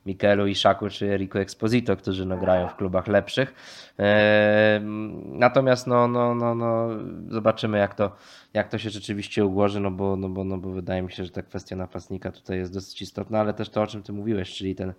Mikelu 0.07 0.47
Iszaku 0.47 0.89
czy 0.89 1.17
Rico 1.17 1.41
Exposito, 1.41 1.97
którzy 1.97 2.27
no, 2.27 2.37
grają 2.37 2.69
w 2.69 2.77
klubach 2.77 3.07
lepszych. 3.07 3.55
E, 3.99 4.81
natomiast 5.25 5.87
no, 5.87 6.09
no, 6.09 6.35
no, 6.35 6.55
no, 6.55 6.89
zobaczymy 7.29 7.79
jak 7.79 7.95
to, 7.95 8.17
jak 8.55 8.69
to 8.69 8.79
się 8.79 8.91
rzeczywiście 8.91 9.45
ułoży, 9.45 9.81
no 9.81 9.91
bo, 9.91 10.17
no, 10.17 10.29
bo, 10.29 10.45
no 10.45 10.59
bo 10.59 10.71
wydaje 10.71 11.03
mi 11.03 11.13
się, 11.13 11.25
że 11.25 11.31
ta 11.31 11.43
kwestia 11.43 11.77
napastnika 11.77 12.33
tutaj 12.33 12.59
jest 12.59 12.75
dosyć 12.75 13.03
istotna, 13.03 13.41
ale 13.41 13.55
też 13.55 13.71
to 13.71 13.83
o 13.83 13.87
czym 13.87 14.03
ty 14.03 14.13
mówiłeś, 14.13 14.55
czyli 14.55 14.75
ten 14.75 14.93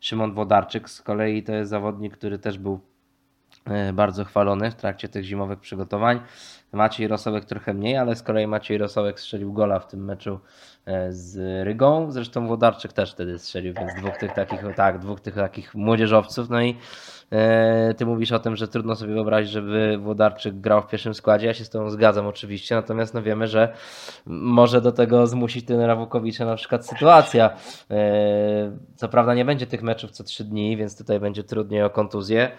Szymon 0.00 0.34
Wodarczyk 0.34 0.90
z 0.90 1.02
kolei 1.02 1.42
to 1.42 1.52
jest 1.52 1.70
zawodnik, 1.70 2.16
który 2.16 2.38
też 2.38 2.58
był 2.58 2.80
e, 3.64 3.92
bardzo 3.92 4.24
chwalony 4.24 4.70
w 4.70 4.74
trakcie 4.74 5.08
tych 5.08 5.24
zimowych 5.24 5.60
przygotowań. 5.60 6.20
Maciej 6.72 7.08
Rosołek 7.08 7.44
trochę 7.44 7.74
mniej, 7.74 7.96
ale 7.96 8.16
z 8.16 8.22
kolei 8.22 8.46
Maciej 8.46 8.78
Rosołek 8.78 9.20
strzelił 9.20 9.52
gola 9.52 9.78
w 9.78 9.86
tym 9.86 10.04
meczu 10.04 10.40
e, 10.86 11.12
z 11.12 11.36
Rygą. 11.66 12.10
Zresztą 12.10 12.46
Włodarczyk 12.46 12.92
też 12.92 13.12
wtedy 13.12 13.38
strzelił, 13.38 13.74
więc 13.74 13.94
dwóch 13.94 14.16
tych 14.16 14.32
takich, 14.32 14.60
tak, 14.76 14.98
dwóch 14.98 15.20
tych 15.20 15.34
takich 15.34 15.74
młodzieżowców. 15.74 16.50
No 16.50 16.62
i 16.62 16.76
ty 17.96 18.06
mówisz 18.06 18.32
o 18.32 18.38
tym, 18.38 18.56
że 18.56 18.68
trudno 18.68 18.96
sobie 18.96 19.14
wyobrazić, 19.14 19.52
żeby 19.52 19.98
Włodarczyk 19.98 20.60
grał 20.60 20.82
w 20.82 20.86
pierwszym 20.86 21.14
składzie. 21.14 21.46
Ja 21.46 21.54
się 21.54 21.64
z 21.64 21.70
tą 21.70 21.90
zgadzam 21.90 22.26
oczywiście, 22.26 22.74
natomiast 22.74 23.14
no 23.14 23.22
wiemy, 23.22 23.48
że 23.48 23.72
może 24.26 24.80
do 24.80 24.92
tego 24.92 25.26
zmusić 25.26 25.66
trenera 25.66 25.96
Wukowicza 25.96 26.44
na 26.44 26.56
przykład 26.56 26.86
sytuacja. 26.86 27.50
E, 27.90 28.76
co 28.96 29.08
prawda 29.08 29.34
nie 29.34 29.44
będzie 29.44 29.66
tych 29.66 29.82
meczów 29.82 30.10
co 30.10 30.24
trzy 30.24 30.44
dni, 30.44 30.76
więc 30.76 30.98
tutaj 30.98 31.20
będzie 31.20 31.44
trudniej 31.44 31.82
o 31.82 31.90
kontuzję. 31.90 32.50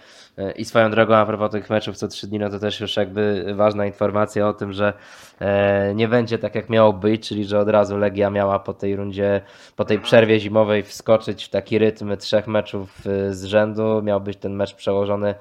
I 0.55 0.65
swoją 0.65 0.91
drogą, 0.91 1.15
a 1.15 1.25
propos 1.25 1.51
tych 1.51 1.69
meczów 1.69 1.97
co 1.97 2.07
trzy 2.07 2.27
dni, 2.27 2.39
no 2.39 2.49
to 2.49 2.60
też 2.60 2.79
już 2.79 2.97
jakby 2.97 3.53
ważna 3.55 3.86
informacja 3.86 4.47
o 4.47 4.53
tym, 4.53 4.73
że 4.73 4.93
e, 5.39 5.95
nie 5.95 6.07
będzie 6.07 6.38
tak 6.38 6.55
jak 6.55 6.69
miało 6.69 6.93
być, 6.93 7.27
czyli 7.27 7.45
że 7.45 7.60
od 7.60 7.69
razu 7.69 7.97
Legia 7.97 8.29
miała 8.29 8.60
po 8.60 8.73
tej 8.73 8.95
rundzie, 8.95 9.41
po 9.75 9.86
tej 9.86 9.99
przerwie 9.99 10.39
zimowej 10.39 10.84
wskoczyć 10.84 11.45
w 11.45 11.49
taki 11.49 11.78
rytm 11.78 12.17
trzech 12.17 12.47
meczów 12.47 13.07
e, 13.07 13.34
z 13.34 13.43
rzędu. 13.43 14.01
Miał 14.01 14.22
być 14.22 14.38
ten 14.38 14.53
mecz 14.62 14.76
przełożony 14.76 15.36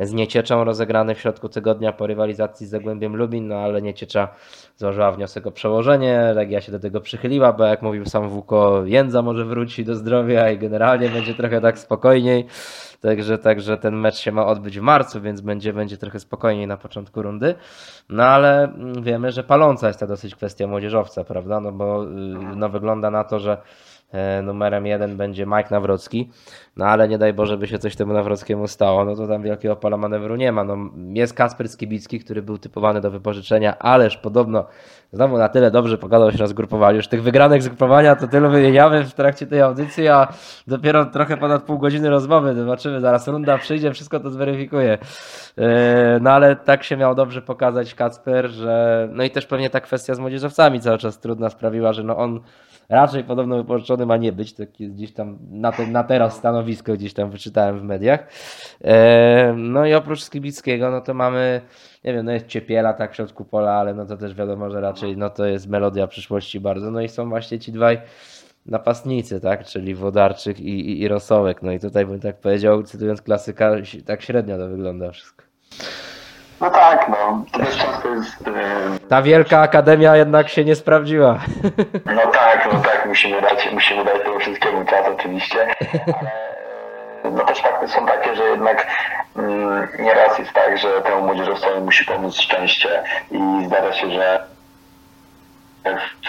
z 0.00 0.12
Niecieczą 0.12 0.64
rozegrany 0.64 1.14
w 1.14 1.20
środku 1.20 1.48
tygodnia 1.48 1.92
po 1.92 2.06
rywalizacji 2.06 2.66
z 2.66 2.70
Zagłębiem 2.70 3.16
Lubin, 3.16 3.48
no 3.48 3.54
ale 3.54 3.82
Nieciecza 3.82 4.28
złożyła 4.76 5.12
wniosek 5.12 5.46
o 5.46 5.52
przełożenie, 5.52 6.32
Legia 6.34 6.60
się 6.60 6.72
do 6.72 6.80
tego 6.80 7.00
przychyliła, 7.00 7.52
bo 7.52 7.64
jak 7.64 7.82
mówił 7.82 8.06
sam 8.06 8.28
Wuko, 8.28 8.82
Jędza 8.84 9.22
może 9.22 9.44
wróci 9.44 9.84
do 9.84 9.94
zdrowia 9.94 10.50
i 10.50 10.58
generalnie 10.58 11.08
będzie 11.08 11.34
trochę 11.34 11.60
tak 11.60 11.78
spokojniej, 11.78 12.46
także, 13.00 13.38
także 13.38 13.78
ten 13.78 13.96
mecz 13.96 14.16
się 14.16 14.32
ma 14.32 14.46
odbyć 14.46 14.78
w 14.78 14.82
marcu, 14.82 15.20
więc 15.20 15.40
będzie, 15.40 15.72
będzie 15.72 15.96
trochę 15.96 16.20
spokojniej 16.20 16.66
na 16.66 16.76
początku 16.76 17.22
rundy, 17.22 17.54
no 18.08 18.24
ale 18.24 18.64
mm, 18.64 19.02
wiemy, 19.02 19.32
że 19.32 19.44
paląca 19.44 19.88
jest 19.88 20.00
ta 20.00 20.06
dosyć 20.06 20.34
kwestia 20.34 20.66
młodzieżowca, 20.66 21.24
prawda, 21.24 21.60
no 21.60 21.72
bo 21.72 22.04
y, 22.04 22.08
no, 22.56 22.68
wygląda 22.68 23.10
na 23.10 23.24
to, 23.24 23.38
że 23.38 23.56
numerem 24.42 24.86
jeden 24.86 25.16
będzie 25.16 25.46
Mike 25.46 25.68
Nawrocki, 25.70 26.30
no 26.76 26.86
ale 26.86 27.08
nie 27.08 27.18
daj 27.18 27.32
Boże, 27.32 27.58
by 27.58 27.66
się 27.66 27.78
coś 27.78 27.96
temu 27.96 28.12
Nawrockiemu 28.12 28.68
stało, 28.68 29.04
no 29.04 29.16
to 29.16 29.28
tam 29.28 29.42
wielkiego 29.42 29.76
pola 29.76 29.96
manewru 29.96 30.36
nie 30.36 30.52
ma. 30.52 30.64
No, 30.64 30.76
jest 31.14 31.34
Kasper 31.34 31.68
Skibicki, 31.68 32.20
który 32.20 32.42
był 32.42 32.58
typowany 32.58 33.00
do 33.00 33.10
wypożyczenia, 33.10 33.78
ależ 33.78 34.16
podobno 34.16 34.66
znowu 35.12 35.38
na 35.38 35.48
tyle 35.48 35.70
dobrze 35.70 35.98
pogadał 35.98 36.32
się 36.32 36.38
na 36.38 36.46
zgrupowaniu. 36.46 36.96
Już 36.96 37.08
tych 37.08 37.22
wygranych 37.22 37.62
zgrupowania 37.62 38.16
to 38.16 38.28
tylu 38.28 38.50
wymieniamy 38.50 39.04
w 39.04 39.14
trakcie 39.14 39.46
tej 39.46 39.60
audycji, 39.60 40.08
a 40.08 40.28
dopiero 40.66 41.04
trochę 41.04 41.36
ponad 41.36 41.62
pół 41.62 41.78
godziny 41.78 42.10
rozmowy. 42.10 42.54
Zobaczymy, 42.54 43.00
zaraz 43.00 43.28
runda 43.28 43.58
przyjdzie, 43.58 43.92
wszystko 43.92 44.20
to 44.20 44.30
zweryfikuje. 44.30 44.98
E, 45.58 46.18
No 46.20 46.30
ale 46.30 46.56
tak 46.56 46.84
się 46.84 46.96
miał 46.96 47.14
dobrze 47.14 47.42
pokazać 47.42 47.94
Kacper, 47.94 48.50
że 48.50 49.08
no 49.12 49.24
i 49.24 49.30
też 49.30 49.46
pewnie 49.46 49.70
ta 49.70 49.80
kwestia 49.80 50.14
z 50.14 50.18
młodzieżowcami 50.18 50.80
cały 50.80 50.98
czas 50.98 51.20
trudna 51.20 51.50
sprawiła, 51.50 51.92
że 51.92 52.02
no 52.02 52.16
on 52.16 52.40
raczej 52.92 53.24
podobno 53.24 53.56
wypożyczony 53.56 54.06
ma 54.06 54.16
nie 54.16 54.32
być, 54.32 54.52
takie 54.52 54.88
gdzieś 54.88 55.12
tam 55.12 55.38
na, 55.50 55.72
te, 55.72 55.86
na 55.86 56.04
teraz 56.04 56.36
stanowisko 56.36 56.92
gdzieś 56.92 57.14
tam 57.14 57.30
wyczytałem 57.30 57.78
w 57.78 57.82
mediach. 57.82 58.28
E, 58.84 59.54
No 59.56 59.86
i 59.86 59.94
oprócz 59.94 60.22
Skibickiego, 60.22 60.90
no 60.90 61.00
to 61.00 61.14
mamy, 61.14 61.60
nie 62.04 62.12
wiem, 62.12 62.26
no 62.26 62.32
jest 62.32 62.46
Ciepiela 62.46 62.92
tak 62.92 63.12
w 63.12 63.16
środku 63.16 63.44
pola, 63.44 63.72
ale 63.72 63.94
no 63.94 64.06
to 64.06 64.16
też 64.16 64.34
wiadomo, 64.34 64.70
że 64.70 64.80
raczej 64.80 65.16
no 65.16 65.30
to 65.30 65.46
jest 65.46 65.68
melodia 65.68 66.06
przyszłości 66.06 66.60
bardzo. 66.60 66.90
No 66.90 67.00
i 67.00 67.08
są 67.08 67.28
właśnie 67.28 67.58
ci 67.58 67.72
dwaj 67.72 68.00
napastnicy, 68.66 69.40
tak, 69.40 69.64
czyli 69.64 69.94
Wodarczyk 69.94 70.60
i, 70.60 70.90
i, 70.90 71.00
i 71.00 71.08
Rosołek. 71.08 71.62
No 71.62 71.72
i 71.72 71.80
tutaj 71.80 72.06
bym 72.06 72.20
tak 72.20 72.40
powiedział, 72.40 72.82
cytując 72.82 73.22
klasyka, 73.22 73.70
tak 74.06 74.22
średnio 74.22 74.58
to 74.58 74.68
wygląda 74.68 75.10
wszystko. 75.10 75.44
No 76.62 76.70
tak, 76.70 77.08
no. 77.08 77.44
To 77.52 77.58
też 77.58 77.76
często 77.78 78.08
jest... 78.08 78.48
e, 78.48 79.08
Ta 79.08 79.22
wielka 79.22 79.60
akademia 79.60 80.16
jednak 80.16 80.48
się 80.48 80.64
nie 80.64 80.74
sprawdziła. 80.76 81.38
No 82.06 82.26
tak, 82.32 82.68
no 82.72 82.80
tak, 82.80 83.06
musimy 83.06 83.40
dać, 83.42 83.68
musimy 83.72 84.04
dać 84.04 84.22
temu 84.22 84.38
wszystkiemu 84.38 84.84
czas 84.84 85.06
oczywiście, 85.18 85.60
ale 87.24 87.30
e, 87.30 87.30
no 87.36 87.44
też 87.44 87.58
fakty 87.62 87.88
są 87.88 88.06
takie, 88.06 88.36
że 88.36 88.44
jednak 88.44 88.86
mm, 89.36 89.88
nieraz 89.98 90.38
jest 90.38 90.52
tak, 90.52 90.78
że 90.78 90.88
temu 91.00 91.22
młodzieżowcowi 91.26 91.80
musi 91.80 92.04
pomóc 92.04 92.36
szczęście 92.36 93.02
i 93.30 93.64
zdarza 93.66 93.92
się, 93.92 94.10
że 94.10 94.42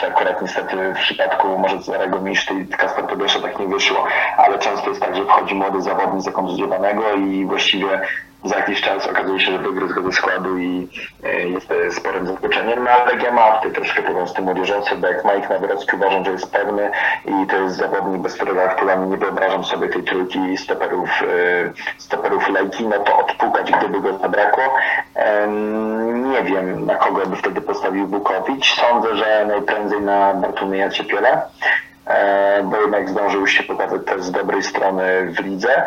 akurat 0.08 0.42
niestety 0.42 0.94
w 0.94 0.98
przypadku 1.00 1.58
może 1.60 1.80
Cezarego 1.80 2.22
Miszty 2.22 2.54
i 2.54 2.68
Kasper 2.68 3.08
Tobiesza 3.08 3.40
tak 3.40 3.60
nie 3.60 3.68
wyszło, 3.68 4.06
ale 4.38 4.60
często 4.60 4.90
jest 4.90 5.02
tak, 5.02 5.16
że 5.16 5.24
wchodzi 5.26 5.56
młody 5.56 5.82
zawodnik 5.82 6.22
zakontuzjowanego 6.22 7.14
i 7.14 7.46
właściwie 7.46 8.02
za 8.44 8.56
jakiś 8.56 8.82
czas 8.82 9.08
okazuje 9.08 9.40
się, 9.40 9.52
że 9.52 9.58
wygryzł 9.58 9.94
go 9.94 10.04
ze 10.04 10.12
składu 10.12 10.58
i 10.58 10.88
e, 11.24 11.50
jest 11.50 11.72
e, 11.72 11.92
sporym 11.92 12.28
zaskoczeniem, 12.28 12.84
no 12.84 12.90
ale 12.90 13.06
Legia 13.06 13.32
ma 13.32 13.52
tutaj 13.52 13.72
troszkę 13.72 14.02
problem 14.02 14.28
z 14.28 14.34
tym 14.34 14.46
młodzieżowcem, 14.46 15.02
bo 15.02 15.08
jak 15.08 15.26
Mike 15.26 15.50
Nawrocki 15.50 15.96
uważam, 15.96 16.26
że 16.26 16.32
jest 16.32 16.52
pewny 16.52 16.92
i 17.26 17.48
to 17.48 17.56
jest 17.56 17.76
zawodnik, 17.76 18.22
bez 18.22 18.36
którego 18.36 18.64
aktualnie 18.64 19.08
nie 19.08 19.18
wyobrażam 19.18 19.64
sobie 19.64 19.90
tej 19.90 20.04
trójki 20.04 20.58
stoperów, 20.58 21.10
e, 21.22 21.74
stoperów 21.98 22.50
Legii, 22.50 22.88
no 22.88 23.00
to 23.00 23.18
odpukać, 23.18 23.72
gdyby 23.72 24.02
go 24.02 24.18
zabrakło. 24.18 24.64
Nie 26.14 26.44
wiem, 26.44 26.86
na 26.86 26.96
kogo 26.96 27.26
by 27.26 27.36
wtedy 27.36 27.62
postawił 27.62 28.08
Bukowicz. 28.08 28.76
Sądzę, 28.76 29.16
że 29.16 29.46
najprędzej 29.46 30.02
na 30.02 30.34
Bartłomieja 30.34 30.90
Ciepiela, 30.90 31.42
bo 32.64 32.82
jednak 32.82 33.10
zdążył 33.10 33.48
się 33.48 33.64
pokazać 33.64 34.02
też 34.06 34.24
z 34.24 34.32
dobrej 34.32 34.64
strony 34.64 35.34
w 35.38 35.40
lidze. 35.40 35.84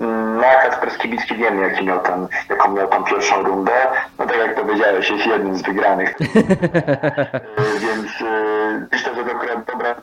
No 0.00 0.42
Kacper 0.62 0.90
Skibicki 0.90 1.34
wiemy, 1.34 1.68
jaki 1.68 1.84
miał 1.84 2.00
tam, 2.00 2.28
jaką 2.50 2.72
miał 2.72 2.88
tam 2.88 3.04
pierwszą 3.04 3.42
rundę. 3.42 3.72
No 4.18 4.26
tak 4.26 4.36
jak 4.36 4.54
powiedziałeś, 4.54 5.10
jest 5.10 5.26
jednym 5.26 5.56
z 5.56 5.62
wygranych. 5.62 6.14
E, 6.20 7.78
Więc 7.86 8.06
e, 8.20 8.86
myślę, 8.92 9.14
że 9.14 9.24
to 9.24 9.30
akurat 9.30 9.64
dobra 9.64 9.94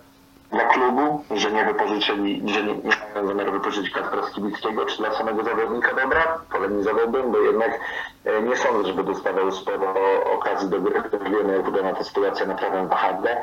dla 0.52 0.66
klubu, 0.66 1.24
że 1.36 1.52
nie 1.52 1.66
wypożyczyli, 1.66 2.54
że 2.54 2.64
nie, 2.64 2.74
nie 2.74 2.92
mają 3.14 3.28
zamiaru 3.28 3.52
wypożyczyć 3.52 3.94
Kacpra 3.94 4.24
Skibickiego, 4.24 4.86
czy 4.86 4.98
dla 4.98 5.12
samego 5.14 5.44
zawodnika 5.44 5.96
dobra, 5.96 6.38
polemizowałbym, 6.52 7.32
bo 7.32 7.38
jednak 7.38 7.80
e, 8.26 8.42
nie 8.42 8.58
sądzę, 8.58 8.88
żeby 8.88 9.04
dostawał 9.04 9.52
sporo 9.52 9.94
okazji 10.34 10.70
do 10.70 10.82
gry. 10.82 11.02
Wiemy, 11.24 11.54
jak 11.54 11.66
wygląda 11.66 11.94
ta 11.94 12.04
sytuacja 12.04 12.46
na 12.46 12.56
prawym 12.56 12.88
wahadle, 12.88 13.38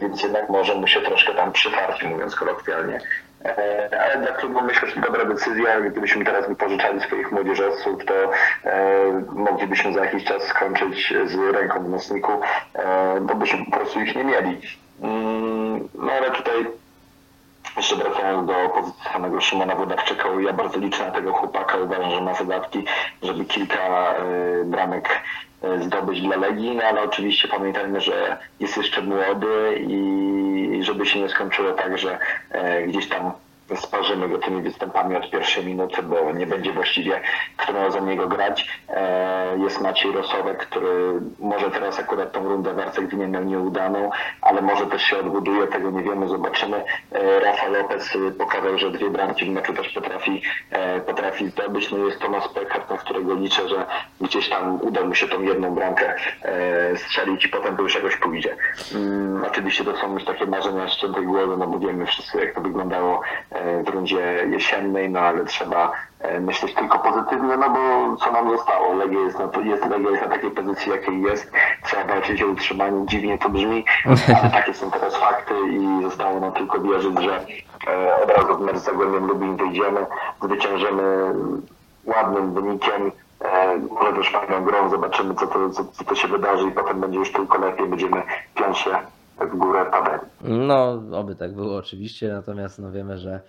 więc 0.00 0.22
jednak 0.22 0.48
może 0.48 0.74
mu 0.74 0.86
się 0.86 1.00
troszkę 1.00 1.34
tam 1.34 1.52
przyfarci, 1.52 2.06
mówiąc 2.06 2.34
kolokwialnie. 2.36 3.00
E, 3.44 4.00
Ale 4.00 4.16
dla 4.26 4.32
klubu 4.36 4.60
myślę, 4.62 4.88
że 4.88 4.94
to 4.94 5.00
dobra 5.00 5.24
decyzja. 5.24 5.80
Gdybyśmy 5.80 6.24
teraz 6.24 6.48
wypożyczali 6.48 7.00
swoich 7.00 7.32
młodzieżowców, 7.32 8.04
to 8.04 8.14
e, 8.64 9.24
moglibyśmy 9.32 9.92
za 9.92 10.04
jakiś 10.04 10.24
czas 10.24 10.42
skończyć 10.42 11.14
z 11.26 11.34
ręką 11.54 11.84
w 11.84 11.88
nocniku, 11.88 12.32
e, 12.74 13.20
bo 13.20 13.34
byśmy 13.34 13.64
po 13.64 13.70
prostu 13.70 14.00
ich 14.00 14.16
nie 14.16 14.24
mieli. 14.24 14.60
Mm, 15.02 15.88
No 15.94 16.12
ale 16.12 16.30
tutaj 16.30 16.66
jeszcze 17.78 17.96
wracając 17.96 18.46
do 18.46 18.54
pozycji 18.68 19.02
samego 19.12 19.40
Szymona 19.40 19.74
Wodarczyka, 19.74 20.28
ja 20.40 20.52
bardzo 20.52 20.78
liczę 20.78 21.04
na 21.04 21.10
tego 21.10 21.32
chłopaka, 21.32 21.76
uważam, 21.76 22.10
że 22.10 22.20
ma 22.20 22.34
zadatki, 22.34 22.84
żeby 23.22 23.44
kilka 23.44 24.14
y, 24.60 24.64
bramek 24.64 25.22
y, 25.64 25.82
zdobyć 25.82 26.20
dla 26.20 26.36
Legii, 26.36 26.76
no 26.76 26.82
ale 26.82 27.02
oczywiście 27.02 27.48
pamiętajmy, 27.48 28.00
że 28.00 28.38
jest 28.60 28.76
jeszcze 28.76 29.02
młody 29.02 29.84
i 29.88 30.80
żeby 30.82 31.06
się 31.06 31.20
nie 31.20 31.28
skończyło 31.28 31.72
tak, 31.72 31.98
że 31.98 32.18
e, 32.50 32.82
gdzieś 32.82 33.08
tam 33.08 33.32
sparzymy 33.76 34.28
go 34.28 34.38
tymi 34.38 34.62
występami 34.62 35.16
od 35.16 35.30
pierwszej 35.30 35.66
minuty, 35.66 36.02
bo 36.02 36.32
nie 36.32 36.46
będzie 36.46 36.72
właściwie 36.72 37.20
kto 37.56 37.72
miał 37.72 37.90
za 37.90 38.00
niego 38.00 38.28
grać. 38.28 38.68
E, 38.88 39.58
Jest 39.58 39.80
Maciej 39.80 40.12
Rosowek, 40.12 40.58
który 40.58 41.20
może 41.38 41.70
teraz 41.70 41.98
akurat 42.00 42.32
tą 42.32 42.48
rundę 42.48 42.74
w 42.74 42.78
Arce 42.78 43.02
Gdynia 43.02 43.26
miał 43.28 43.44
nieudaną, 43.44 44.10
ale 44.42 44.62
może 44.62 44.86
też 44.86 45.02
się 45.02 45.18
odbuduje, 45.18 45.66
tego 45.66 45.90
nie 45.90 46.02
wiemy, 46.02 46.28
zobaczymy. 46.28 46.84
E, 47.12 47.40
Rafa 47.40 47.68
Lopez 47.68 48.14
y, 48.14 48.32
pokazał, 48.32 48.78
że 48.78 48.90
dwie 48.90 49.10
bramki 49.10 49.44
w 49.44 49.48
meczu 49.48 49.72
też 49.72 49.88
potrafi, 49.88 50.42
e, 50.70 51.00
potrafi 51.00 51.48
zdobyć. 51.50 51.90
No 51.90 51.98
jest 51.98 52.18
Tomasz 52.20 52.48
Pekart, 52.48 52.90
na 52.90 52.96
którego 52.96 53.34
liczę, 53.34 53.68
że 53.68 53.86
gdzieś 54.20 54.48
tam 54.48 54.78
uda 54.82 55.04
mu 55.04 55.14
się 55.14 55.28
tą 55.28 55.42
jedną 55.42 55.74
bramkę 55.74 56.14
strzelić 56.96 57.44
i 57.44 57.48
potem 57.48 57.76
to 57.76 57.82
już 57.82 57.94
jakoś 57.94 58.16
pójdzie. 58.16 58.56
Mm, 58.94 59.44
Oczywiście 59.46 59.84
to 59.84 59.96
są 59.96 60.14
już 60.14 60.24
takie 60.24 60.46
marzenia 60.46 60.88
szczętej 60.88 61.24
głowy, 61.26 61.56
no 61.56 61.66
bo 61.66 61.78
wiemy 61.78 62.06
wszyscy 62.06 62.40
jak 62.40 62.54
to 62.54 62.60
wyglądało 62.60 63.20
w 63.84 63.88
rundzie 63.88 64.46
jesiennej, 64.50 65.10
no 65.10 65.20
ale 65.20 65.44
trzeba 65.44 65.92
e, 66.20 66.40
myśleć 66.40 66.74
tylko 66.74 66.98
pozytywnie, 66.98 67.56
no 67.56 67.70
bo 67.70 68.16
co 68.16 68.32
nam 68.32 68.50
zostało? 68.50 68.94
Legia 68.94 69.20
jest 69.20 69.38
na, 69.38 69.48
to- 69.48 69.60
jest, 69.60 69.86
Legia 69.86 70.10
jest 70.10 70.22
na 70.22 70.28
takiej 70.28 70.50
pozycji, 70.50 70.92
jakiej 70.92 71.22
jest. 71.22 71.52
Trzeba 71.84 72.04
walczyć 72.04 72.42
o 72.42 72.46
utrzymanie. 72.46 73.06
Dziwnie 73.06 73.38
to 73.38 73.48
brzmi, 73.48 73.84
ale 74.42 74.50
takie 74.50 74.74
są 74.74 74.90
teraz 74.90 75.16
fakty 75.16 75.54
i 75.70 76.02
zostało 76.02 76.40
nam 76.40 76.52
tylko 76.52 76.80
wierzyć, 76.80 77.18
że 77.22 77.44
e, 77.88 78.22
od 78.22 78.30
razu 78.30 78.54
w 78.58 78.60
mecz 78.60 78.76
z 78.76 78.84
Zagłębiem 78.84 79.26
Lubin 79.26 79.56
wyjdziemy, 79.56 80.06
zwyciężymy 80.42 81.34
ładnym 82.04 82.54
wynikiem, 82.54 83.12
e, 83.44 83.76
może 83.90 84.12
też 84.12 84.30
fajną 84.30 84.64
grą, 84.64 84.88
zobaczymy 84.90 85.34
co 85.34 85.46
to, 85.46 85.70
co, 85.70 85.84
co 85.84 86.04
to 86.04 86.14
się 86.14 86.28
wydarzy 86.28 86.68
i 86.68 86.70
potem 86.70 87.00
będzie 87.00 87.18
już 87.18 87.32
tylko 87.32 87.58
lepiej, 87.58 87.86
będziemy 87.86 88.22
piąć 88.54 88.78
się 88.78 88.90
w 89.46 89.56
górę 89.56 89.86
tabeli. 89.90 90.22
No, 90.44 91.02
oby 91.12 91.34
tak 91.34 91.52
było 91.52 91.76
oczywiście, 91.76 92.28
natomiast 92.28 92.78
no 92.78 92.92
wiemy, 92.92 93.18
że 93.18 93.40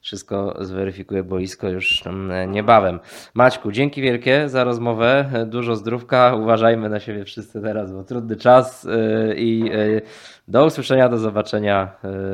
wszystko 0.00 0.56
zweryfikuje 0.60 1.22
boisko 1.22 1.68
już 1.68 2.06
mm, 2.06 2.52
niebawem. 2.52 3.00
Maćku, 3.34 3.72
dzięki 3.72 4.02
wielkie 4.02 4.48
za 4.48 4.64
rozmowę, 4.64 5.30
dużo 5.46 5.76
zdrówka, 5.76 6.34
uważajmy 6.34 6.88
na 6.88 7.00
siebie 7.00 7.24
wszyscy 7.24 7.62
teraz, 7.62 7.92
bo 7.92 8.04
trudny 8.04 8.36
czas 8.36 8.84
yy, 8.84 9.34
i 9.36 9.60
yy, 9.60 10.02
do 10.48 10.64
usłyszenia, 10.64 11.08
do 11.08 11.18
zobaczenia, 11.18 11.88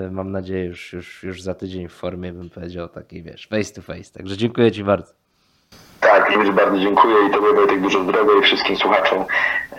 yy, 0.04 0.10
mam 0.10 0.32
nadzieję 0.32 0.64
już, 0.64 0.92
już, 0.92 1.22
już 1.22 1.42
za 1.42 1.54
tydzień 1.54 1.88
w 1.88 1.92
formie, 1.92 2.32
bym 2.32 2.50
powiedział, 2.50 2.88
takiej 2.88 3.22
wiesz, 3.22 3.46
face 3.46 3.74
to 3.74 3.82
face, 3.82 4.12
także 4.12 4.36
dziękuję 4.36 4.72
Ci 4.72 4.84
bardzo. 4.84 5.12
Tak, 6.00 6.32
już 6.32 6.50
bardzo 6.50 6.78
dziękuję 6.78 7.14
i 7.28 7.30
Tobie 7.30 7.54
Wojtek 7.54 7.80
dużo 7.80 8.02
zdrowia 8.02 8.32
i 8.40 8.42
wszystkim 8.42 8.76
słuchaczom 8.76 9.24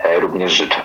e, 0.04 0.20
również 0.20 0.52
życzę. 0.54 0.85